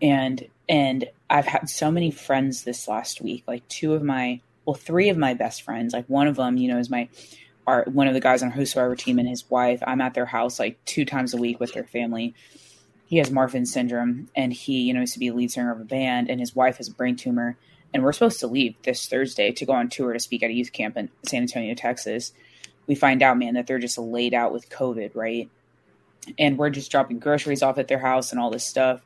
And 0.00 0.46
and 0.68 1.10
I've 1.28 1.46
had 1.46 1.68
so 1.68 1.90
many 1.90 2.10
friends 2.10 2.62
this 2.62 2.88
last 2.88 3.20
week. 3.20 3.44
Like 3.46 3.66
two 3.68 3.94
of 3.94 4.02
my, 4.02 4.40
well, 4.64 4.74
three 4.74 5.08
of 5.08 5.18
my 5.18 5.34
best 5.34 5.62
friends. 5.62 5.92
Like 5.92 6.06
one 6.06 6.28
of 6.28 6.36
them, 6.36 6.56
you 6.56 6.68
know, 6.68 6.78
is 6.78 6.88
my, 6.88 7.08
our 7.66 7.84
one 7.84 8.08
of 8.08 8.14
the 8.14 8.20
guys 8.20 8.42
on 8.42 8.52
Whosoever 8.52 8.94
team 8.94 9.18
and 9.18 9.28
his 9.28 9.50
wife. 9.50 9.82
I'm 9.86 10.00
at 10.00 10.14
their 10.14 10.26
house 10.26 10.58
like 10.58 10.82
two 10.84 11.04
times 11.04 11.34
a 11.34 11.38
week 11.38 11.60
with 11.60 11.74
their 11.74 11.84
family. 11.84 12.34
He 13.06 13.18
has 13.18 13.30
Marfan 13.30 13.66
syndrome, 13.66 14.30
and 14.34 14.52
he, 14.52 14.82
you 14.82 14.94
know, 14.94 15.00
used 15.00 15.12
to 15.12 15.18
be 15.18 15.28
a 15.28 15.34
lead 15.34 15.50
singer 15.50 15.70
of 15.70 15.80
a 15.80 15.84
band, 15.84 16.30
and 16.30 16.40
his 16.40 16.56
wife 16.56 16.78
has 16.78 16.88
a 16.88 16.92
brain 16.92 17.16
tumor. 17.16 17.56
And 17.94 18.02
we're 18.02 18.12
supposed 18.12 18.40
to 18.40 18.46
leave 18.46 18.74
this 18.82 19.06
Thursday 19.06 19.52
to 19.52 19.64
go 19.64 19.72
on 19.72 19.88
tour 19.88 20.12
to 20.12 20.20
speak 20.20 20.42
at 20.42 20.50
a 20.50 20.52
youth 20.52 20.72
camp 20.72 20.98
in 20.98 21.08
San 21.24 21.42
Antonio, 21.42 21.74
Texas. 21.74 22.32
We 22.86 22.94
find 22.94 23.22
out, 23.22 23.38
man, 23.38 23.54
that 23.54 23.66
they're 23.66 23.78
just 23.78 23.96
laid 23.96 24.34
out 24.34 24.52
with 24.52 24.68
COVID, 24.68 25.12
right? 25.14 25.48
And 26.38 26.58
we're 26.58 26.70
just 26.70 26.90
dropping 26.90 27.20
groceries 27.20 27.62
off 27.62 27.78
at 27.78 27.88
their 27.88 28.00
house 28.00 28.32
and 28.32 28.40
all 28.40 28.50
this 28.50 28.66
stuff 28.66 29.00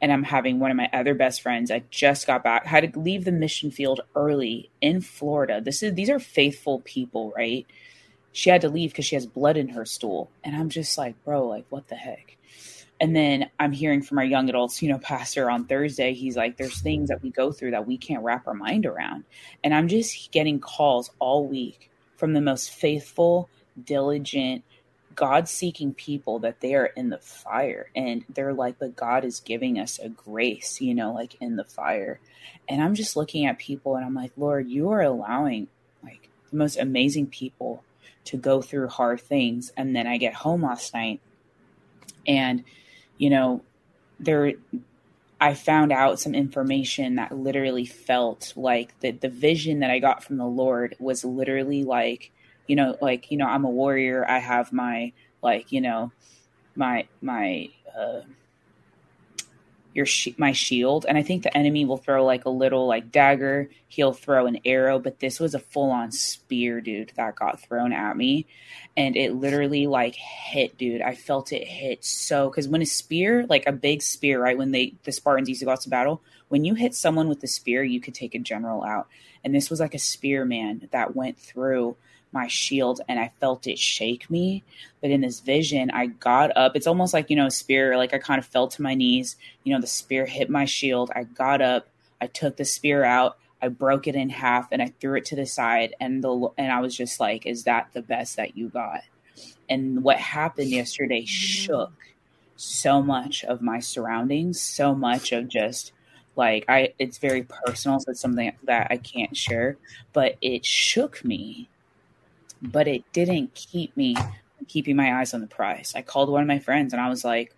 and 0.00 0.12
I'm 0.12 0.22
having 0.22 0.60
one 0.60 0.70
of 0.70 0.76
my 0.76 0.90
other 0.92 1.14
best 1.14 1.40
friends. 1.40 1.70
I 1.70 1.82
just 1.90 2.26
got 2.26 2.44
back, 2.44 2.66
had 2.66 2.92
to 2.92 2.98
leave 2.98 3.24
the 3.24 3.32
mission 3.32 3.70
field 3.70 4.00
early 4.14 4.70
in 4.80 5.00
Florida. 5.00 5.60
This 5.60 5.82
is 5.82 5.94
these 5.94 6.10
are 6.10 6.18
faithful 6.18 6.80
people, 6.84 7.32
right? 7.36 7.66
She 8.32 8.50
had 8.50 8.60
to 8.62 8.68
leave 8.68 8.90
because 8.90 9.06
she 9.06 9.14
has 9.14 9.26
blood 9.26 9.56
in 9.56 9.68
her 9.70 9.84
stool, 9.84 10.30
and 10.42 10.56
I'm 10.56 10.68
just 10.68 10.98
like, 10.98 11.22
bro, 11.24 11.46
like 11.46 11.64
what 11.68 11.88
the 11.88 11.94
heck? 11.94 12.36
And 13.00 13.14
then 13.14 13.50
I'm 13.58 13.72
hearing 13.72 14.02
from 14.02 14.18
our 14.18 14.24
young 14.24 14.48
adults, 14.48 14.80
you 14.80 14.88
know, 14.88 14.98
pastor 14.98 15.50
on 15.50 15.66
Thursday. 15.66 16.14
He's 16.14 16.36
like, 16.36 16.56
there's 16.56 16.80
things 16.80 17.08
that 17.08 17.22
we 17.22 17.30
go 17.30 17.52
through 17.52 17.72
that 17.72 17.86
we 17.86 17.98
can't 17.98 18.22
wrap 18.22 18.46
our 18.46 18.54
mind 18.54 18.86
around, 18.86 19.24
and 19.62 19.74
I'm 19.74 19.88
just 19.88 20.30
getting 20.30 20.60
calls 20.60 21.10
all 21.18 21.46
week 21.46 21.90
from 22.16 22.32
the 22.32 22.40
most 22.40 22.70
faithful, 22.70 23.48
diligent 23.82 24.64
God 25.14 25.48
seeking 25.48 25.94
people 25.94 26.40
that 26.40 26.60
they 26.60 26.74
are 26.74 26.86
in 26.86 27.10
the 27.10 27.18
fire 27.18 27.90
and 27.94 28.24
they're 28.28 28.52
like, 28.52 28.78
but 28.78 28.96
God 28.96 29.24
is 29.24 29.40
giving 29.40 29.78
us 29.78 29.98
a 29.98 30.08
grace, 30.08 30.80
you 30.80 30.94
know, 30.94 31.12
like 31.12 31.36
in 31.40 31.56
the 31.56 31.64
fire. 31.64 32.20
And 32.68 32.82
I'm 32.82 32.94
just 32.94 33.16
looking 33.16 33.46
at 33.46 33.58
people 33.58 33.96
and 33.96 34.04
I'm 34.04 34.14
like, 34.14 34.32
Lord, 34.36 34.68
you 34.68 34.90
are 34.90 35.02
allowing 35.02 35.68
like 36.02 36.28
the 36.50 36.56
most 36.56 36.78
amazing 36.78 37.28
people 37.28 37.84
to 38.24 38.36
go 38.36 38.62
through 38.62 38.88
hard 38.88 39.20
things. 39.20 39.72
And 39.76 39.94
then 39.94 40.06
I 40.06 40.16
get 40.16 40.34
home 40.34 40.62
last 40.62 40.94
night 40.94 41.20
and, 42.26 42.64
you 43.18 43.30
know, 43.30 43.62
there, 44.18 44.52
I 45.40 45.54
found 45.54 45.92
out 45.92 46.20
some 46.20 46.34
information 46.34 47.16
that 47.16 47.36
literally 47.36 47.84
felt 47.84 48.52
like 48.56 48.98
the, 49.00 49.10
the 49.12 49.28
vision 49.28 49.80
that 49.80 49.90
I 49.90 49.98
got 49.98 50.24
from 50.24 50.36
the 50.36 50.46
Lord 50.46 50.96
was 50.98 51.24
literally 51.24 51.84
like, 51.84 52.30
you 52.66 52.76
know 52.76 52.96
like 53.00 53.30
you 53.30 53.38
know 53.38 53.46
i'm 53.46 53.64
a 53.64 53.70
warrior. 53.70 54.24
I 54.28 54.38
have 54.38 54.72
my 54.72 55.12
like 55.42 55.72
you 55.72 55.80
know 55.80 56.12
my 56.76 57.06
my 57.20 57.68
uh 57.96 58.20
your 59.94 60.04
sh- 60.04 60.36
my 60.36 60.52
shield 60.52 61.06
and 61.08 61.16
i 61.16 61.22
think 61.22 61.42
the 61.42 61.56
enemy 61.56 61.84
will 61.84 61.96
throw 61.96 62.24
like 62.24 62.44
a 62.44 62.50
little 62.50 62.86
like 62.86 63.10
dagger. 63.10 63.70
He'll 63.88 64.12
throw 64.12 64.46
an 64.46 64.58
arrow 64.64 64.98
but 64.98 65.20
this 65.20 65.38
was 65.38 65.54
a 65.54 65.60
full-on 65.60 66.10
spear 66.10 66.80
dude 66.80 67.12
that 67.16 67.36
got 67.36 67.60
thrown 67.60 67.92
at 67.92 68.16
me. 68.16 68.46
And 68.96 69.16
it 69.16 69.34
literally 69.34 69.86
like 69.86 70.16
hit 70.16 70.76
dude. 70.76 71.00
I 71.00 71.14
felt 71.14 71.52
it 71.52 71.66
hit 71.66 72.04
so 72.04 72.50
because 72.50 72.66
when 72.68 72.82
a 72.82 72.86
spear 72.86 73.46
like 73.48 73.66
a 73.66 73.72
big 73.72 74.02
spear 74.02 74.42
right 74.42 74.58
when 74.58 74.72
they 74.72 74.94
the 75.04 75.12
spartans 75.12 75.48
used 75.48 75.60
to 75.60 75.66
go 75.66 75.72
out 75.72 75.80
to 75.82 75.88
battle 75.88 76.22
when 76.48 76.64
you 76.64 76.74
hit 76.74 76.94
someone 76.94 77.28
with 77.28 77.42
a 77.44 77.48
spear 77.48 77.84
you 77.84 78.00
could 78.00 78.14
take 78.14 78.34
a 78.34 78.38
general 78.40 78.82
out. 78.82 79.06
And 79.44 79.54
this 79.54 79.70
was 79.70 79.78
like 79.78 79.94
a 79.94 79.98
spear 79.98 80.44
man 80.44 80.88
that 80.90 81.14
went 81.14 81.38
through 81.38 81.96
my 82.34 82.48
shield 82.48 83.00
and 83.08 83.18
I 83.18 83.30
felt 83.40 83.66
it 83.66 83.78
shake 83.78 84.28
me. 84.28 84.64
But 85.00 85.10
in 85.10 85.22
this 85.22 85.40
vision, 85.40 85.90
I 85.90 86.06
got 86.06 86.54
up. 86.56 86.76
It's 86.76 86.86
almost 86.86 87.14
like, 87.14 87.30
you 87.30 87.36
know, 87.36 87.46
a 87.46 87.50
spear, 87.50 87.96
like 87.96 88.12
I 88.12 88.18
kind 88.18 88.38
of 88.38 88.44
fell 88.44 88.68
to 88.68 88.82
my 88.82 88.94
knees. 88.94 89.36
You 89.62 89.72
know, 89.72 89.80
the 89.80 89.86
spear 89.86 90.26
hit 90.26 90.50
my 90.50 90.64
shield. 90.64 91.10
I 91.14 91.22
got 91.24 91.62
up. 91.62 91.88
I 92.20 92.26
took 92.26 92.56
the 92.56 92.64
spear 92.64 93.04
out. 93.04 93.38
I 93.62 93.68
broke 93.68 94.06
it 94.06 94.14
in 94.14 94.28
half 94.28 94.68
and 94.72 94.82
I 94.82 94.92
threw 95.00 95.16
it 95.16 95.24
to 95.26 95.36
the 95.36 95.46
side. 95.46 95.94
And 96.00 96.22
the 96.22 96.48
and 96.58 96.70
I 96.70 96.80
was 96.80 96.94
just 96.94 97.20
like, 97.20 97.46
is 97.46 97.64
that 97.64 97.88
the 97.94 98.02
best 98.02 98.36
that 98.36 98.56
you 98.56 98.68
got? 98.68 99.00
And 99.70 100.02
what 100.02 100.18
happened 100.18 100.70
yesterday 100.70 101.24
shook 101.24 101.92
so 102.56 103.00
much 103.00 103.44
of 103.44 103.62
my 103.62 103.78
surroundings, 103.78 104.60
so 104.60 104.94
much 104.94 105.32
of 105.32 105.48
just 105.48 105.92
like 106.36 106.64
I 106.68 106.94
it's 106.98 107.18
very 107.18 107.42
personal, 107.42 108.00
so 108.00 108.10
it's 108.10 108.20
something 108.20 108.52
that 108.64 108.88
I 108.90 108.96
can't 108.96 109.36
share, 109.36 109.76
but 110.12 110.36
it 110.40 110.66
shook 110.66 111.24
me 111.24 111.68
but 112.64 112.88
it 112.88 113.04
didn't 113.12 113.54
keep 113.54 113.96
me 113.96 114.16
keeping 114.66 114.96
my 114.96 115.20
eyes 115.20 115.34
on 115.34 115.40
the 115.40 115.46
prize. 115.46 115.92
I 115.94 116.02
called 116.02 116.30
one 116.30 116.40
of 116.40 116.48
my 116.48 116.58
friends 116.58 116.92
and 116.92 117.02
I 117.02 117.08
was 117.08 117.24
like, 117.24 117.54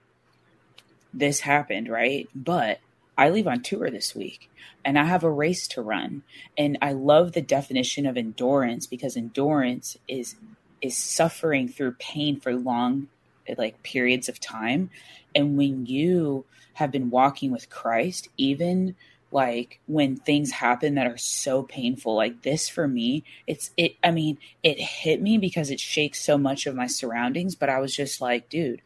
this 1.14 1.40
happened, 1.40 1.88
right? 1.88 2.28
But 2.34 2.80
I 3.16 3.30
leave 3.30 3.46
on 3.46 3.62
tour 3.62 3.90
this 3.90 4.14
week 4.14 4.50
and 4.84 4.98
I 4.98 5.04
have 5.04 5.24
a 5.24 5.30
race 5.30 5.68
to 5.68 5.82
run. 5.82 6.22
And 6.58 6.78
I 6.82 6.92
love 6.92 7.32
the 7.32 7.42
definition 7.42 8.06
of 8.06 8.16
endurance 8.16 8.86
because 8.86 9.16
endurance 9.16 9.96
is 10.08 10.36
is 10.82 10.96
suffering 10.96 11.68
through 11.68 11.92
pain 11.92 12.38
for 12.38 12.54
long 12.54 13.08
like 13.56 13.82
periods 13.82 14.28
of 14.28 14.40
time. 14.40 14.90
And 15.34 15.56
when 15.56 15.86
you 15.86 16.44
have 16.74 16.90
been 16.90 17.10
walking 17.10 17.52
with 17.52 17.70
Christ, 17.70 18.28
even 18.36 18.96
like 19.32 19.80
when 19.86 20.16
things 20.16 20.50
happen 20.52 20.94
that 20.94 21.06
are 21.06 21.16
so 21.16 21.62
painful 21.62 22.14
like 22.14 22.42
this 22.42 22.68
for 22.68 22.86
me 22.86 23.24
it's 23.46 23.70
it 23.76 23.96
i 24.04 24.10
mean 24.10 24.38
it 24.62 24.78
hit 24.78 25.20
me 25.20 25.36
because 25.36 25.70
it 25.70 25.80
shakes 25.80 26.20
so 26.20 26.38
much 26.38 26.66
of 26.66 26.74
my 26.74 26.86
surroundings 26.86 27.54
but 27.54 27.68
i 27.68 27.78
was 27.78 27.94
just 27.94 28.20
like 28.20 28.48
dude 28.48 28.80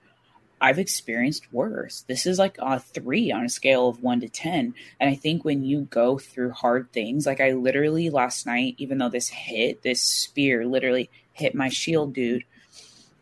i've 0.62 0.78
experienced 0.78 1.50
worse. 1.52 2.04
This 2.06 2.26
is 2.26 2.38
like 2.38 2.56
a 2.58 2.78
three 2.78 3.32
on 3.32 3.46
a 3.46 3.48
scale 3.48 3.88
of 3.88 4.02
one 4.02 4.20
to 4.20 4.28
ten 4.28 4.74
and 4.98 5.10
i 5.10 5.14
think 5.14 5.44
when 5.44 5.62
you 5.64 5.82
go 5.82 6.18
through 6.18 6.50
hard 6.52 6.92
things 6.92 7.26
like 7.26 7.40
i 7.40 7.52
literally 7.52 8.10
last 8.10 8.46
night 8.46 8.74
even 8.78 8.98
though 8.98 9.08
this 9.08 9.28
hit 9.28 9.82
this 9.82 10.02
spear 10.02 10.66
literally 10.66 11.10
hit 11.32 11.54
my 11.54 11.68
shield 11.68 12.12
dude 12.12 12.44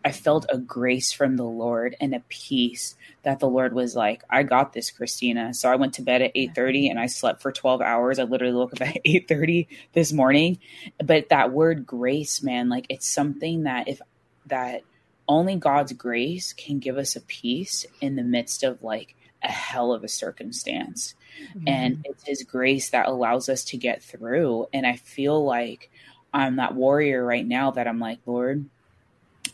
I 0.08 0.12
felt 0.12 0.46
a 0.48 0.56
grace 0.56 1.12
from 1.12 1.36
the 1.36 1.44
Lord 1.44 1.94
and 2.00 2.14
a 2.14 2.22
peace 2.30 2.96
that 3.24 3.40
the 3.40 3.48
Lord 3.48 3.74
was 3.74 3.94
like, 3.94 4.22
I 4.30 4.42
got 4.42 4.72
this, 4.72 4.90
Christina. 4.90 5.52
So 5.52 5.70
I 5.70 5.76
went 5.76 5.92
to 5.94 6.02
bed 6.02 6.22
at 6.22 6.34
8:30 6.34 6.88
and 6.88 6.98
I 6.98 7.04
slept 7.04 7.42
for 7.42 7.52
12 7.52 7.82
hours. 7.82 8.18
I 8.18 8.22
literally 8.22 8.54
woke 8.54 8.72
up 8.72 8.80
at 8.88 9.04
8:30 9.04 9.66
this 9.92 10.10
morning. 10.10 10.60
But 11.04 11.28
that 11.28 11.52
word 11.52 11.84
grace, 11.84 12.42
man, 12.42 12.70
like 12.70 12.86
it's 12.88 13.06
something 13.06 13.64
that 13.64 13.86
if 13.86 14.00
that 14.46 14.82
only 15.28 15.56
God's 15.56 15.92
grace 15.92 16.54
can 16.54 16.78
give 16.78 16.96
us 16.96 17.14
a 17.14 17.20
peace 17.20 17.84
in 18.00 18.16
the 18.16 18.22
midst 18.22 18.62
of 18.62 18.82
like 18.82 19.14
a 19.42 19.50
hell 19.50 19.92
of 19.92 20.04
a 20.04 20.08
circumstance. 20.08 21.16
Mm-hmm. 21.50 21.68
And 21.68 22.00
it's 22.04 22.24
his 22.26 22.44
grace 22.44 22.88
that 22.88 23.08
allows 23.08 23.50
us 23.50 23.62
to 23.64 23.76
get 23.76 24.02
through. 24.02 24.68
And 24.72 24.86
I 24.86 24.96
feel 24.96 25.44
like 25.44 25.90
I'm 26.32 26.56
that 26.56 26.74
warrior 26.74 27.22
right 27.22 27.46
now 27.46 27.72
that 27.72 27.86
I'm 27.86 27.98
like, 27.98 28.20
Lord, 28.24 28.70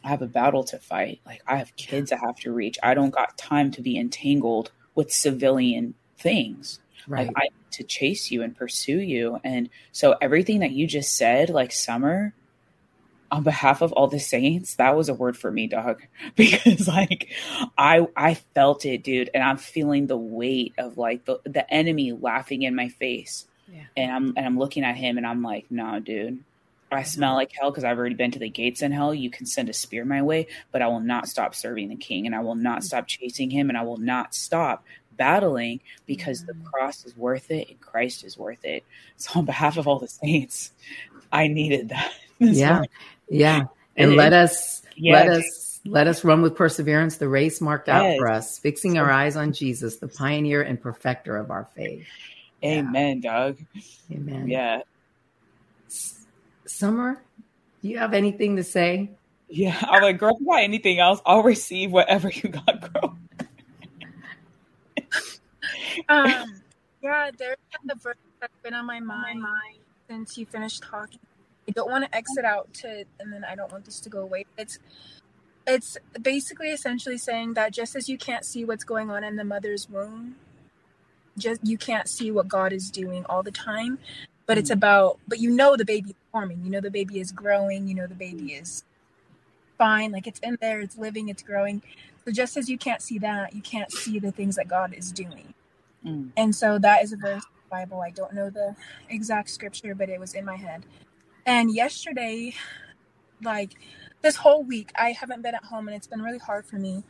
I 0.05 0.09
have 0.09 0.23
a 0.23 0.27
battle 0.27 0.65
to 0.65 0.79
fight. 0.79 1.21
Like 1.25 1.43
I 1.47 1.57
have 1.57 1.75
kids 1.77 2.13
I 2.13 2.19
have 2.19 2.37
to 2.41 2.53
reach. 2.53 2.79
I 2.83 2.95
don't 2.95 3.11
got 3.11 3.39
time 3.39 3.71
to 3.73 3.83
be 3.83 3.99
entangled 3.99 4.71
with 4.95 5.13
civilian 5.13 5.95
things. 6.19 6.81
Right. 7.09 7.27
Like, 7.27 7.37
I 7.37 7.49
to 7.73 7.85
chase 7.85 8.31
you 8.31 8.43
and 8.43 8.57
pursue 8.57 9.01
you. 9.01 9.41
And 9.43 9.69
so 9.93 10.15
everything 10.21 10.61
that 10.61 10.71
you 10.71 10.87
just 10.87 11.17
said, 11.17 11.51
like 11.51 11.73
summer, 11.73 12.33
on 13.31 13.43
behalf 13.43 13.83
of 13.83 13.93
all 13.93 14.07
the 14.07 14.21
saints, 14.21 14.77
that 14.77 14.97
was 14.97 15.09
a 15.09 15.15
word 15.15 15.37
for 15.37 15.51
me, 15.51 15.67
dog. 15.67 16.03
Because 16.37 16.87
like 16.87 17.31
I 17.77 18.07
I 18.17 18.35
felt 18.35 18.85
it, 18.85 19.03
dude, 19.03 19.31
and 19.35 19.43
I'm 19.43 19.57
feeling 19.57 20.07
the 20.07 20.17
weight 20.17 20.75
of 20.79 20.99
like 20.99 21.25
the 21.25 21.41
the 21.45 21.69
enemy 21.73 22.13
laughing 22.13 22.63
in 22.63 22.75
my 22.75 22.89
face. 22.89 23.47
Yeah. 23.73 23.85
And 23.97 24.13
I'm 24.13 24.35
and 24.37 24.47
I'm 24.47 24.59
looking 24.59 24.85
at 24.85 24.97
him 24.97 25.17
and 25.17 25.27
I'm 25.27 25.43
like, 25.43 25.67
no, 25.71 25.99
dude, 25.99 26.45
I 26.91 27.03
smell 27.03 27.35
like 27.35 27.53
hell 27.53 27.71
because 27.71 27.85
I've 27.85 27.99
already 27.99 28.15
been 28.15 28.31
to 28.33 28.39
the 28.39 28.49
gates 28.49 28.83
in 28.83 28.93
hell. 28.93 29.15
You 29.15 29.31
can 29.31 29.47
send 29.47 29.69
a 29.69 29.73
spear 29.73 30.05
my 30.05 30.23
way, 30.23 30.47
but 30.71 30.83
I 30.83 30.87
will 30.87 31.01
not 31.01 31.29
stop 31.29 31.55
serving 31.55 31.89
the 31.89 31.97
king 31.97 32.27
and 32.27 32.35
I 32.35 32.41
will 32.41 32.55
not 32.55 32.85
stop 32.85 33.07
chasing 33.07 33.51
him 33.51 33.69
and 33.69 33.79
I 33.79 33.83
will 33.83 33.97
not 33.97 34.35
stop 34.35 34.85
battling 35.17 35.81
because 36.07 36.45
the 36.45 36.53
mm. 36.53 36.65
cross 36.65 37.05
is 37.05 37.17
worth 37.17 37.51
it 37.51 37.69
and 37.69 37.81
Christ 37.81 38.25
is 38.25 38.39
worth 38.39 38.65
it. 38.65 38.85
So 39.17 39.41
on 39.41 39.45
behalf 39.45 39.77
of 39.77 39.89
all 39.89 39.99
the 39.99 40.09
saints, 40.09 40.71
I 41.33 41.49
needed 41.49 41.91
that. 41.91 42.13
yeah. 42.39 42.73
Morning. 42.73 42.91
Yeah. 43.29 43.59
And, 43.97 44.11
and 44.11 44.17
let 44.17 44.33
us 44.33 44.83
yeah, 44.97 45.13
let 45.13 45.29
us 45.29 45.81
let 45.85 46.07
us 46.07 46.25
run 46.25 46.43
with 46.43 46.57
perseverance 46.57 47.17
the 47.17 47.29
race 47.29 47.61
marked 47.61 47.89
yes. 47.89 47.97
out 47.97 48.19
for 48.19 48.29
us, 48.29 48.59
fixing 48.59 48.99
our 48.99 49.11
eyes 49.11 49.37
on 49.37 49.53
Jesus, 49.53 49.97
the 49.97 50.09
pioneer 50.09 50.63
and 50.63 50.81
perfecter 50.81 51.37
of 51.37 51.51
our 51.51 51.69
faith. 51.77 52.07
Amen, 52.63 53.21
yeah. 53.23 53.31
Doug. 53.31 53.59
Amen. 54.11 54.49
Yeah. 54.49 54.81
Summer, 56.67 57.23
do 57.83 57.89
you 57.89 57.99
have 57.99 58.15
anything 58.15 58.57
to 58.57 58.65
say? 58.65 59.11
Yeah, 59.49 59.77
I'm 59.83 60.03
like, 60.03 60.19
girl, 60.19 60.35
if 60.35 60.41
you 60.41 60.47
got 60.47 60.63
anything 60.63 60.99
else, 60.99 61.21
I'll 61.27 61.43
receive 61.43 61.93
whatever 61.93 62.31
you 62.31 62.49
got, 62.49 62.93
girl. 62.93 63.19
um, 66.09 66.63
yeah, 67.03 67.31
there's 67.37 67.57
the 67.85 67.95
verse 67.97 68.17
that's 68.41 68.53
been 68.63 68.75
on 68.75 68.87
my 68.87 69.01
mind 69.01 69.45
since 70.09 70.39
you 70.39 70.47
finished 70.47 70.83
talking. 70.83 71.21
I 71.69 71.73
don't 71.73 71.91
want 71.91 72.05
to 72.05 72.17
exit 72.17 72.45
out 72.45 72.73
to, 72.75 73.05
and 73.21 73.33
then 73.33 73.45
I 73.45 73.55
don't 73.55 73.71
want 73.71 73.85
this 73.85 74.01
to 74.01 74.11
go 74.11 74.21
away. 74.21 74.47
It's 74.57 74.79
it's 75.67 75.97
basically 76.21 76.69
essentially 76.69 77.17
saying 77.17 77.55
that 77.55 77.73
just 77.73 77.97
as 77.97 78.09
you 78.09 78.19
can't 78.19 78.45
see 78.45 78.65
what's 78.65 78.85
going 78.85 79.11
on 79.11 79.25
in 79.25 79.37
the 79.37 79.45
mother's 79.45 79.89
womb, 79.89 80.37
just 81.39 81.67
you 81.67 81.79
can't 81.79 82.09
see 82.09 82.31
what 82.31 82.49
God 82.49 82.73
is 82.73 82.91
doing 82.91 83.25
all 83.29 83.43
the 83.43 83.51
time 83.51 83.99
but 84.47 84.59
it's 84.59 84.71
mm. 84.71 84.75
about 84.75 85.19
but 85.27 85.39
you 85.39 85.51
know 85.51 85.77
the 85.77 85.85
baby 85.85 86.11
is 86.11 86.17
forming 86.31 86.63
you 86.65 86.71
know 86.71 86.81
the 86.81 86.91
baby 86.91 87.21
is 87.21 87.33
growing 87.33 87.87
you 87.89 87.95
know 87.95 88.07
the 88.07 88.15
baby 88.15 88.53
is 88.53 88.85
fine 89.79 90.13
like 90.13 90.27
it's 90.27 90.41
in 90.41 90.57
there 90.61 90.81
it's 90.81 90.97
living 90.97 91.29
it's 91.29 91.43
growing. 91.43 91.83
So 92.25 92.33
just 92.33 92.57
as 92.57 92.71
you 92.71 92.79
can't 92.79 93.03
see 93.03 93.19
that 93.19 93.55
you 93.55 93.61
can't 93.61 93.93
see 93.93 94.19
the 94.19 94.33
things 94.33 94.57
that 94.57 94.69
god 94.69 94.95
is 94.95 95.13
doing. 95.13 95.55
Mm. 96.05 96.31
and 96.37 96.55
so 96.55 96.79
that 96.79 97.03
is 97.03 97.13
a 97.13 97.17
verse 97.17 97.45
the 97.65 97.71
bible 97.71 98.03
i 98.03 98.11
don't 98.11 98.35
know 98.35 98.51
the 98.51 98.77
exact 99.09 99.49
scripture 99.49 99.95
but 99.95 100.09
it 100.09 100.21
was 100.21 100.35
in 100.35 100.45
my 100.45 100.57
head. 100.57 100.85
And 101.47 101.75
yesterday 101.75 102.55
like 103.43 103.73
this 104.23 104.37
whole 104.37 104.63
week 104.63 104.91
i 104.97 105.13
haven't 105.13 105.43
been 105.43 105.55
at 105.55 105.65
home 105.65 105.89
and 105.89 105.97
it's 105.97 106.07
been 106.07 106.23
really 106.23 106.39
hard 106.39 106.67
for 106.67 106.77
me. 106.77 107.05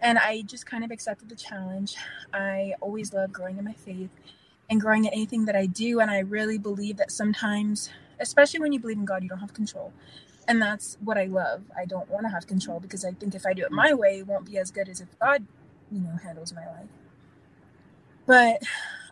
And 0.00 0.18
i 0.18 0.42
just 0.42 0.66
kind 0.66 0.84
of 0.84 0.90
accepted 0.90 1.28
the 1.28 1.36
challenge. 1.36 1.96
I 2.32 2.74
always 2.80 3.12
love 3.12 3.32
growing 3.32 3.58
in 3.58 3.64
my 3.64 3.72
faith 3.72 4.10
and 4.74 4.82
growing 4.82 5.06
in 5.06 5.14
anything 5.14 5.46
that 5.46 5.56
I 5.56 5.66
do. 5.66 6.00
And 6.00 6.10
I 6.12 6.20
really 6.20 6.58
believe 6.58 6.98
that 6.98 7.12
sometimes, 7.12 7.90
especially 8.20 8.60
when 8.60 8.72
you 8.74 8.80
believe 8.80 8.98
in 8.98 9.06
God, 9.06 9.24
you 9.24 9.30
don't 9.30 9.40
have 9.40 9.54
control. 9.54 9.92
And 10.48 10.62
that's 10.62 10.98
what 11.02 11.18
I 11.18 11.26
love. 11.26 11.64
I 11.76 11.86
don't 11.86 12.10
want 12.10 12.26
to 12.26 12.30
have 12.30 12.46
control 12.46 12.80
because 12.80 13.04
I 13.04 13.12
think 13.12 13.34
if 13.34 13.46
I 13.46 13.54
do 13.54 13.64
it 13.64 13.72
my 13.72 13.94
way, 13.94 14.20
it 14.20 14.28
won't 14.28 14.46
be 14.46 14.58
as 14.58 14.70
good 14.70 14.90
as 14.90 15.00
if 15.00 15.08
God, 15.20 15.46
you 15.92 16.00
know, 16.00 16.18
handles 16.22 16.54
my 16.54 16.66
life. 16.66 16.90
But 18.26 18.62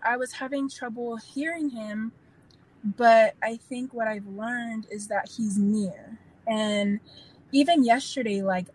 I 0.03 0.17
was 0.19 0.35
having 0.35 0.69
trouble 0.71 1.17
hearing 1.17 1.71
him. 1.71 2.13
But 2.85 3.35
I 3.43 3.57
think 3.57 3.95
what 3.95 4.09
I've 4.09 4.27
learned 4.27 4.89
is 4.91 5.09
that 5.09 5.33
he's 5.37 5.59
near. 5.59 6.19
And 6.47 7.01
even 7.53 7.85
yesterday, 7.85 8.43
like 8.43 8.67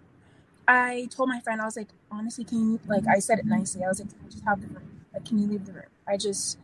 I 0.68 1.08
told 1.12 1.30
my 1.30 1.42
friend, 1.42 1.62
I 1.62 1.66
was 1.66 1.78
like, 1.78 1.90
honestly, 2.12 2.46
can 2.46 2.74
you, 2.74 2.82
like, 2.88 3.08
I 3.08 3.20
said 3.20 3.40
it 3.40 3.48
nicely. 3.48 3.86
I 3.86 3.90
was 3.90 4.02
like, 4.02 4.10
just 4.32 4.46
have 4.46 4.62
the 4.62 4.68
room. 4.70 5.04
Like, 5.14 5.26
can 5.26 5.40
you 5.40 5.48
leave 5.48 5.66
the 5.68 5.74
room? 5.74 5.86
I 6.08 6.18
just, 6.18 6.60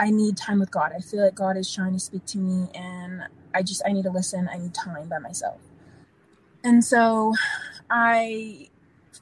I 0.00 0.10
need 0.10 0.38
time 0.38 0.58
with 0.58 0.70
God. 0.70 0.92
I 0.96 1.00
feel 1.00 1.22
like 1.22 1.34
God 1.34 1.58
is 1.58 1.72
trying 1.72 1.92
to 1.92 2.00
speak 2.00 2.24
to 2.26 2.38
me 2.38 2.68
and 2.74 3.24
I 3.54 3.62
just 3.62 3.82
I 3.84 3.92
need 3.92 4.04
to 4.04 4.10
listen. 4.10 4.48
I 4.50 4.56
need 4.56 4.72
time 4.72 5.10
by 5.10 5.18
myself. 5.18 5.60
And 6.64 6.82
so 6.82 7.34
I 7.90 8.70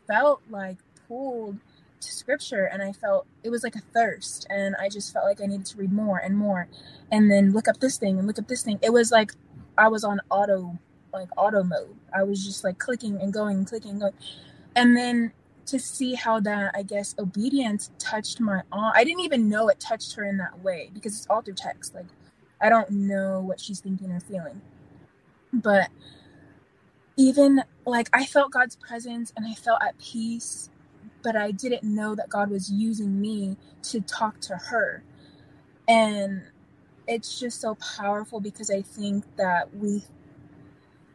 felt 0.06 0.40
like 0.48 0.76
pulled 1.08 1.58
to 2.00 2.12
scripture 2.12 2.64
and 2.64 2.80
I 2.80 2.92
felt 2.92 3.26
it 3.42 3.50
was 3.50 3.64
like 3.64 3.74
a 3.74 3.80
thirst 3.80 4.46
and 4.48 4.76
I 4.76 4.88
just 4.88 5.12
felt 5.12 5.24
like 5.24 5.40
I 5.40 5.46
needed 5.46 5.66
to 5.66 5.78
read 5.78 5.92
more 5.92 6.18
and 6.18 6.38
more 6.38 6.68
and 7.10 7.28
then 7.28 7.52
look 7.52 7.66
up 7.66 7.80
this 7.80 7.98
thing 7.98 8.16
and 8.16 8.28
look 8.28 8.38
up 8.38 8.46
this 8.46 8.62
thing. 8.62 8.78
It 8.80 8.92
was 8.92 9.10
like 9.10 9.32
I 9.76 9.88
was 9.88 10.04
on 10.04 10.20
auto 10.30 10.78
like 11.12 11.28
auto 11.36 11.64
mode. 11.64 11.96
I 12.14 12.22
was 12.22 12.44
just 12.44 12.62
like 12.62 12.78
clicking 12.78 13.20
and 13.20 13.32
going, 13.32 13.64
clicking, 13.64 13.92
and 13.92 14.00
going. 14.00 14.14
And 14.76 14.96
then 14.96 15.32
to 15.68 15.78
see 15.78 16.14
how 16.14 16.40
that 16.40 16.72
I 16.74 16.82
guess 16.82 17.14
obedience 17.18 17.90
touched 17.98 18.40
my 18.40 18.62
aunt. 18.72 18.96
I 18.96 19.04
didn't 19.04 19.20
even 19.20 19.48
know 19.48 19.68
it 19.68 19.80
touched 19.80 20.14
her 20.16 20.24
in 20.24 20.38
that 20.38 20.60
way 20.62 20.90
because 20.94 21.16
it's 21.16 21.26
all 21.30 21.42
through 21.42 21.54
text. 21.54 21.94
Like 21.94 22.06
I 22.60 22.68
don't 22.70 22.90
know 22.90 23.40
what 23.40 23.60
she's 23.60 23.80
thinking 23.80 24.12
or 24.12 24.20
feeling. 24.20 24.62
But 25.52 25.90
even 27.16 27.62
like 27.86 28.08
I 28.12 28.26
felt 28.26 28.52
God's 28.52 28.76
presence 28.76 29.32
and 29.36 29.46
I 29.46 29.54
felt 29.54 29.82
at 29.82 29.98
peace, 29.98 30.70
but 31.22 31.36
I 31.36 31.50
didn't 31.52 31.84
know 31.84 32.14
that 32.14 32.30
God 32.30 32.50
was 32.50 32.70
using 32.70 33.20
me 33.20 33.56
to 33.84 34.00
talk 34.02 34.40
to 34.42 34.56
her. 34.56 35.02
And 35.88 36.42
it's 37.06 37.40
just 37.40 37.60
so 37.60 37.76
powerful 37.76 38.40
because 38.40 38.70
I 38.70 38.82
think 38.82 39.24
that 39.36 39.74
we 39.74 40.04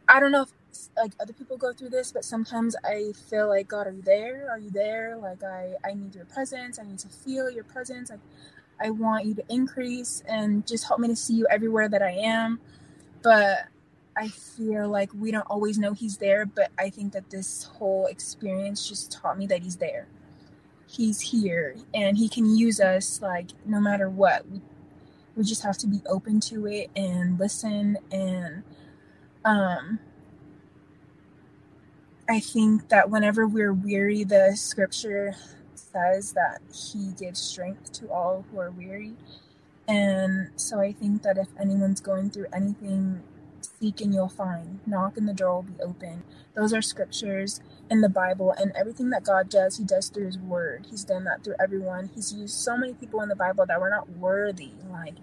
I 0.10 0.20
don't 0.20 0.32
know 0.32 0.44
if 0.44 0.52
like 0.98 1.12
other 1.20 1.34
people 1.34 1.58
go 1.58 1.74
through 1.74 1.90
this, 1.90 2.12
but 2.12 2.26
sometimes 2.26 2.76
I 2.84 3.14
feel 3.30 3.48
like 3.48 3.68
God, 3.68 3.88
are 3.88 3.92
you 3.92 4.02
there? 4.02 4.48
Are 4.50 4.60
you 4.60 4.70
there? 4.70 5.18
Like 5.18 5.44
I 5.44 5.74
I 5.84 5.94
need 5.94 6.16
your 6.16 6.26
presence. 6.26 6.80
I 6.80 6.84
need 6.84 7.00
to 7.00 7.10
feel 7.10 7.50
your 7.50 7.64
presence. 7.64 8.10
Like 8.10 8.20
I 8.82 8.90
want 8.90 9.26
you 9.26 9.34
to 9.36 9.44
increase 9.50 10.24
and 10.28 10.66
just 10.68 10.88
help 10.88 11.00
me 11.00 11.08
to 11.08 11.16
see 11.16 11.36
you 11.36 11.48
everywhere 11.50 11.90
that 11.90 12.02
I 12.02 12.12
am. 12.12 12.60
But 13.22 13.68
I 14.16 14.28
feel 14.28 14.90
like 14.90 15.12
we 15.14 15.32
don't 15.32 15.48
always 15.50 15.80
know 15.80 15.94
he's 15.94 16.18
there, 16.18 16.46
but 16.46 16.72
I 16.78 16.90
think 16.90 17.14
that 17.14 17.30
this 17.30 17.64
whole 17.64 18.06
experience 18.08 18.88
just 18.88 19.12
taught 19.12 19.38
me 19.38 19.48
that 19.48 19.64
he's 19.64 19.78
there. 19.78 20.08
He's 20.88 21.22
here 21.22 21.76
and 21.94 22.18
he 22.18 22.30
can 22.30 22.56
use 22.56 22.80
us 22.80 23.22
like 23.22 23.48
no 23.66 23.80
matter 23.80 24.10
what. 24.10 24.50
We, 24.50 24.62
we 25.36 25.44
just 25.44 25.64
have 25.64 25.78
to 25.80 25.88
be 25.88 26.02
open 26.08 26.40
to 26.42 26.68
it 26.68 26.92
and 26.96 27.40
listen 27.40 27.98
and 28.12 28.64
um 29.46 30.00
I 32.30 32.40
think 32.40 32.90
that 32.90 33.10
whenever 33.10 33.46
we're 33.46 33.74
weary, 33.74 34.24
the 34.24 34.56
scripture 34.56 35.36
says 35.76 36.34
that 36.34 36.62
he 36.74 37.12
gives 37.12 37.42
strength 37.42 37.92
to 37.94 38.10
all 38.10 38.46
who 38.50 38.60
are 38.60 38.72
weary. 38.72 39.14
And 39.88 40.50
so 40.56 40.80
I 40.80 40.94
think 40.94 41.24
that 41.24 41.38
if 41.38 41.50
anyone's 41.60 42.00
going 42.00 42.30
through 42.30 42.48
anything, 42.54 43.24
seek 43.62 44.00
and 44.00 44.14
you'll 44.14 44.30
find. 44.30 44.80
Knock 44.86 45.18
and 45.18 45.28
the 45.28 45.34
door 45.34 45.56
will 45.56 45.64
be 45.64 45.82
open. 45.82 46.24
Those 46.56 46.74
are 46.74 46.82
scriptures 46.82 47.60
in 47.90 48.00
the 48.00 48.10
Bible, 48.10 48.54
and 48.58 48.72
everything 48.76 49.10
that 49.10 49.26
God 49.26 49.50
does, 49.50 49.78
He 49.78 49.84
does 49.84 50.08
through 50.08 50.28
His 50.28 50.38
Word. 50.38 50.88
He's 50.90 51.04
done 51.04 51.26
that 51.26 51.44
through 51.44 51.56
everyone. 51.60 52.10
He's 52.16 52.34
used 52.34 52.56
so 52.56 52.78
many 52.78 52.94
people 52.94 53.22
in 53.22 53.30
the 53.30 53.36
Bible 53.36 53.66
that 53.66 53.82
were 53.82 53.90
not 53.90 54.10
worthy, 54.10 54.72
like 54.90 55.16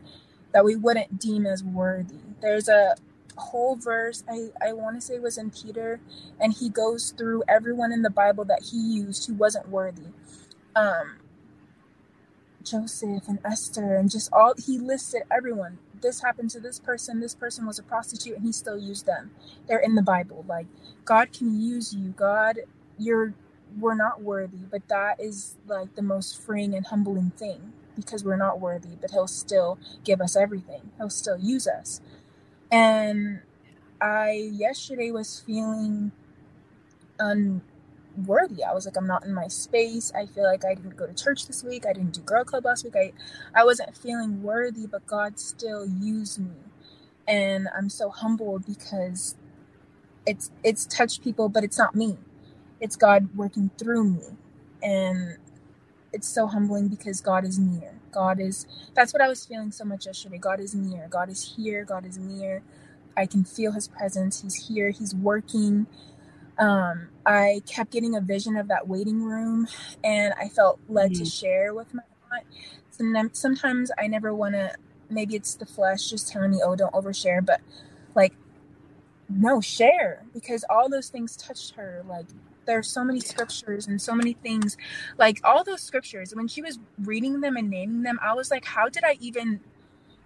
that 0.52 0.64
we 0.64 0.76
wouldn't 0.76 1.18
deem 1.18 1.46
as 1.46 1.64
worthy. 1.64 2.18
There's 2.42 2.68
a 2.68 2.96
whole 3.40 3.76
verse 3.76 4.24
i 4.30 4.48
i 4.66 4.72
want 4.72 4.96
to 4.96 5.02
say 5.02 5.18
was 5.18 5.38
in 5.38 5.50
peter 5.50 6.00
and 6.40 6.54
he 6.54 6.70
goes 6.70 7.12
through 7.18 7.42
everyone 7.48 7.92
in 7.92 8.02
the 8.02 8.10
bible 8.10 8.44
that 8.44 8.62
he 8.72 8.78
used 8.78 9.26
who 9.28 9.34
wasn't 9.34 9.68
worthy. 9.68 10.08
Um 10.76 11.18
joseph 12.64 13.28
and 13.28 13.38
esther 13.44 13.96
and 13.96 14.10
just 14.10 14.30
all 14.32 14.54
he 14.64 14.78
listed 14.78 15.22
everyone. 15.30 15.78
This 16.02 16.22
happened 16.22 16.50
to 16.50 16.60
this 16.60 16.78
person 16.78 17.20
this 17.20 17.34
person 17.34 17.66
was 17.66 17.78
a 17.78 17.84
prostitute 17.84 18.36
and 18.36 18.46
he 18.46 18.52
still 18.52 18.78
used 18.78 19.06
them. 19.06 19.32
They're 19.68 19.78
in 19.80 19.96
the 19.96 20.02
bible 20.02 20.44
like 20.48 20.68
god 21.04 21.32
can 21.32 21.60
use 21.60 21.94
you 21.94 22.10
god 22.10 22.60
you're 22.98 23.34
we're 23.78 23.94
not 23.96 24.22
worthy 24.22 24.58
but 24.70 24.88
that 24.88 25.20
is 25.20 25.56
like 25.68 25.94
the 25.96 26.02
most 26.02 26.40
freeing 26.42 26.74
and 26.74 26.86
humbling 26.86 27.32
thing 27.36 27.72
because 27.96 28.24
we're 28.24 28.36
not 28.36 28.60
worthy 28.60 28.96
but 29.00 29.12
he'll 29.12 29.28
still 29.28 29.78
give 30.04 30.20
us 30.20 30.36
everything. 30.36 30.90
He'll 30.98 31.10
still 31.10 31.38
use 31.38 31.68
us 31.68 32.00
and 32.72 33.40
I 34.00 34.50
yesterday 34.52 35.10
was 35.12 35.40
feeling 35.40 36.12
unworthy. 37.20 38.64
I 38.64 38.74
was 38.74 38.86
like, 38.86 38.96
I'm 38.98 39.08
not 39.08 39.24
in 39.24 39.34
my 39.34 39.48
space. 39.48 40.12
I 40.14 40.26
feel 40.26 40.44
like 40.44 40.64
I 40.64 40.74
didn't 40.74 40.96
go 40.96 41.06
to 41.06 41.14
church 41.14 41.46
this 41.48 41.64
week. 41.64 41.86
I 41.86 41.94
didn't 41.94 42.14
do 42.14 42.22
girl 42.22 42.44
club 42.44 42.66
last 42.66 42.84
week. 42.84 42.96
I, 42.96 43.12
I 43.54 43.64
wasn't 43.64 43.96
feeling 43.96 44.42
worthy, 44.42 44.86
but 44.86 45.06
God 45.06 45.40
still 45.40 45.86
used 45.86 46.40
me. 46.40 46.52
And 47.28 47.68
I'm 47.76 47.90
so 47.90 48.10
humbled 48.10 48.66
because 48.66 49.36
it's 50.26 50.50
it's 50.64 50.86
touched 50.86 51.24
people, 51.24 51.48
but 51.50 51.64
it's 51.64 51.78
not 51.78 51.94
me. 51.96 52.18
It's 52.80 52.96
God 52.96 53.36
working 53.36 53.70
through 53.78 54.04
me. 54.04 54.24
And 54.82 55.38
it's 56.12 56.28
so 56.28 56.48
humbling 56.48 56.88
because 56.88 57.22
God 57.22 57.44
is 57.46 57.58
near. 57.58 57.99
God 58.12 58.40
is 58.40 58.66
that's 58.94 59.12
what 59.12 59.22
I 59.22 59.28
was 59.28 59.44
feeling 59.44 59.70
so 59.70 59.84
much 59.84 60.06
yesterday. 60.06 60.38
God 60.38 60.60
is 60.60 60.74
near. 60.74 61.08
God 61.08 61.28
is 61.28 61.54
here. 61.56 61.84
God 61.84 62.06
is 62.06 62.18
near. 62.18 62.62
I 63.16 63.26
can 63.26 63.44
feel 63.44 63.72
his 63.72 63.88
presence. 63.88 64.42
He's 64.42 64.68
here. 64.68 64.90
He's 64.90 65.14
working. 65.14 65.86
Um, 66.58 67.08
I 67.24 67.62
kept 67.66 67.90
getting 67.90 68.14
a 68.14 68.20
vision 68.20 68.56
of 68.56 68.68
that 68.68 68.86
waiting 68.86 69.22
room 69.22 69.66
and 70.04 70.34
I 70.38 70.48
felt 70.48 70.78
led 70.88 71.12
mm-hmm. 71.12 71.24
to 71.24 71.30
share 71.30 71.74
with 71.74 71.94
my 71.94 72.02
aunt. 72.32 73.36
Sometimes 73.36 73.90
I 73.98 74.06
never 74.06 74.34
want 74.34 74.54
to, 74.54 74.74
maybe 75.08 75.34
it's 75.34 75.54
the 75.54 75.64
flesh 75.64 76.10
just 76.10 76.28
telling 76.28 76.50
me, 76.50 76.60
oh, 76.62 76.76
don't 76.76 76.92
overshare, 76.92 77.44
but 77.44 77.60
like, 78.14 78.34
no, 79.28 79.60
share 79.60 80.24
because 80.34 80.64
all 80.68 80.88
those 80.90 81.08
things 81.08 81.36
touched 81.36 81.76
her. 81.76 82.04
Like, 82.06 82.26
there's 82.66 82.88
so 82.88 83.04
many 83.04 83.20
scriptures 83.20 83.86
and 83.86 84.00
so 84.00 84.14
many 84.14 84.34
things 84.34 84.76
like 85.18 85.40
all 85.44 85.64
those 85.64 85.80
scriptures 85.82 86.34
when 86.34 86.46
she 86.46 86.62
was 86.62 86.78
reading 87.04 87.40
them 87.40 87.56
and 87.56 87.70
naming 87.70 88.02
them 88.02 88.18
i 88.22 88.32
was 88.32 88.50
like 88.50 88.64
how 88.64 88.88
did 88.88 89.02
i 89.04 89.16
even 89.20 89.60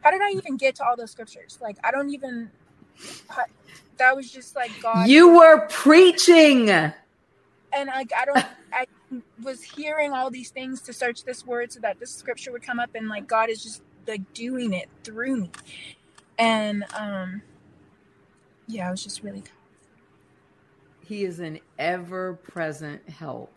how 0.04 0.10
did 0.10 0.20
i 0.20 0.30
even 0.32 0.56
get 0.56 0.76
to 0.76 0.84
all 0.86 0.96
those 0.96 1.10
scriptures? 1.10 1.58
Like 1.60 1.78
i 1.82 1.90
don't 1.90 2.10
even 2.10 2.50
that 3.96 4.14
was 4.14 4.30
just 4.30 4.54
like 4.54 4.70
god. 4.82 5.08
You 5.08 5.36
were 5.36 5.66
preaching. 5.68 6.70
And 6.70 7.88
like 7.88 8.12
i 8.16 8.24
don't 8.24 8.44
i 8.72 8.86
was 9.42 9.62
hearing 9.62 10.12
all 10.12 10.30
these 10.30 10.50
things 10.50 10.82
to 10.82 10.92
search 10.92 11.24
this 11.24 11.46
word 11.46 11.72
so 11.72 11.80
that 11.80 11.98
this 11.98 12.10
scripture 12.10 12.52
would 12.52 12.62
come 12.62 12.78
up 12.78 12.90
and 12.94 13.08
like 13.08 13.26
god 13.26 13.48
is 13.48 13.62
just 13.62 13.82
like 14.06 14.32
doing 14.34 14.72
it 14.72 14.88
through 15.02 15.36
me. 15.36 15.50
And 16.38 16.84
um 16.96 17.42
yeah 18.66 18.88
i 18.88 18.90
was 18.90 19.02
just 19.02 19.22
really 19.22 19.42
he 21.04 21.24
is 21.24 21.40
an 21.40 21.60
ever 21.78 22.34
present 22.34 23.08
help, 23.08 23.52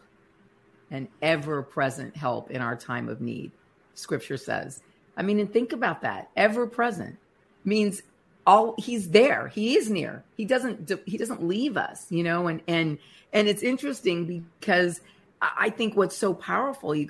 an 0.91 1.07
ever 1.21 1.61
present 1.63 2.15
help 2.15 2.51
in 2.51 2.61
our 2.61 2.75
time 2.75 3.09
of 3.09 3.21
need, 3.21 3.51
scripture 3.93 4.37
says. 4.37 4.81
I 5.15 5.23
mean, 5.23 5.39
and 5.39 5.51
think 5.51 5.73
about 5.73 6.01
that. 6.01 6.29
Ever 6.35 6.67
present 6.67 7.17
means 7.65 8.01
all 8.45 8.75
he's 8.77 9.09
there. 9.09 9.47
He 9.47 9.75
is 9.75 9.89
near. 9.89 10.23
He 10.35 10.45
doesn't 10.45 10.91
he 11.05 11.17
doesn't 11.17 11.43
leave 11.43 11.75
us, 11.75 12.05
you 12.09 12.23
know, 12.23 12.47
and 12.47 12.61
and 12.67 12.97
and 13.33 13.47
it's 13.47 13.63
interesting 13.63 14.45
because 14.59 15.01
I 15.41 15.69
think 15.69 15.95
what's 15.95 16.15
so 16.15 16.33
powerful, 16.33 16.95
you 16.95 17.09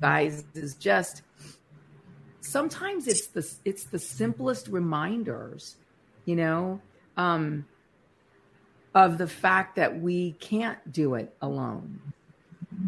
guys, 0.00 0.44
is 0.54 0.74
just 0.74 1.22
sometimes 2.40 3.06
it's 3.06 3.28
the 3.28 3.48
it's 3.64 3.84
the 3.84 3.98
simplest 3.98 4.68
reminders, 4.68 5.76
you 6.24 6.36
know. 6.36 6.80
Um, 7.16 7.66
of 8.94 9.18
the 9.18 9.26
fact 9.26 9.76
that 9.76 10.00
we 10.00 10.32
can't 10.32 10.92
do 10.92 11.14
it 11.14 11.34
alone 11.40 12.00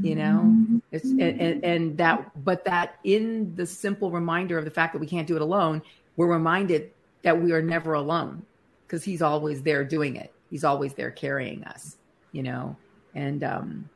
you 0.01 0.15
know? 0.15 0.57
It's 0.93 1.05
and, 1.05 1.41
and, 1.41 1.65
and, 1.65 1.99
that 1.99 2.43
but 2.43 2.65
that 2.65 2.97
in 3.05 3.55
the 3.55 3.67
simple 3.67 4.11
reminder 4.11 4.59
of 4.59 4.65
the 4.65 4.71
fact 4.71 4.95
that 4.95 4.99
we 4.99 5.07
can't 5.07 5.27
do 5.27 5.37
it 5.37 5.43
alone 5.43 5.83
we're 6.17 6.33
reminded 6.33 6.91
that 7.23 7.41
we 7.41 7.53
are 7.53 7.63
never 7.63 7.95
alone 7.95 8.45
because 8.87 9.05
he's 9.05 9.21
always 9.23 9.63
there 9.63 9.85
doing 9.85 10.17
it. 10.17 10.33
He's 10.51 10.65
always 10.65 10.95
there 10.95 11.11
carrying 11.11 11.65
us 11.65 11.97
you 12.35 12.43
know? 12.43 12.77
And 13.15 13.43
um 13.43 13.89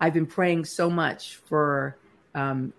i've 0.00 0.14
been 0.14 0.26
praying 0.26 0.64
so 0.64 0.88
much 0.88 1.36
for 1.46 1.96
um 2.34 2.72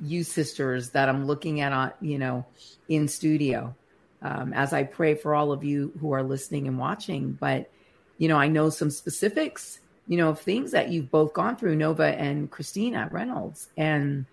you 0.00 0.24
sisters 0.24 0.90
that 0.90 1.08
i'm 1.08 1.24
looking 1.26 1.60
at 1.60 1.72
on 1.72 1.92
you 2.00 2.18
know 2.18 2.44
in 2.88 3.06
studio 3.06 3.74
um, 4.22 4.52
as 4.52 4.72
I 4.72 4.84
pray 4.84 5.14
for 5.14 5.34
all 5.34 5.52
of 5.52 5.64
you 5.64 5.92
who 6.00 6.12
are 6.12 6.22
listening 6.22 6.68
and 6.68 6.78
watching. 6.78 7.32
But, 7.32 7.70
you 8.18 8.28
know, 8.28 8.36
I 8.36 8.48
know 8.48 8.70
some 8.70 8.90
specifics, 8.90 9.80
you 10.06 10.16
know, 10.16 10.30
of 10.30 10.40
things 10.40 10.72
that 10.72 10.90
you've 10.90 11.10
both 11.10 11.32
gone 11.32 11.56
through, 11.56 11.76
Nova 11.76 12.04
and 12.04 12.50
Christina 12.50 13.08
Reynolds. 13.10 13.68
And 13.76 14.26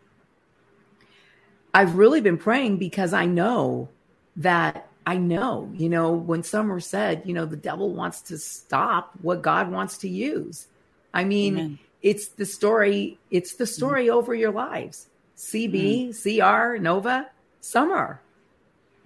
I've 1.73 1.95
really 1.95 2.21
been 2.21 2.37
praying 2.37 2.77
because 2.77 3.13
I 3.13 3.25
know 3.25 3.89
that 4.37 4.89
I 5.05 5.17
know, 5.17 5.71
you 5.73 5.87
know, 5.89 6.11
when 6.11 6.43
Summer 6.43 6.81
said, 6.81 7.21
you 7.25 7.33
know, 7.33 7.45
the 7.45 7.55
devil 7.55 7.93
wants 7.93 8.21
to 8.23 8.37
stop 8.37 9.13
what 9.21 9.41
God 9.41 9.71
wants 9.71 9.99
to 9.99 10.09
use. 10.09 10.67
I 11.13 11.23
mean, 11.23 11.57
Amen. 11.57 11.79
it's 12.01 12.27
the 12.27 12.45
story, 12.45 13.17
it's 13.31 13.55
the 13.55 13.65
story 13.65 14.07
mm-hmm. 14.07 14.17
over 14.17 14.35
your 14.35 14.51
lives. 14.51 15.07
CB, 15.37 16.09
mm-hmm. 16.09 16.75
CR, 16.75 16.81
Nova, 16.81 17.29
Summer 17.61 18.21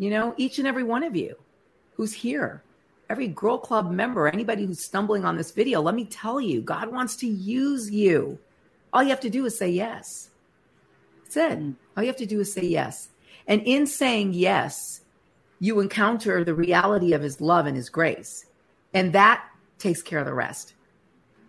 you 0.01 0.09
know, 0.09 0.33
each 0.35 0.57
and 0.57 0.67
every 0.67 0.81
one 0.81 1.03
of 1.03 1.15
you 1.15 1.35
who's 1.93 2.11
here, 2.11 2.63
every 3.07 3.27
Girl 3.27 3.59
Club 3.59 3.91
member, 3.91 4.27
anybody 4.27 4.65
who's 4.65 4.83
stumbling 4.83 5.25
on 5.25 5.37
this 5.37 5.51
video, 5.51 5.79
let 5.79 5.93
me 5.93 6.05
tell 6.05 6.41
you, 6.41 6.59
God 6.59 6.91
wants 6.91 7.15
to 7.17 7.27
use 7.27 7.91
you. 7.91 8.39
All 8.91 9.03
you 9.03 9.09
have 9.09 9.19
to 9.19 9.29
do 9.29 9.45
is 9.45 9.55
say 9.55 9.69
yes. 9.69 10.31
That's 11.19 11.37
it. 11.37 11.59
Mm. 11.59 11.75
All 11.95 12.01
you 12.01 12.07
have 12.07 12.17
to 12.17 12.25
do 12.25 12.39
is 12.39 12.51
say 12.51 12.63
yes. 12.63 13.09
And 13.45 13.61
in 13.61 13.85
saying 13.85 14.33
yes, 14.33 15.01
you 15.59 15.79
encounter 15.79 16.43
the 16.43 16.55
reality 16.55 17.13
of 17.13 17.21
his 17.21 17.39
love 17.39 17.67
and 17.67 17.77
his 17.77 17.91
grace. 17.91 18.47
And 18.95 19.13
that 19.13 19.45
takes 19.77 20.01
care 20.01 20.17
of 20.17 20.25
the 20.25 20.33
rest. 20.33 20.73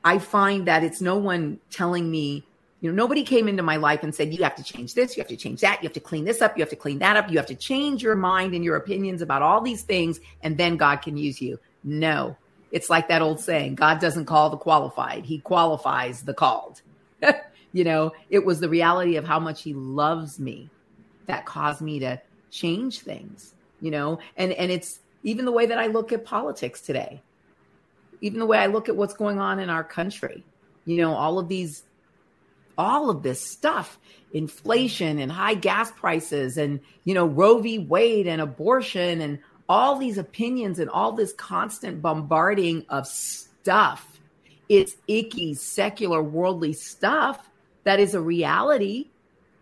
I 0.04 0.18
find 0.18 0.66
that 0.66 0.84
it's 0.84 1.00
no 1.00 1.16
one 1.16 1.58
telling 1.70 2.10
me, 2.10 2.44
you 2.82 2.90
know, 2.90 2.96
nobody 2.96 3.22
came 3.22 3.46
into 3.46 3.62
my 3.62 3.76
life 3.76 4.02
and 4.02 4.12
said, 4.12 4.34
you 4.34 4.42
have 4.42 4.56
to 4.56 4.64
change 4.64 4.94
this, 4.94 5.16
you 5.16 5.20
have 5.20 5.28
to 5.28 5.36
change 5.36 5.60
that, 5.60 5.80
you 5.80 5.86
have 5.86 5.94
to 5.94 6.00
clean 6.00 6.24
this 6.24 6.42
up, 6.42 6.56
you 6.56 6.62
have 6.62 6.70
to 6.70 6.76
clean 6.76 6.98
that 6.98 7.16
up, 7.16 7.30
you 7.30 7.36
have 7.36 7.46
to 7.46 7.54
change 7.54 8.02
your 8.02 8.16
mind 8.16 8.54
and 8.54 8.64
your 8.64 8.74
opinions 8.74 9.22
about 9.22 9.40
all 9.40 9.60
these 9.60 9.82
things, 9.82 10.18
and 10.42 10.58
then 10.58 10.76
God 10.76 10.96
can 10.96 11.16
use 11.16 11.40
you. 11.40 11.60
No, 11.84 12.36
it's 12.72 12.90
like 12.90 13.06
that 13.06 13.22
old 13.22 13.38
saying 13.38 13.76
God 13.76 14.00
doesn't 14.00 14.24
call 14.24 14.50
the 14.50 14.56
qualified, 14.56 15.24
He 15.24 15.38
qualifies 15.38 16.22
the 16.22 16.34
called. 16.34 16.82
you 17.72 17.84
know, 17.84 18.10
it 18.30 18.44
was 18.44 18.58
the 18.58 18.68
reality 18.68 19.14
of 19.14 19.24
how 19.24 19.38
much 19.38 19.62
He 19.62 19.74
loves 19.74 20.40
me 20.40 20.68
that 21.26 21.46
caused 21.46 21.82
me 21.82 22.00
to 22.00 22.20
change 22.50 22.98
things, 22.98 23.54
you 23.80 23.92
know, 23.92 24.18
and, 24.36 24.52
and 24.54 24.72
it's 24.72 24.98
even 25.22 25.44
the 25.44 25.52
way 25.52 25.66
that 25.66 25.78
I 25.78 25.86
look 25.86 26.10
at 26.10 26.24
politics 26.24 26.80
today, 26.80 27.22
even 28.20 28.40
the 28.40 28.46
way 28.46 28.58
I 28.58 28.66
look 28.66 28.88
at 28.88 28.96
what's 28.96 29.14
going 29.14 29.38
on 29.38 29.60
in 29.60 29.70
our 29.70 29.84
country, 29.84 30.42
you 30.84 30.96
know, 30.96 31.14
all 31.14 31.38
of 31.38 31.46
these, 31.46 31.84
all 32.76 33.10
of 33.10 33.22
this 33.22 33.40
stuff, 33.40 33.98
inflation 34.32 35.18
and 35.18 35.30
high 35.30 35.54
gas 35.54 35.90
prices 35.90 36.56
and, 36.56 36.80
you 37.04 37.14
know, 37.14 37.26
Roe 37.26 37.58
v. 37.58 37.78
Wade 37.78 38.26
and 38.26 38.40
abortion 38.40 39.20
and 39.20 39.38
all 39.68 39.96
these 39.96 40.18
opinions 40.18 40.78
and 40.78 40.90
all 40.90 41.12
this 41.12 41.32
constant 41.32 42.02
bombarding 42.02 42.84
of 42.88 43.06
stuff. 43.06 44.20
It's 44.68 44.96
icky, 45.06 45.54
secular, 45.54 46.22
worldly 46.22 46.72
stuff 46.72 47.48
that 47.84 48.00
is 48.00 48.14
a 48.14 48.20
reality. 48.20 49.08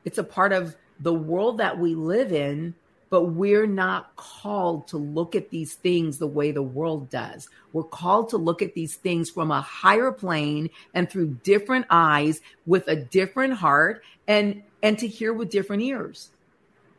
It's 0.04 0.18
a 0.18 0.24
part 0.24 0.52
of 0.52 0.76
the 0.98 1.14
world 1.14 1.58
that 1.58 1.78
we 1.78 1.94
live 1.94 2.32
in, 2.32 2.74
but 3.11 3.24
we're 3.24 3.66
not 3.66 4.14
called 4.14 4.86
to 4.88 4.96
look 4.96 5.34
at 5.34 5.50
these 5.50 5.74
things 5.74 6.18
the 6.18 6.26
way 6.26 6.52
the 6.52 6.62
world 6.62 7.11
does. 7.11 7.48
We're 7.72 7.82
called 7.82 8.28
to 8.30 8.36
look 8.36 8.62
at 8.62 8.74
these 8.74 8.94
things 8.94 9.28
from 9.28 9.50
a 9.50 9.61
higher 9.61 10.12
plane 10.12 10.70
and 10.94 11.11
through 11.11 11.38
different 11.42 11.86
eyes 11.90 12.40
with 12.66 12.86
a 12.86 12.96
different 12.96 13.54
heart 13.54 14.02
and 14.28 14.62
and 14.82 14.98
to 14.98 15.08
hear 15.08 15.32
with 15.32 15.50
different 15.50 15.82
ears. 15.82 16.30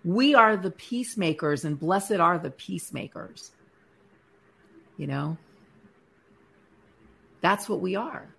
We 0.04 0.36
are 0.36 0.58
the 0.58 0.72
peacemakers, 0.72 1.64
and 1.64 1.80
blessed 1.80 2.14
are 2.14 2.38
the 2.38 2.52
peacemakers. 2.52 3.52
You 4.98 5.08
know, 5.08 5.38
that's 7.40 7.70
what 7.70 7.80
we 7.80 7.96
are. 7.96 8.36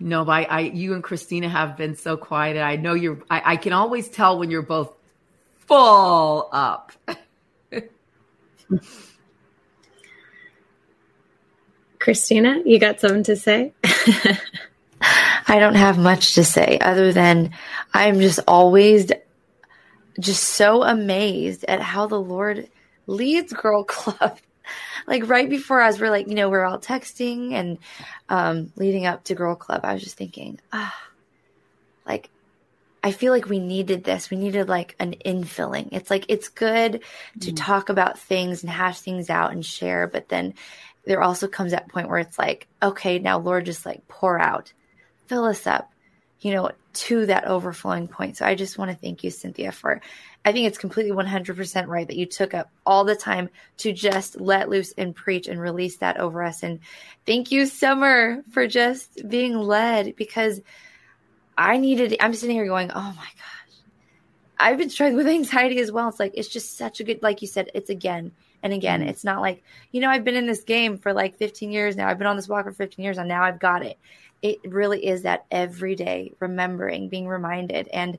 No, 0.00 0.24
but 0.24 0.32
I, 0.32 0.42
I, 0.44 0.60
you 0.60 0.94
and 0.94 1.02
Christina 1.02 1.48
have 1.48 1.76
been 1.76 1.96
so 1.96 2.16
quiet. 2.16 2.56
And 2.56 2.64
I 2.64 2.76
know 2.76 2.94
you're, 2.94 3.18
I, 3.30 3.52
I 3.52 3.56
can 3.56 3.72
always 3.72 4.08
tell 4.08 4.38
when 4.38 4.50
you're 4.50 4.62
both 4.62 4.92
full 5.66 6.48
up. 6.52 6.92
Christina, 11.98 12.62
you 12.64 12.78
got 12.78 13.00
something 13.00 13.24
to 13.24 13.36
say? 13.36 13.72
I 15.00 15.58
don't 15.58 15.74
have 15.74 15.98
much 15.98 16.34
to 16.34 16.44
say 16.44 16.78
other 16.80 17.12
than 17.12 17.52
I'm 17.92 18.20
just 18.20 18.40
always 18.46 19.10
just 20.20 20.42
so 20.42 20.82
amazed 20.82 21.64
at 21.66 21.80
how 21.80 22.06
the 22.06 22.20
Lord 22.20 22.68
leads 23.06 23.52
Girl 23.52 23.84
Club. 23.84 24.38
Like 25.06 25.28
right 25.28 25.48
before 25.48 25.80
us, 25.80 26.00
we're 26.00 26.10
like, 26.10 26.28
you 26.28 26.34
know, 26.34 26.48
we're 26.48 26.64
all 26.64 26.78
texting 26.78 27.52
and 27.52 27.78
um, 28.28 28.72
leading 28.76 29.06
up 29.06 29.24
to 29.24 29.34
Girl 29.34 29.54
Club. 29.54 29.80
I 29.84 29.94
was 29.94 30.02
just 30.02 30.16
thinking, 30.16 30.60
ah, 30.72 30.96
like 32.06 32.30
I 33.02 33.12
feel 33.12 33.32
like 33.32 33.48
we 33.48 33.58
needed 33.58 34.04
this. 34.04 34.30
We 34.30 34.36
needed 34.36 34.68
like 34.68 34.96
an 34.98 35.14
infilling. 35.24 35.88
It's 35.92 36.10
like 36.10 36.26
it's 36.28 36.48
good 36.48 37.02
to 37.40 37.52
mm. 37.52 37.56
talk 37.56 37.88
about 37.88 38.18
things 38.18 38.62
and 38.62 38.70
hash 38.70 39.00
things 39.00 39.30
out 39.30 39.52
and 39.52 39.64
share, 39.64 40.06
but 40.06 40.28
then 40.28 40.54
there 41.04 41.22
also 41.22 41.48
comes 41.48 41.72
that 41.72 41.88
point 41.88 42.08
where 42.08 42.18
it's 42.18 42.38
like, 42.38 42.66
okay, 42.82 43.18
now 43.18 43.38
Lord, 43.38 43.64
just 43.64 43.86
like 43.86 44.06
pour 44.08 44.38
out 44.38 44.72
fill 45.28 45.44
us 45.44 45.66
up, 45.66 45.92
you 46.40 46.52
know, 46.52 46.72
to 46.94 47.26
that 47.26 47.44
overflowing 47.44 48.08
point. 48.08 48.36
So 48.36 48.46
I 48.46 48.54
just 48.54 48.78
want 48.78 48.90
to 48.90 48.96
thank 48.96 49.22
you, 49.22 49.30
Cynthia, 49.30 49.70
for 49.70 50.00
I 50.48 50.52
think 50.52 50.66
it's 50.66 50.78
completely 50.78 51.12
100% 51.12 51.88
right 51.88 52.06
that 52.06 52.16
you 52.16 52.24
took 52.24 52.54
up 52.54 52.70
all 52.86 53.04
the 53.04 53.14
time 53.14 53.50
to 53.78 53.92
just 53.92 54.40
let 54.40 54.70
loose 54.70 54.94
and 54.96 55.14
preach 55.14 55.46
and 55.46 55.60
release 55.60 55.98
that 55.98 56.16
over 56.16 56.42
us. 56.42 56.62
And 56.62 56.80
thank 57.26 57.52
you, 57.52 57.66
Summer, 57.66 58.42
for 58.50 58.66
just 58.66 59.28
being 59.28 59.58
led 59.58 60.16
because 60.16 60.62
I 61.58 61.76
needed, 61.76 62.16
I'm 62.18 62.32
sitting 62.32 62.56
here 62.56 62.64
going, 62.64 62.90
oh 62.90 63.12
my 63.14 63.14
gosh, 63.14 63.76
I've 64.58 64.78
been 64.78 64.88
struggling 64.88 65.18
with 65.18 65.28
anxiety 65.28 65.80
as 65.80 65.92
well. 65.92 66.08
It's 66.08 66.18
like, 66.18 66.32
it's 66.34 66.48
just 66.48 66.78
such 66.78 67.00
a 67.00 67.04
good, 67.04 67.22
like 67.22 67.42
you 67.42 67.48
said, 67.48 67.70
it's 67.74 67.90
again 67.90 68.32
and 68.62 68.72
again. 68.72 69.00
Mm-hmm. 69.00 69.10
It's 69.10 69.24
not 69.24 69.42
like, 69.42 69.62
you 69.92 70.00
know, 70.00 70.08
I've 70.08 70.24
been 70.24 70.34
in 70.34 70.46
this 70.46 70.64
game 70.64 70.96
for 70.96 71.12
like 71.12 71.36
15 71.36 71.70
years 71.70 71.94
now. 71.94 72.08
I've 72.08 72.16
been 72.16 72.26
on 72.26 72.36
this 72.36 72.48
walk 72.48 72.64
for 72.64 72.72
15 72.72 73.04
years 73.04 73.18
and 73.18 73.28
now 73.28 73.42
I've 73.42 73.60
got 73.60 73.84
it 73.84 73.98
it 74.42 74.60
really 74.64 75.04
is 75.04 75.22
that 75.22 75.46
everyday 75.50 76.32
remembering, 76.38 77.08
being 77.08 77.26
reminded. 77.26 77.88
And 77.88 78.18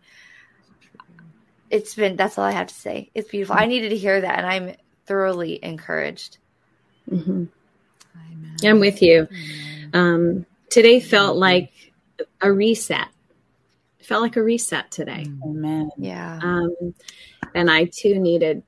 it's 1.70 1.95
been, 1.95 2.15
that's 2.15 2.38
all 2.38 2.45
I 2.45 2.51
have 2.51 2.67
to 2.67 2.74
say. 2.74 3.11
It's 3.13 3.30
beautiful. 3.30 3.55
I 3.57 3.65
needed 3.65 3.89
to 3.89 3.97
hear 3.97 4.22
that, 4.22 4.39
and 4.39 4.47
I'm 4.47 4.76
thoroughly 5.05 5.59
encouraged. 5.63 6.38
Mm-hmm. 7.09 7.45
I'm 8.63 8.80
with 8.80 9.01
you. 9.01 9.28
Um, 9.93 10.45
today 10.70 10.99
felt 10.99 11.38
like 11.38 11.72
a 12.41 12.51
reset. 12.51 13.07
It 13.99 14.05
felt 14.05 14.22
like 14.22 14.36
a 14.36 14.43
reset 14.43 14.91
today. 14.91 15.26
Amen. 15.43 15.91
Yeah. 15.97 16.39
Um, 16.41 16.93
and 17.55 17.72
I 17.72 17.86
too 17.86 18.20
needed 18.20 18.63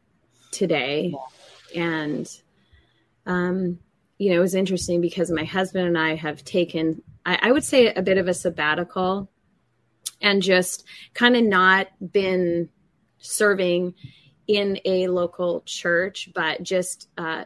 today. 0.52 1.14
And, 1.76 2.28
um, 3.26 3.80
you 4.18 4.32
know, 4.32 4.38
it 4.38 4.42
was 4.42 4.56
interesting 4.56 5.02
because 5.02 5.30
my 5.30 5.44
husband 5.44 5.88
and 5.88 5.98
I 5.98 6.16
have 6.16 6.44
taken 6.46 7.02
I, 7.26 7.40
I 7.42 7.52
would 7.52 7.64
say 7.64 7.94
a 7.94 8.02
bit 8.02 8.18
of 8.18 8.28
a 8.28 8.34
sabbatical 8.34 9.30
and 10.22 10.42
just 10.42 10.84
kind 11.14 11.36
of 11.36 11.44
not 11.44 11.88
been 12.12 12.70
serving 13.22 13.94
in 14.48 14.80
a 14.84 15.08
local 15.08 15.62
church, 15.66 16.30
but 16.36 16.62
just 16.62 17.08
uh, 17.18 17.46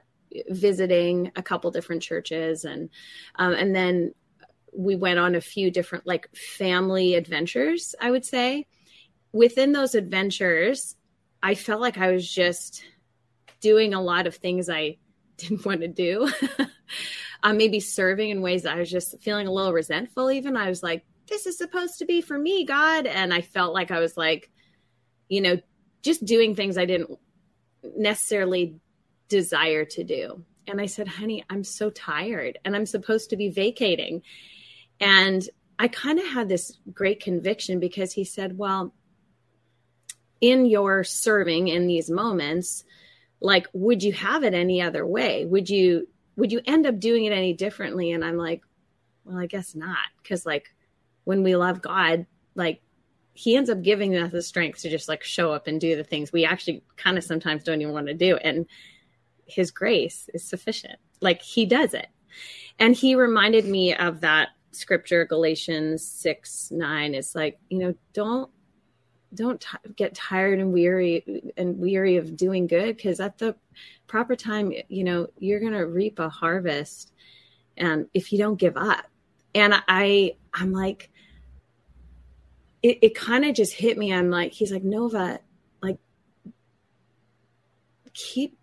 visiting 0.50 1.32
a 1.36 1.44
couple 1.44 1.70
different 1.72 2.02
churches, 2.02 2.66
and 2.66 2.90
um, 3.36 3.54
and 3.54 3.76
then 3.76 4.14
we 4.74 4.96
went 4.96 5.20
on 5.20 5.36
a 5.36 5.42
few 5.42 5.72
different 5.72 6.08
like 6.08 6.30
family 6.36 7.16
adventures. 7.16 7.96
I 8.02 8.12
would 8.12 8.26
say 8.26 8.66
within 9.32 9.72
those 9.72 9.96
adventures, 9.96 10.96
I 11.44 11.56
felt 11.56 11.82
like 11.82 11.98
I 11.98 12.12
was 12.12 12.28
just 12.28 12.84
doing 13.60 13.94
a 13.94 14.02
lot 14.02 14.28
of 14.28 14.36
things 14.36 14.70
I 14.70 14.98
didn't 15.38 15.66
want 15.66 15.82
to 15.82 15.88
do. 15.88 16.32
um, 17.44 17.58
maybe 17.58 17.80
serving 17.80 18.30
in 18.30 18.42
ways 18.42 18.64
that 18.64 18.76
I 18.76 18.80
was 18.80 18.90
just 18.90 19.22
feeling 19.22 19.48
a 19.48 19.52
little 19.52 19.74
resentful. 19.74 20.32
Even 20.32 20.56
I 20.56 20.70
was 20.70 20.82
like, 20.82 21.06
this 21.28 21.46
is 21.46 21.58
supposed 21.58 22.00
to 22.00 22.06
be 22.06 22.22
for 22.22 22.38
me, 22.38 22.66
God. 22.66 23.06
And 23.06 23.34
I 23.34 23.42
felt 23.42 23.74
like 23.74 23.92
I 23.92 24.00
was 24.00 24.16
like, 24.16 24.50
you 25.30 25.42
know, 25.42 25.60
just 26.02 26.26
doing 26.26 26.56
things 26.56 26.78
I 26.78 26.86
didn't 26.86 27.18
necessarily 27.98 28.80
desire 29.28 29.86
to 29.86 30.04
do. 30.04 30.44
And 30.68 30.82
I 30.82 30.86
said, 30.86 31.08
honey, 31.08 31.44
I'm 31.50 31.64
so 31.64 31.90
tired 31.90 32.58
and 32.66 32.76
I'm 32.76 32.86
supposed 32.86 33.30
to 33.30 33.38
be 33.38 33.50
vacating. 33.50 34.22
And 35.00 35.48
I 35.78 35.88
kind 35.88 36.20
of 36.20 36.26
had 36.26 36.50
this 36.50 36.78
great 36.94 37.22
conviction 37.22 37.80
because 37.80 38.14
he 38.14 38.24
said, 38.24 38.58
well, 38.58 38.94
in 40.42 40.66
your 40.66 41.04
serving 41.04 41.68
in 41.68 41.88
these 41.88 42.10
moments, 42.10 42.84
like, 43.40 43.68
would 43.74 44.04
you 44.04 44.14
have 44.14 44.44
it 44.44 44.54
any 44.54 44.82
other 44.82 45.06
way? 45.06 45.46
Would 45.46 45.70
you 45.70 46.08
would 46.38 46.52
you 46.52 46.62
end 46.66 46.86
up 46.86 47.00
doing 47.00 47.26
it 47.26 47.32
any 47.32 47.54
differently? 47.54 48.12
And 48.12 48.24
I'm 48.24 48.38
like, 48.38 48.62
well, 49.24 49.38
I 49.38 49.46
guess 49.46 49.74
not. 49.76 49.98
Cause 50.28 50.46
like 50.46 50.74
when 51.24 51.44
we 51.44 51.56
love 51.56 51.82
God, 51.82 52.26
like 52.56 52.82
he 53.36 53.58
ends 53.58 53.70
up 53.70 53.82
giving 53.82 54.16
us 54.16 54.32
the 54.32 54.42
strength 54.42 54.82
to 54.82 54.90
just 54.90 55.10
like 55.10 55.22
show 55.22 55.52
up 55.52 55.68
and 55.68 55.80
do 55.80 55.98
the 55.98 56.06
things 56.06 56.32
we 56.32 56.46
actually 56.46 56.82
kind 56.96 57.18
of 57.18 57.24
sometimes 57.24 57.64
don't 57.64 57.82
even 57.82 57.94
want 57.94 58.08
to 58.08 58.14
do. 58.14 58.38
And 58.38 58.66
his 59.46 59.72
grace 59.72 60.30
is 60.34 60.42
sufficient. 60.44 60.98
Like 61.20 61.42
he 61.42 61.66
does 61.66 61.94
it. 61.94 62.08
And 62.80 62.96
he 62.96 63.14
reminded 63.16 63.66
me 63.66 63.94
of 63.94 64.22
that 64.22 64.50
scripture, 64.72 65.26
Galatians 65.26 66.08
6 66.08 66.72
9. 66.72 67.14
It's 67.14 67.36
like, 67.36 67.60
you 67.70 67.80
know, 67.80 67.94
don't 68.14 68.50
don't 69.34 69.60
t- 69.60 69.92
get 69.98 70.16
tired 70.16 70.60
and 70.60 70.72
weary 70.72 71.52
and 71.58 71.78
weary 71.78 72.16
of 72.16 72.38
doing 72.38 72.68
good 72.68 72.96
because 72.96 73.20
at 73.20 73.38
the 73.38 73.54
proper 74.08 74.34
time 74.34 74.72
you 74.88 75.04
know 75.04 75.28
you're 75.40 75.60
going 75.60 75.74
to 75.74 75.86
reap 75.88 76.20
a 76.20 76.30
harvest 76.30 77.12
and 77.76 78.08
if 78.14 78.32
you 78.32 78.38
don't 78.38 78.58
give 78.60 78.78
up 78.78 79.06
and 79.54 79.74
i 79.90 80.34
i'm 80.54 80.72
like 80.72 81.12
it, 82.86 83.00
it 83.02 83.16
kind 83.16 83.44
of 83.46 83.56
just 83.56 83.74
hit 83.74 83.98
me 83.98 84.14
i'm 84.14 84.30
like 84.30 84.52
he's 84.52 84.72
like 84.72 84.84
nova 84.84 85.40
like 85.82 85.98
keep 88.14 88.58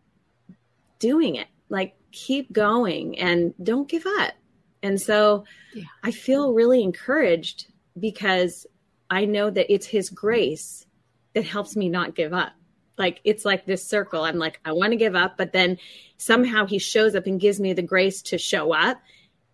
doing 0.98 1.34
it 1.36 1.48
like 1.68 1.94
keep 2.12 2.52
going 2.52 3.18
and 3.18 3.54
don't 3.62 3.88
give 3.88 4.04
up 4.20 4.34
and 4.82 5.00
so 5.00 5.44
yeah. 5.74 5.84
i 6.02 6.10
feel 6.10 6.52
really 6.52 6.82
encouraged 6.82 7.66
because 7.98 8.66
I 9.10 9.26
know 9.26 9.50
that 9.50 9.70
it's 9.70 9.84
His 9.86 10.08
grace 10.08 10.86
that 11.34 11.44
helps 11.44 11.76
me 11.76 11.90
not 11.90 12.14
give 12.14 12.32
up. 12.32 12.52
like 12.96 13.20
it's 13.24 13.44
like 13.44 13.66
this 13.66 13.86
circle. 13.86 14.24
I'm 14.24 14.38
like, 14.38 14.58
I 14.64 14.72
want 14.72 14.92
to 14.92 14.96
give 14.96 15.14
up, 15.14 15.36
but 15.36 15.52
then 15.52 15.76
somehow 16.16 16.64
he 16.64 16.78
shows 16.78 17.14
up 17.14 17.26
and 17.26 17.38
gives 17.38 17.60
me 17.60 17.74
the 17.74 17.82
grace 17.82 18.22
to 18.22 18.38
show 18.38 18.72
up. 18.72 19.02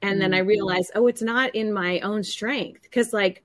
And 0.01 0.21
then 0.21 0.33
I 0.33 0.39
Mm-hmm. 0.41 0.49
realize, 0.49 0.91
oh, 0.95 1.09
it's 1.09 1.23
not 1.23 1.57
in 1.57 1.73
my 1.73 1.99
own 2.01 2.23
strength. 2.23 2.89
Cause 2.93 3.13
like 3.13 3.43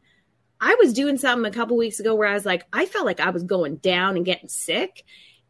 I 0.65 0.75
was 0.79 0.93
doing 0.93 1.17
something 1.17 1.45
a 1.45 1.53
couple 1.53 1.75
weeks 1.75 1.99
ago 1.99 2.15
where 2.15 2.29
I 2.29 2.33
was 2.33 2.45
like, 2.45 2.65
I 2.71 2.85
felt 2.85 3.05
like 3.05 3.19
I 3.19 3.31
was 3.31 3.43
going 3.43 3.75
down 3.77 4.15
and 4.15 4.25
getting 4.25 4.47
sick. 4.47 5.03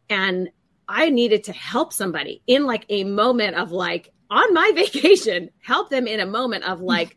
And 0.10 0.50
I 0.90 1.12
needed 1.12 1.44
to 1.44 1.54
help 1.54 1.94
somebody 1.94 2.42
in 2.48 2.66
like 2.66 2.88
a 2.90 3.04
moment 3.04 3.56
of 3.56 3.72
like 3.72 4.12
on 4.32 4.56
my 4.56 4.72
vacation, 4.76 5.52
help 5.62 5.92
them 5.92 6.08
in 6.08 6.20
a 6.20 6.26
moment 6.26 6.64
of 6.64 6.82
like 6.82 7.16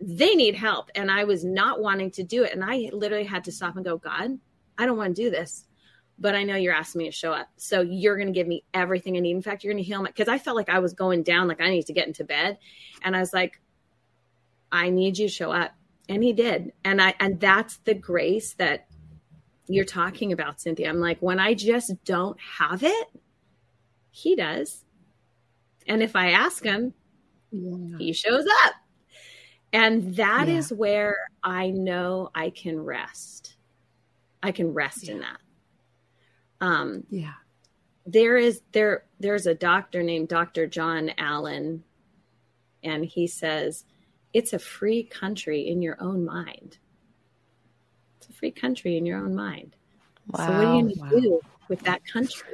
they 0.00 0.34
need 0.34 0.54
help. 0.54 0.90
And 0.94 1.10
I 1.10 1.24
was 1.24 1.44
not 1.44 1.78
wanting 1.82 2.10
to 2.12 2.22
do 2.22 2.42
it. 2.44 2.54
And 2.54 2.64
I 2.64 2.88
literally 2.94 3.24
had 3.24 3.44
to 3.44 3.52
stop 3.52 3.76
and 3.76 3.84
go, 3.84 3.98
God, 3.98 4.38
I 4.78 4.86
don't 4.86 4.96
want 4.96 5.14
to 5.14 5.22
do 5.22 5.30
this. 5.30 5.66
But 6.18 6.34
I 6.34 6.44
know 6.44 6.56
you're 6.56 6.72
asking 6.72 7.00
me 7.00 7.04
to 7.04 7.12
show 7.12 7.32
up. 7.32 7.48
So 7.58 7.82
you're 7.82 8.16
going 8.16 8.28
to 8.28 8.32
give 8.32 8.46
me 8.46 8.64
everything 8.72 9.14
I 9.14 9.20
need. 9.20 9.36
In 9.36 9.42
fact, 9.42 9.62
you're 9.62 9.74
going 9.74 9.84
to 9.84 9.86
heal 9.86 10.00
my, 10.00 10.08
because 10.08 10.28
I 10.28 10.38
felt 10.38 10.56
like 10.56 10.70
I 10.70 10.78
was 10.78 10.94
going 10.94 11.22
down, 11.22 11.48
like 11.48 11.60
I 11.60 11.68
need 11.68 11.84
to 11.86 11.92
get 11.92 12.06
into 12.06 12.24
bed. 12.24 12.56
And 13.02 13.14
I 13.14 13.20
was 13.20 13.34
like, 13.34 13.60
I 14.72 14.88
need 14.88 15.18
you 15.18 15.28
to 15.28 15.32
show 15.32 15.52
up. 15.52 15.72
And 16.08 16.22
he 16.22 16.32
did. 16.32 16.72
And 16.84 17.02
I, 17.02 17.14
and 17.18 17.40
that's 17.40 17.78
the 17.78 17.94
grace 17.94 18.54
that 18.54 18.86
you're 19.68 19.84
talking 19.84 20.32
about, 20.32 20.60
Cynthia. 20.60 20.88
I'm 20.88 21.00
like, 21.00 21.18
when 21.20 21.40
I 21.40 21.54
just 21.54 21.92
don't 22.04 22.38
have 22.40 22.82
it, 22.84 23.08
he 24.10 24.36
does. 24.36 24.84
And 25.88 26.02
if 26.02 26.14
I 26.16 26.30
ask 26.30 26.64
him, 26.64 26.94
he 27.98 28.12
shows 28.12 28.44
up. 28.64 28.74
And 29.72 30.14
that 30.16 30.48
is 30.48 30.70
Yeah. 30.70 30.76
where 30.76 31.16
I 31.42 31.70
know 31.70 32.30
I 32.34 32.50
can 32.50 32.78
rest. 32.80 33.56
I 34.42 34.52
can 34.52 34.72
rest 34.72 35.08
in 35.08 35.20
that. 35.20 35.40
Um, 36.60 37.04
Yeah. 37.10 37.34
there 38.06 38.36
is 38.36 38.62
there 38.72 39.04
there's 39.18 39.46
a 39.46 39.54
doctor 39.54 40.02
named 40.02 40.28
Dr. 40.28 40.66
John 40.66 41.10
Allen, 41.18 41.82
and 42.82 43.04
he 43.04 43.26
says 43.26 43.84
it's 44.36 44.52
a 44.52 44.58
free 44.58 45.02
country 45.02 45.66
in 45.66 45.80
your 45.80 45.96
own 45.98 46.22
mind. 46.22 46.76
It's 48.18 48.28
a 48.28 48.34
free 48.34 48.50
country 48.50 48.98
in 48.98 49.06
your 49.06 49.16
own 49.16 49.34
mind. 49.34 49.76
So 50.34 50.52
what 50.52 50.64
are 50.66 50.74
you 50.74 50.82
going 50.82 50.94
to 50.94 51.00
Wow. 51.00 51.08
do 51.10 51.40
with 51.68 51.80
that 51.84 52.02
country? 52.04 52.52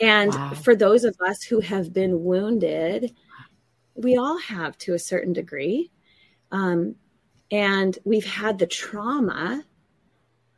And 0.00 0.34
Wow. 0.34 0.50
for 0.64 0.74
those 0.74 1.04
of 1.04 1.14
us 1.20 1.44
who 1.44 1.60
have 1.60 1.92
been 1.92 2.24
wounded, 2.24 3.14
we 3.94 4.16
all 4.16 4.38
have 4.38 4.76
to 4.78 4.94
a 4.94 4.98
certain 4.98 5.32
degree, 5.32 5.92
um, 6.50 6.96
and 7.52 7.96
we've 8.04 8.26
had 8.26 8.58
the 8.58 8.66
trauma. 8.66 9.64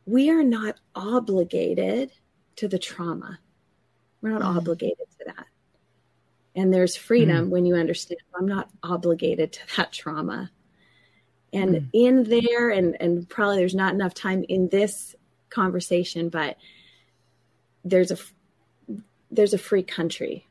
We 0.07 0.31
are 0.31 0.43
not 0.43 0.79
obligated 0.95 2.13
to 2.55 2.67
the 2.67 2.79
trauma. 2.79 3.39
We're 4.21 4.31
not 4.31 4.41
Mm. 4.41 4.57
obligated. 4.57 5.05
And 6.55 6.73
there's 6.73 6.95
freedom 6.95 7.49
when 7.49 7.65
you 7.65 7.75
understand 7.75 8.19
I'm 8.33 8.47
not 8.47 8.69
obligated 8.81 9.53
to 9.53 9.59
that 9.77 9.91
trauma. 9.91 10.51
And 11.51 11.75
Mm. 11.75 11.89
in 11.93 12.23
there, 12.23 12.69
and, 12.69 12.97
and 13.01 13.27
probably 13.29 13.57
there's 13.57 13.75
not 13.75 13.93
enough 13.93 14.13
time 14.13 14.43
in 14.47 14.69
this 14.69 15.15
conversation, 15.49 16.29
but 16.29 16.57
there's 17.83 18.11
a 18.11 18.17
there's 19.31 19.53
a 19.53 19.57
free 19.57 19.83
country. 19.83 20.47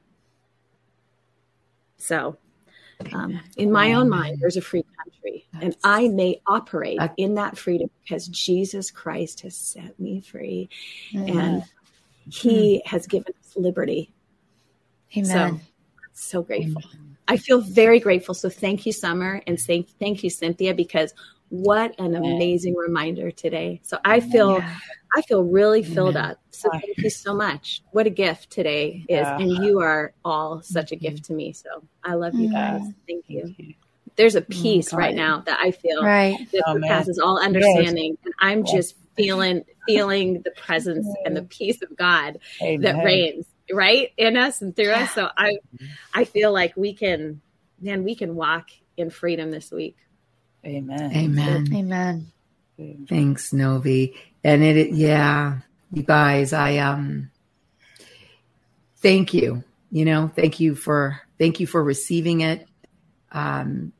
So, 1.96 2.36
um, 3.12 3.40
in 3.56 3.72
my 3.72 3.94
own 3.94 4.08
mind, 4.10 4.38
there's 4.40 4.56
a 4.56 4.62
free 4.62 4.84
country, 5.02 5.46
and 5.60 5.74
I 5.82 6.08
may 6.08 6.40
operate 6.46 7.00
in 7.16 7.34
that 7.34 7.56
freedom 7.56 7.90
because 8.02 8.28
Jesus 8.28 8.90
Christ 8.90 9.40
has 9.40 9.56
set 9.56 9.98
me 9.98 10.20
free, 10.20 10.68
and 11.12 11.64
He 12.28 12.82
has 12.84 13.06
given 13.06 13.32
us 13.40 13.56
liberty. 13.56 14.12
Amen. 15.16 15.24
So, 15.24 15.60
so 16.14 16.42
grateful. 16.42 16.82
Mm-hmm. 16.82 17.12
I 17.28 17.36
feel 17.36 17.60
very 17.60 18.00
grateful. 18.00 18.34
So, 18.34 18.48
thank 18.48 18.86
you, 18.86 18.92
Summer, 18.92 19.42
and 19.46 19.58
thank 19.58 19.88
thank 19.98 20.24
you, 20.24 20.30
Cynthia, 20.30 20.74
because 20.74 21.12
what 21.50 21.94
an 21.98 22.14
amazing 22.14 22.74
reminder 22.74 23.30
today. 23.30 23.80
So, 23.84 23.98
I 24.04 24.20
feel 24.20 24.58
Yeah. 24.58 24.76
I 25.16 25.22
feel 25.22 25.44
really 25.44 25.82
filled 25.82 26.16
up. 26.16 26.38
So 26.50 26.68
thank 26.70 26.98
you 26.98 27.10
so 27.10 27.34
much. 27.34 27.82
What 27.92 28.06
a 28.06 28.10
gift 28.10 28.50
today 28.50 29.04
is. 29.08 29.20
Yeah. 29.20 29.38
And 29.38 29.50
you 29.64 29.80
are 29.80 30.12
all 30.24 30.60
such 30.62 30.90
a 30.92 30.96
gift 30.96 31.22
mm-hmm. 31.22 31.34
to 31.34 31.34
me. 31.34 31.52
So 31.52 31.68
I 32.02 32.14
love 32.14 32.34
you 32.34 32.50
guys. 32.50 32.82
Thank 33.06 33.24
you. 33.28 33.42
Thank 33.42 33.58
you. 33.58 33.74
There's 34.16 34.34
a 34.34 34.42
oh 34.42 34.46
peace 34.48 34.90
God. 34.90 34.98
right 34.98 35.14
now 35.14 35.40
that 35.46 35.58
I 35.60 35.70
feel 35.70 36.02
Right. 36.02 36.36
that 36.52 36.62
Oh, 36.66 36.74
surpasses 36.74 37.18
all 37.18 37.38
understanding. 37.38 38.18
And 38.24 38.34
I'm 38.40 38.64
just 38.64 38.96
feeling 39.16 39.64
feeling 39.86 40.42
the 40.42 40.50
presence 40.52 41.06
and 41.24 41.36
the 41.36 41.42
mm-hmm. 41.42 41.48
peace 41.48 41.80
of 41.82 41.96
God 41.96 42.38
Amen. 42.60 42.80
that 42.80 43.04
reigns 43.04 43.46
right 43.72 44.12
in 44.16 44.36
us 44.36 44.62
and 44.62 44.74
through 44.74 44.90
us. 44.90 45.12
So 45.12 45.28
I 45.36 45.58
I 46.12 46.24
feel 46.24 46.52
like 46.52 46.76
we 46.76 46.94
can 46.94 47.40
man, 47.80 48.04
we 48.04 48.14
can 48.14 48.34
walk 48.34 48.68
in 48.96 49.10
freedom 49.10 49.50
this 49.50 49.70
week. 49.70 49.96
Amen. 50.64 51.12
Amen. 51.14 51.68
Amen. 51.74 53.06
Thanks, 53.08 53.52
Novi. 53.52 54.14
And 54.42 54.62
it, 54.62 54.92
yeah, 54.92 55.58
you 55.92 56.02
guys, 56.02 56.52
I 56.52 56.78
um, 56.78 57.30
thank 58.96 59.32
you. 59.34 59.62
You 59.90 60.04
know, 60.04 60.30
thank 60.34 60.58
you 60.58 60.74
for 60.74 61.20
thank 61.38 61.60
you 61.60 61.66
for 61.66 61.82
receiving 61.82 62.40
it. 62.40 62.66
Um, 63.30 63.92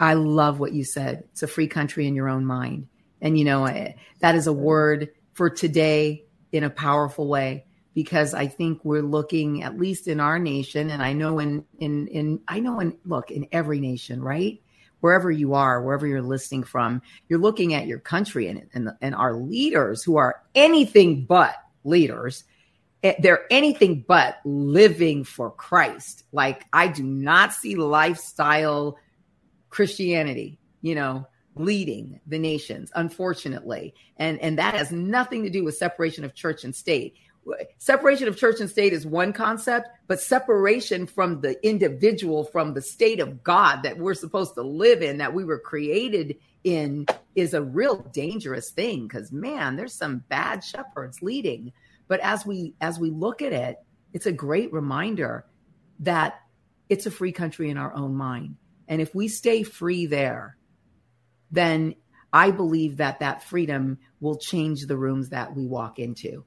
I 0.00 0.14
love 0.14 0.58
what 0.58 0.72
you 0.72 0.84
said. 0.84 1.24
It's 1.30 1.42
a 1.42 1.46
free 1.46 1.68
country 1.68 2.08
in 2.08 2.16
your 2.16 2.28
own 2.28 2.44
mind, 2.44 2.88
and 3.20 3.38
you 3.38 3.44
know 3.44 3.64
I, 3.64 3.96
that 4.20 4.34
is 4.34 4.48
a 4.48 4.52
word 4.52 5.10
for 5.34 5.48
today 5.48 6.24
in 6.50 6.64
a 6.64 6.70
powerful 6.70 7.28
way 7.28 7.64
because 7.94 8.34
I 8.34 8.46
think 8.46 8.84
we're 8.84 9.02
looking 9.02 9.62
at 9.62 9.78
least 9.78 10.08
in 10.08 10.20
our 10.20 10.38
nation, 10.38 10.90
and 10.90 11.02
I 11.02 11.12
know 11.12 11.38
in 11.38 11.64
in 11.78 12.08
in 12.08 12.40
I 12.48 12.60
know 12.60 12.80
in 12.80 12.96
look 13.04 13.30
in 13.30 13.46
every 13.52 13.80
nation, 13.80 14.22
right? 14.22 14.60
Wherever 15.00 15.30
you 15.30 15.54
are, 15.54 15.82
wherever 15.82 16.06
you're 16.06 16.22
listening 16.22 16.62
from, 16.62 17.02
you're 17.28 17.40
looking 17.40 17.74
at 17.74 17.86
your 17.86 17.98
country 17.98 18.46
and 18.48 18.68
and, 18.72 18.90
and 19.00 19.14
our 19.14 19.34
leaders 19.34 20.02
who 20.02 20.16
are 20.16 20.42
anything 20.54 21.24
but 21.24 21.54
leaders. 21.84 22.44
Eh, 23.02 23.14
They're 23.18 23.46
anything 23.50 24.04
but 24.06 24.38
living 24.44 25.24
for 25.24 25.50
Christ. 25.50 26.24
Like 26.32 26.64
I 26.72 26.88
do 26.88 27.02
not 27.02 27.52
see 27.52 27.74
lifestyle 27.74 28.96
Christianity, 29.70 30.58
you 30.82 30.94
know, 30.94 31.26
leading 31.56 32.20
the 32.26 32.38
nations, 32.38 32.90
unfortunately. 32.94 33.94
And 34.16 34.38
and 34.40 34.58
that 34.58 34.74
has 34.74 34.92
nothing 34.92 35.42
to 35.42 35.50
do 35.50 35.64
with 35.64 35.76
separation 35.76 36.24
of 36.24 36.34
church 36.34 36.64
and 36.64 36.74
state. 36.74 37.16
Separation 37.78 38.28
of 38.28 38.36
church 38.36 38.60
and 38.60 38.70
state 38.70 38.92
is 38.92 39.06
one 39.06 39.32
concept, 39.32 39.88
but 40.06 40.20
separation 40.20 41.06
from 41.06 41.40
the 41.40 41.56
individual, 41.66 42.44
from 42.44 42.74
the 42.74 42.82
state 42.82 43.18
of 43.18 43.42
God 43.42 43.82
that 43.82 43.98
we're 43.98 44.14
supposed 44.14 44.54
to 44.54 44.62
live 44.62 45.02
in, 45.02 45.18
that 45.18 45.34
we 45.34 45.44
were 45.44 45.58
created 45.58 46.36
in, 46.62 47.06
is 47.34 47.54
a 47.54 47.62
real 47.62 47.96
dangerous 48.12 48.70
thing. 48.70 49.08
Because 49.08 49.32
man, 49.32 49.76
there's 49.76 49.94
some 49.94 50.24
bad 50.28 50.62
shepherds 50.62 51.22
leading. 51.22 51.72
But 52.08 52.20
as 52.20 52.46
we 52.46 52.74
as 52.80 52.98
we 52.98 53.10
look 53.10 53.42
at 53.42 53.52
it, 53.52 53.78
it's 54.12 54.26
a 54.26 54.32
great 54.32 54.72
reminder 54.72 55.44
that 56.00 56.40
it's 56.88 57.06
a 57.06 57.10
free 57.10 57.32
country 57.32 57.70
in 57.70 57.78
our 57.78 57.94
own 57.94 58.14
mind. 58.14 58.56
And 58.86 59.00
if 59.00 59.14
we 59.14 59.28
stay 59.28 59.62
free 59.62 60.06
there, 60.06 60.56
then 61.50 61.94
I 62.32 62.50
believe 62.50 62.98
that 62.98 63.20
that 63.20 63.42
freedom 63.42 63.98
will 64.20 64.36
change 64.36 64.86
the 64.86 64.96
rooms 64.96 65.30
that 65.30 65.56
we 65.56 65.66
walk 65.66 65.98
into, 65.98 66.44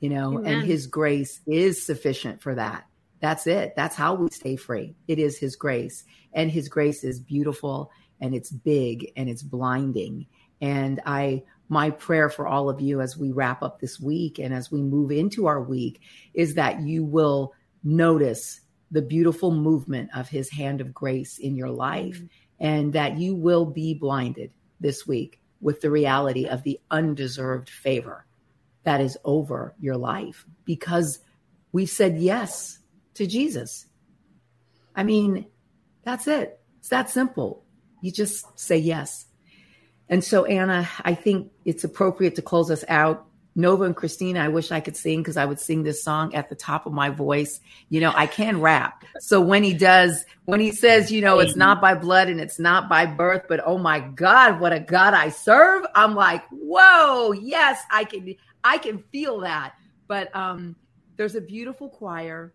you 0.00 0.10
know, 0.10 0.38
Amen. 0.38 0.54
and 0.54 0.66
his 0.66 0.86
grace 0.86 1.40
is 1.46 1.84
sufficient 1.84 2.42
for 2.42 2.54
that. 2.54 2.84
That's 3.20 3.46
it. 3.46 3.74
That's 3.76 3.96
how 3.96 4.14
we 4.14 4.28
stay 4.30 4.56
free. 4.56 4.94
It 5.08 5.18
is 5.18 5.38
his 5.38 5.56
grace. 5.56 6.04
And 6.32 6.50
his 6.50 6.68
grace 6.68 7.02
is 7.02 7.18
beautiful 7.18 7.90
and 8.20 8.34
it's 8.34 8.50
big 8.50 9.12
and 9.16 9.28
it's 9.28 9.42
blinding. 9.42 10.26
And 10.60 11.00
I, 11.04 11.42
my 11.68 11.90
prayer 11.90 12.30
for 12.30 12.46
all 12.46 12.68
of 12.68 12.80
you 12.80 13.00
as 13.00 13.16
we 13.16 13.32
wrap 13.32 13.62
up 13.62 13.80
this 13.80 13.98
week 13.98 14.38
and 14.38 14.54
as 14.54 14.70
we 14.70 14.80
move 14.80 15.10
into 15.10 15.46
our 15.46 15.60
week 15.60 16.00
is 16.34 16.54
that 16.54 16.80
you 16.80 17.04
will 17.04 17.54
notice 17.82 18.60
the 18.90 19.02
beautiful 19.02 19.50
movement 19.50 20.10
of 20.14 20.28
his 20.28 20.50
hand 20.50 20.80
of 20.80 20.94
grace 20.94 21.38
in 21.38 21.56
your 21.56 21.70
life 21.70 22.16
mm-hmm. 22.16 22.26
and 22.60 22.92
that 22.92 23.18
you 23.18 23.34
will 23.34 23.66
be 23.66 23.94
blinded 23.94 24.50
this 24.80 25.06
week 25.06 25.40
with 25.60 25.80
the 25.80 25.90
reality 25.90 26.46
of 26.46 26.62
the 26.62 26.80
undeserved 26.90 27.68
favor 27.68 28.24
that 28.84 29.00
is 29.00 29.18
over 29.24 29.74
your 29.78 29.96
life 29.96 30.46
because 30.64 31.20
we've 31.72 31.90
said 31.90 32.18
yes 32.18 32.78
to 33.14 33.26
Jesus. 33.26 33.86
I 34.94 35.02
mean, 35.02 35.46
that's 36.02 36.26
it. 36.26 36.60
It's 36.78 36.88
that 36.88 37.10
simple. 37.10 37.64
You 38.00 38.10
just 38.10 38.58
say 38.58 38.78
yes. 38.78 39.26
And 40.08 40.24
so, 40.24 40.44
Anna, 40.44 40.88
I 41.04 41.14
think 41.14 41.52
it's 41.64 41.84
appropriate 41.84 42.36
to 42.36 42.42
close 42.42 42.70
us 42.70 42.84
out. 42.88 43.26
Nova 43.54 43.84
and 43.84 43.96
Christina, 43.96 44.40
I 44.40 44.48
wish 44.48 44.70
I 44.70 44.78
could 44.78 44.96
sing 44.96 45.18
because 45.20 45.36
I 45.36 45.44
would 45.44 45.58
sing 45.58 45.82
this 45.82 46.02
song 46.02 46.32
at 46.34 46.48
the 46.48 46.54
top 46.54 46.86
of 46.86 46.92
my 46.92 47.10
voice. 47.10 47.60
You 47.88 48.00
know, 48.00 48.12
I 48.14 48.26
can 48.26 48.60
rap. 48.60 49.02
So 49.18 49.40
when 49.40 49.64
he 49.64 49.74
does, 49.74 50.24
when 50.44 50.60
he 50.60 50.70
says, 50.70 51.10
you 51.10 51.20
know, 51.20 51.40
it's 51.40 51.56
not 51.56 51.80
by 51.80 51.94
blood 51.94 52.28
and 52.28 52.40
it's 52.40 52.60
not 52.60 52.88
by 52.88 53.04
birth, 53.04 53.46
but 53.48 53.60
oh 53.66 53.76
my 53.76 53.98
God, 53.98 54.60
what 54.60 54.72
a 54.72 54.78
God 54.78 55.12
I 55.12 55.30
serve. 55.30 55.84
I'm 55.96 56.14
like, 56.14 56.44
whoa, 56.50 57.32
yes, 57.32 57.82
I 57.90 58.04
can, 58.04 58.36
I 58.64 58.78
can 58.78 58.98
feel 59.12 59.40
that. 59.40 59.74
but 60.06 60.34
um, 60.34 60.76
there's 61.16 61.34
a 61.34 61.40
beautiful 61.40 61.88
choir 61.88 62.54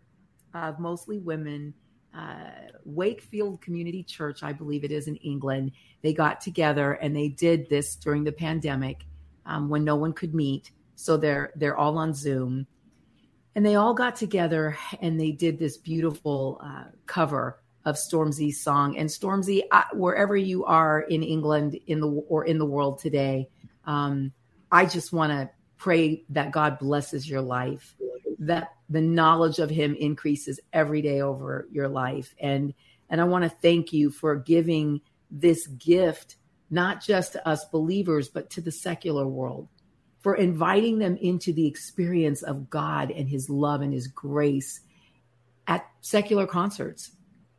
of 0.53 0.79
mostly 0.79 1.19
women. 1.19 1.73
Uh, 2.15 2.51
Wakefield 2.85 3.59
Community 3.61 4.03
Church, 4.03 4.43
I 4.43 4.53
believe 4.53 4.83
it 4.83 4.91
is 4.91 5.07
in 5.07 5.15
England. 5.17 5.71
They 6.03 6.13
got 6.13 6.41
together 6.41 6.93
and 6.93 7.15
they 7.15 7.27
did 7.27 7.69
this 7.69 7.95
during 7.95 8.23
the 8.23 8.31
pandemic 8.31 9.05
um, 9.45 9.67
when 9.67 9.83
no 9.83 9.95
one 9.95 10.13
could 10.13 10.35
meet. 10.35 10.71
So 10.95 11.17
they're 11.17 11.51
they're 11.55 11.75
all 11.75 11.97
on 11.97 12.13
Zoom, 12.13 12.67
and 13.55 13.65
they 13.65 13.75
all 13.75 13.95
got 13.95 14.15
together 14.15 14.77
and 15.01 15.19
they 15.19 15.31
did 15.31 15.57
this 15.57 15.77
beautiful 15.77 16.61
uh, 16.63 16.85
cover 17.07 17.59
of 17.83 17.95
Stormzy's 17.95 18.61
song. 18.61 18.95
And 18.97 19.09
Stormzy, 19.09 19.63
I, 19.71 19.85
wherever 19.93 20.37
you 20.37 20.65
are 20.65 21.01
in 21.01 21.23
England, 21.23 21.79
in 21.87 21.99
the 21.99 22.07
or 22.07 22.45
in 22.45 22.59
the 22.59 22.65
world 22.65 22.99
today, 22.99 23.49
um, 23.85 24.31
I 24.71 24.85
just 24.85 25.11
want 25.11 25.31
to 25.31 25.49
pray 25.83 26.23
that 26.29 26.51
God 26.51 26.79
blesses 26.79 27.29
your 27.29 27.41
life, 27.41 27.93
that 28.39 28.69
the 28.89 29.01
knowledge 29.01 29.59
of 29.59 29.69
Him 29.69 29.95
increases 29.95 30.61
every 30.71 31.01
day 31.01 31.19
over 31.19 31.67
your 31.71 31.89
life, 31.89 32.33
and 32.39 32.73
and 33.09 33.19
I 33.19 33.25
want 33.25 33.43
to 33.43 33.49
thank 33.49 33.91
you 33.91 34.09
for 34.09 34.37
giving 34.37 35.01
this 35.29 35.67
gift 35.67 36.37
not 36.69 37.03
just 37.03 37.33
to 37.33 37.47
us 37.47 37.65
believers, 37.65 38.29
but 38.29 38.49
to 38.51 38.61
the 38.61 38.71
secular 38.71 39.27
world, 39.27 39.67
for 40.21 40.35
inviting 40.35 40.99
them 40.99 41.17
into 41.17 41.51
the 41.51 41.67
experience 41.67 42.43
of 42.43 42.69
God 42.69 43.11
and 43.11 43.27
His 43.27 43.49
love 43.49 43.81
and 43.81 43.93
His 43.93 44.07
grace 44.07 44.79
at 45.67 45.85
secular 45.99 46.47
concerts 46.47 47.11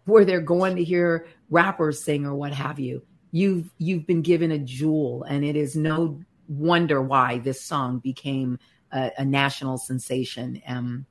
where 0.07 0.25
they're 0.25 0.41
going 0.41 0.77
to 0.77 0.85
hear 0.85 1.27
rappers 1.51 2.03
sing 2.03 2.25
or 2.25 2.35
what 2.35 2.55
have 2.55 2.79
you. 2.81 3.03
You've 3.33 3.70
you've 3.77 4.07
been 4.07 4.22
given 4.22 4.51
a 4.51 4.59
jewel, 4.59 5.25
and 5.25 5.45
it 5.45 5.57
is 5.57 5.77
no 5.77 6.20
wonder 6.49 7.01
why 7.01 7.38
this 7.38 7.62
song 7.62 7.99
became 7.99 8.59
a, 8.92 9.11
a 9.18 9.24
national 9.24 9.78
sensation. 9.78 10.62
Um, 10.66 11.07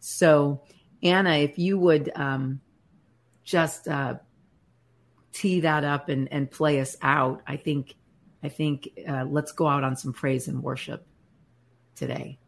so, 0.00 0.62
Anna, 1.02 1.30
if 1.30 1.58
you 1.58 1.78
would 1.78 2.10
um, 2.14 2.60
just 3.44 3.88
uh, 3.88 4.14
tee 5.32 5.60
that 5.60 5.84
up 5.84 6.08
and, 6.08 6.30
and 6.32 6.50
play 6.50 6.80
us 6.80 6.96
out, 7.02 7.42
I 7.46 7.56
think 7.56 7.94
I 8.42 8.48
think 8.48 8.88
uh, 9.08 9.24
let's 9.24 9.52
go 9.52 9.66
out 9.66 9.82
on 9.82 9.96
some 9.96 10.12
praise 10.12 10.48
and 10.48 10.62
worship 10.62 11.06
today. 11.96 12.38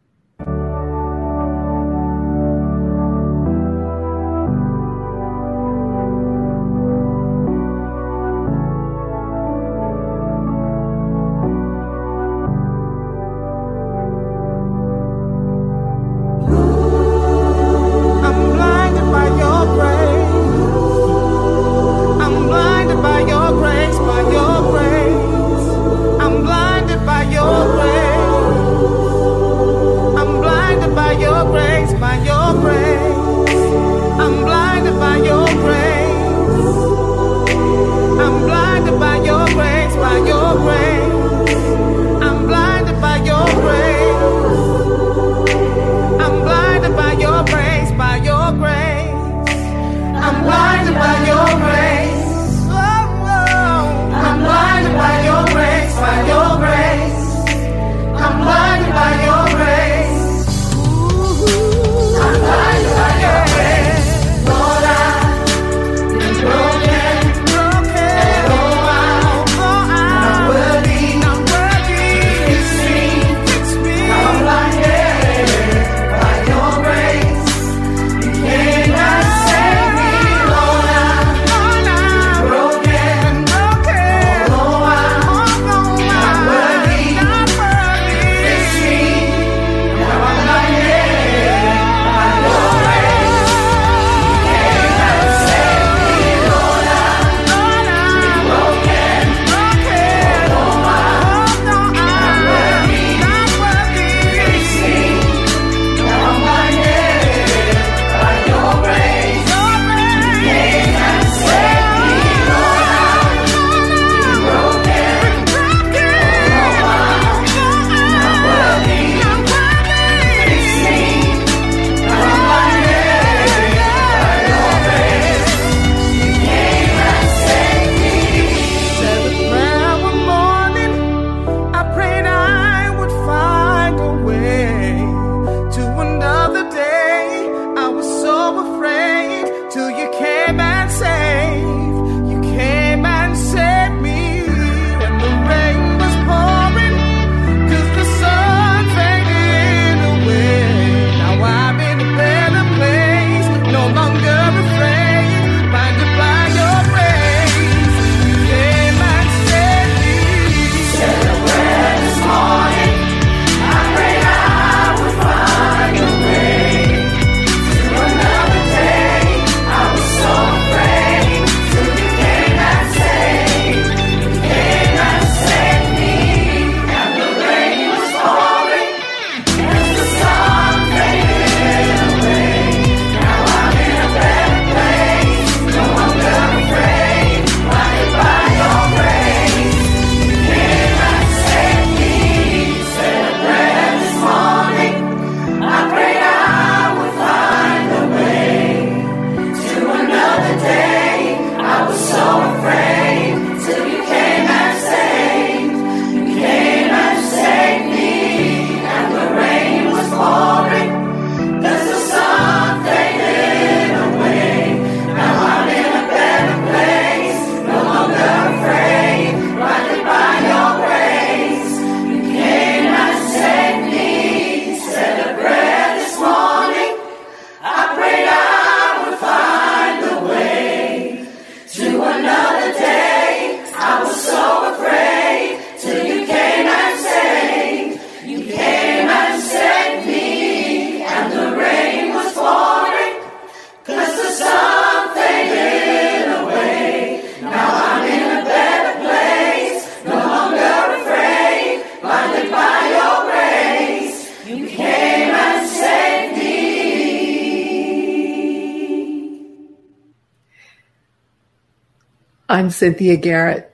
Cynthia 262.81 263.15
Garrett. 263.15 263.71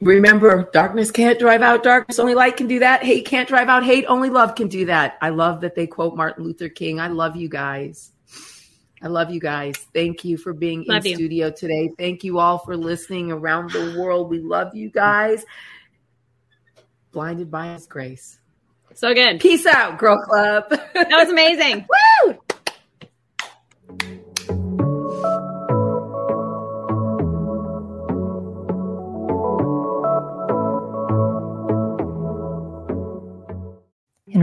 Remember, 0.00 0.70
darkness 0.72 1.10
can't 1.10 1.38
drive 1.38 1.60
out 1.60 1.82
darkness. 1.82 2.18
Only 2.18 2.34
light 2.34 2.56
can 2.56 2.66
do 2.66 2.78
that. 2.78 3.02
Hate 3.02 3.26
can't 3.26 3.46
drive 3.46 3.68
out 3.68 3.84
hate. 3.84 4.06
Only 4.06 4.30
love 4.30 4.54
can 4.54 4.68
do 4.68 4.86
that. 4.86 5.18
I 5.20 5.28
love 5.28 5.60
that 5.60 5.74
they 5.74 5.86
quote 5.86 6.16
Martin 6.16 6.42
Luther 6.42 6.70
King. 6.70 7.00
I 7.00 7.08
love 7.08 7.36
you 7.36 7.50
guys. 7.50 8.10
I 9.02 9.08
love 9.08 9.30
you 9.30 9.40
guys. 9.40 9.76
Thank 9.92 10.24
you 10.24 10.38
for 10.38 10.54
being 10.54 10.86
Love 10.88 11.04
in 11.04 11.10
you. 11.10 11.16
studio 11.16 11.50
today. 11.50 11.90
Thank 11.98 12.24
you 12.24 12.38
all 12.38 12.56
for 12.56 12.78
listening 12.78 13.30
around 13.30 13.72
the 13.72 13.94
world. 14.00 14.30
We 14.30 14.38
love 14.38 14.74
you 14.74 14.88
guys. 14.88 15.44
Blinded 17.12 17.50
by 17.50 17.74
His 17.74 17.86
grace. 17.86 18.38
So 18.94 19.12
good. 19.12 19.38
Peace 19.38 19.66
out, 19.66 19.98
Girl 19.98 20.18
Club. 20.22 20.70
That 20.70 21.10
was 21.10 21.28
amazing. 21.28 21.86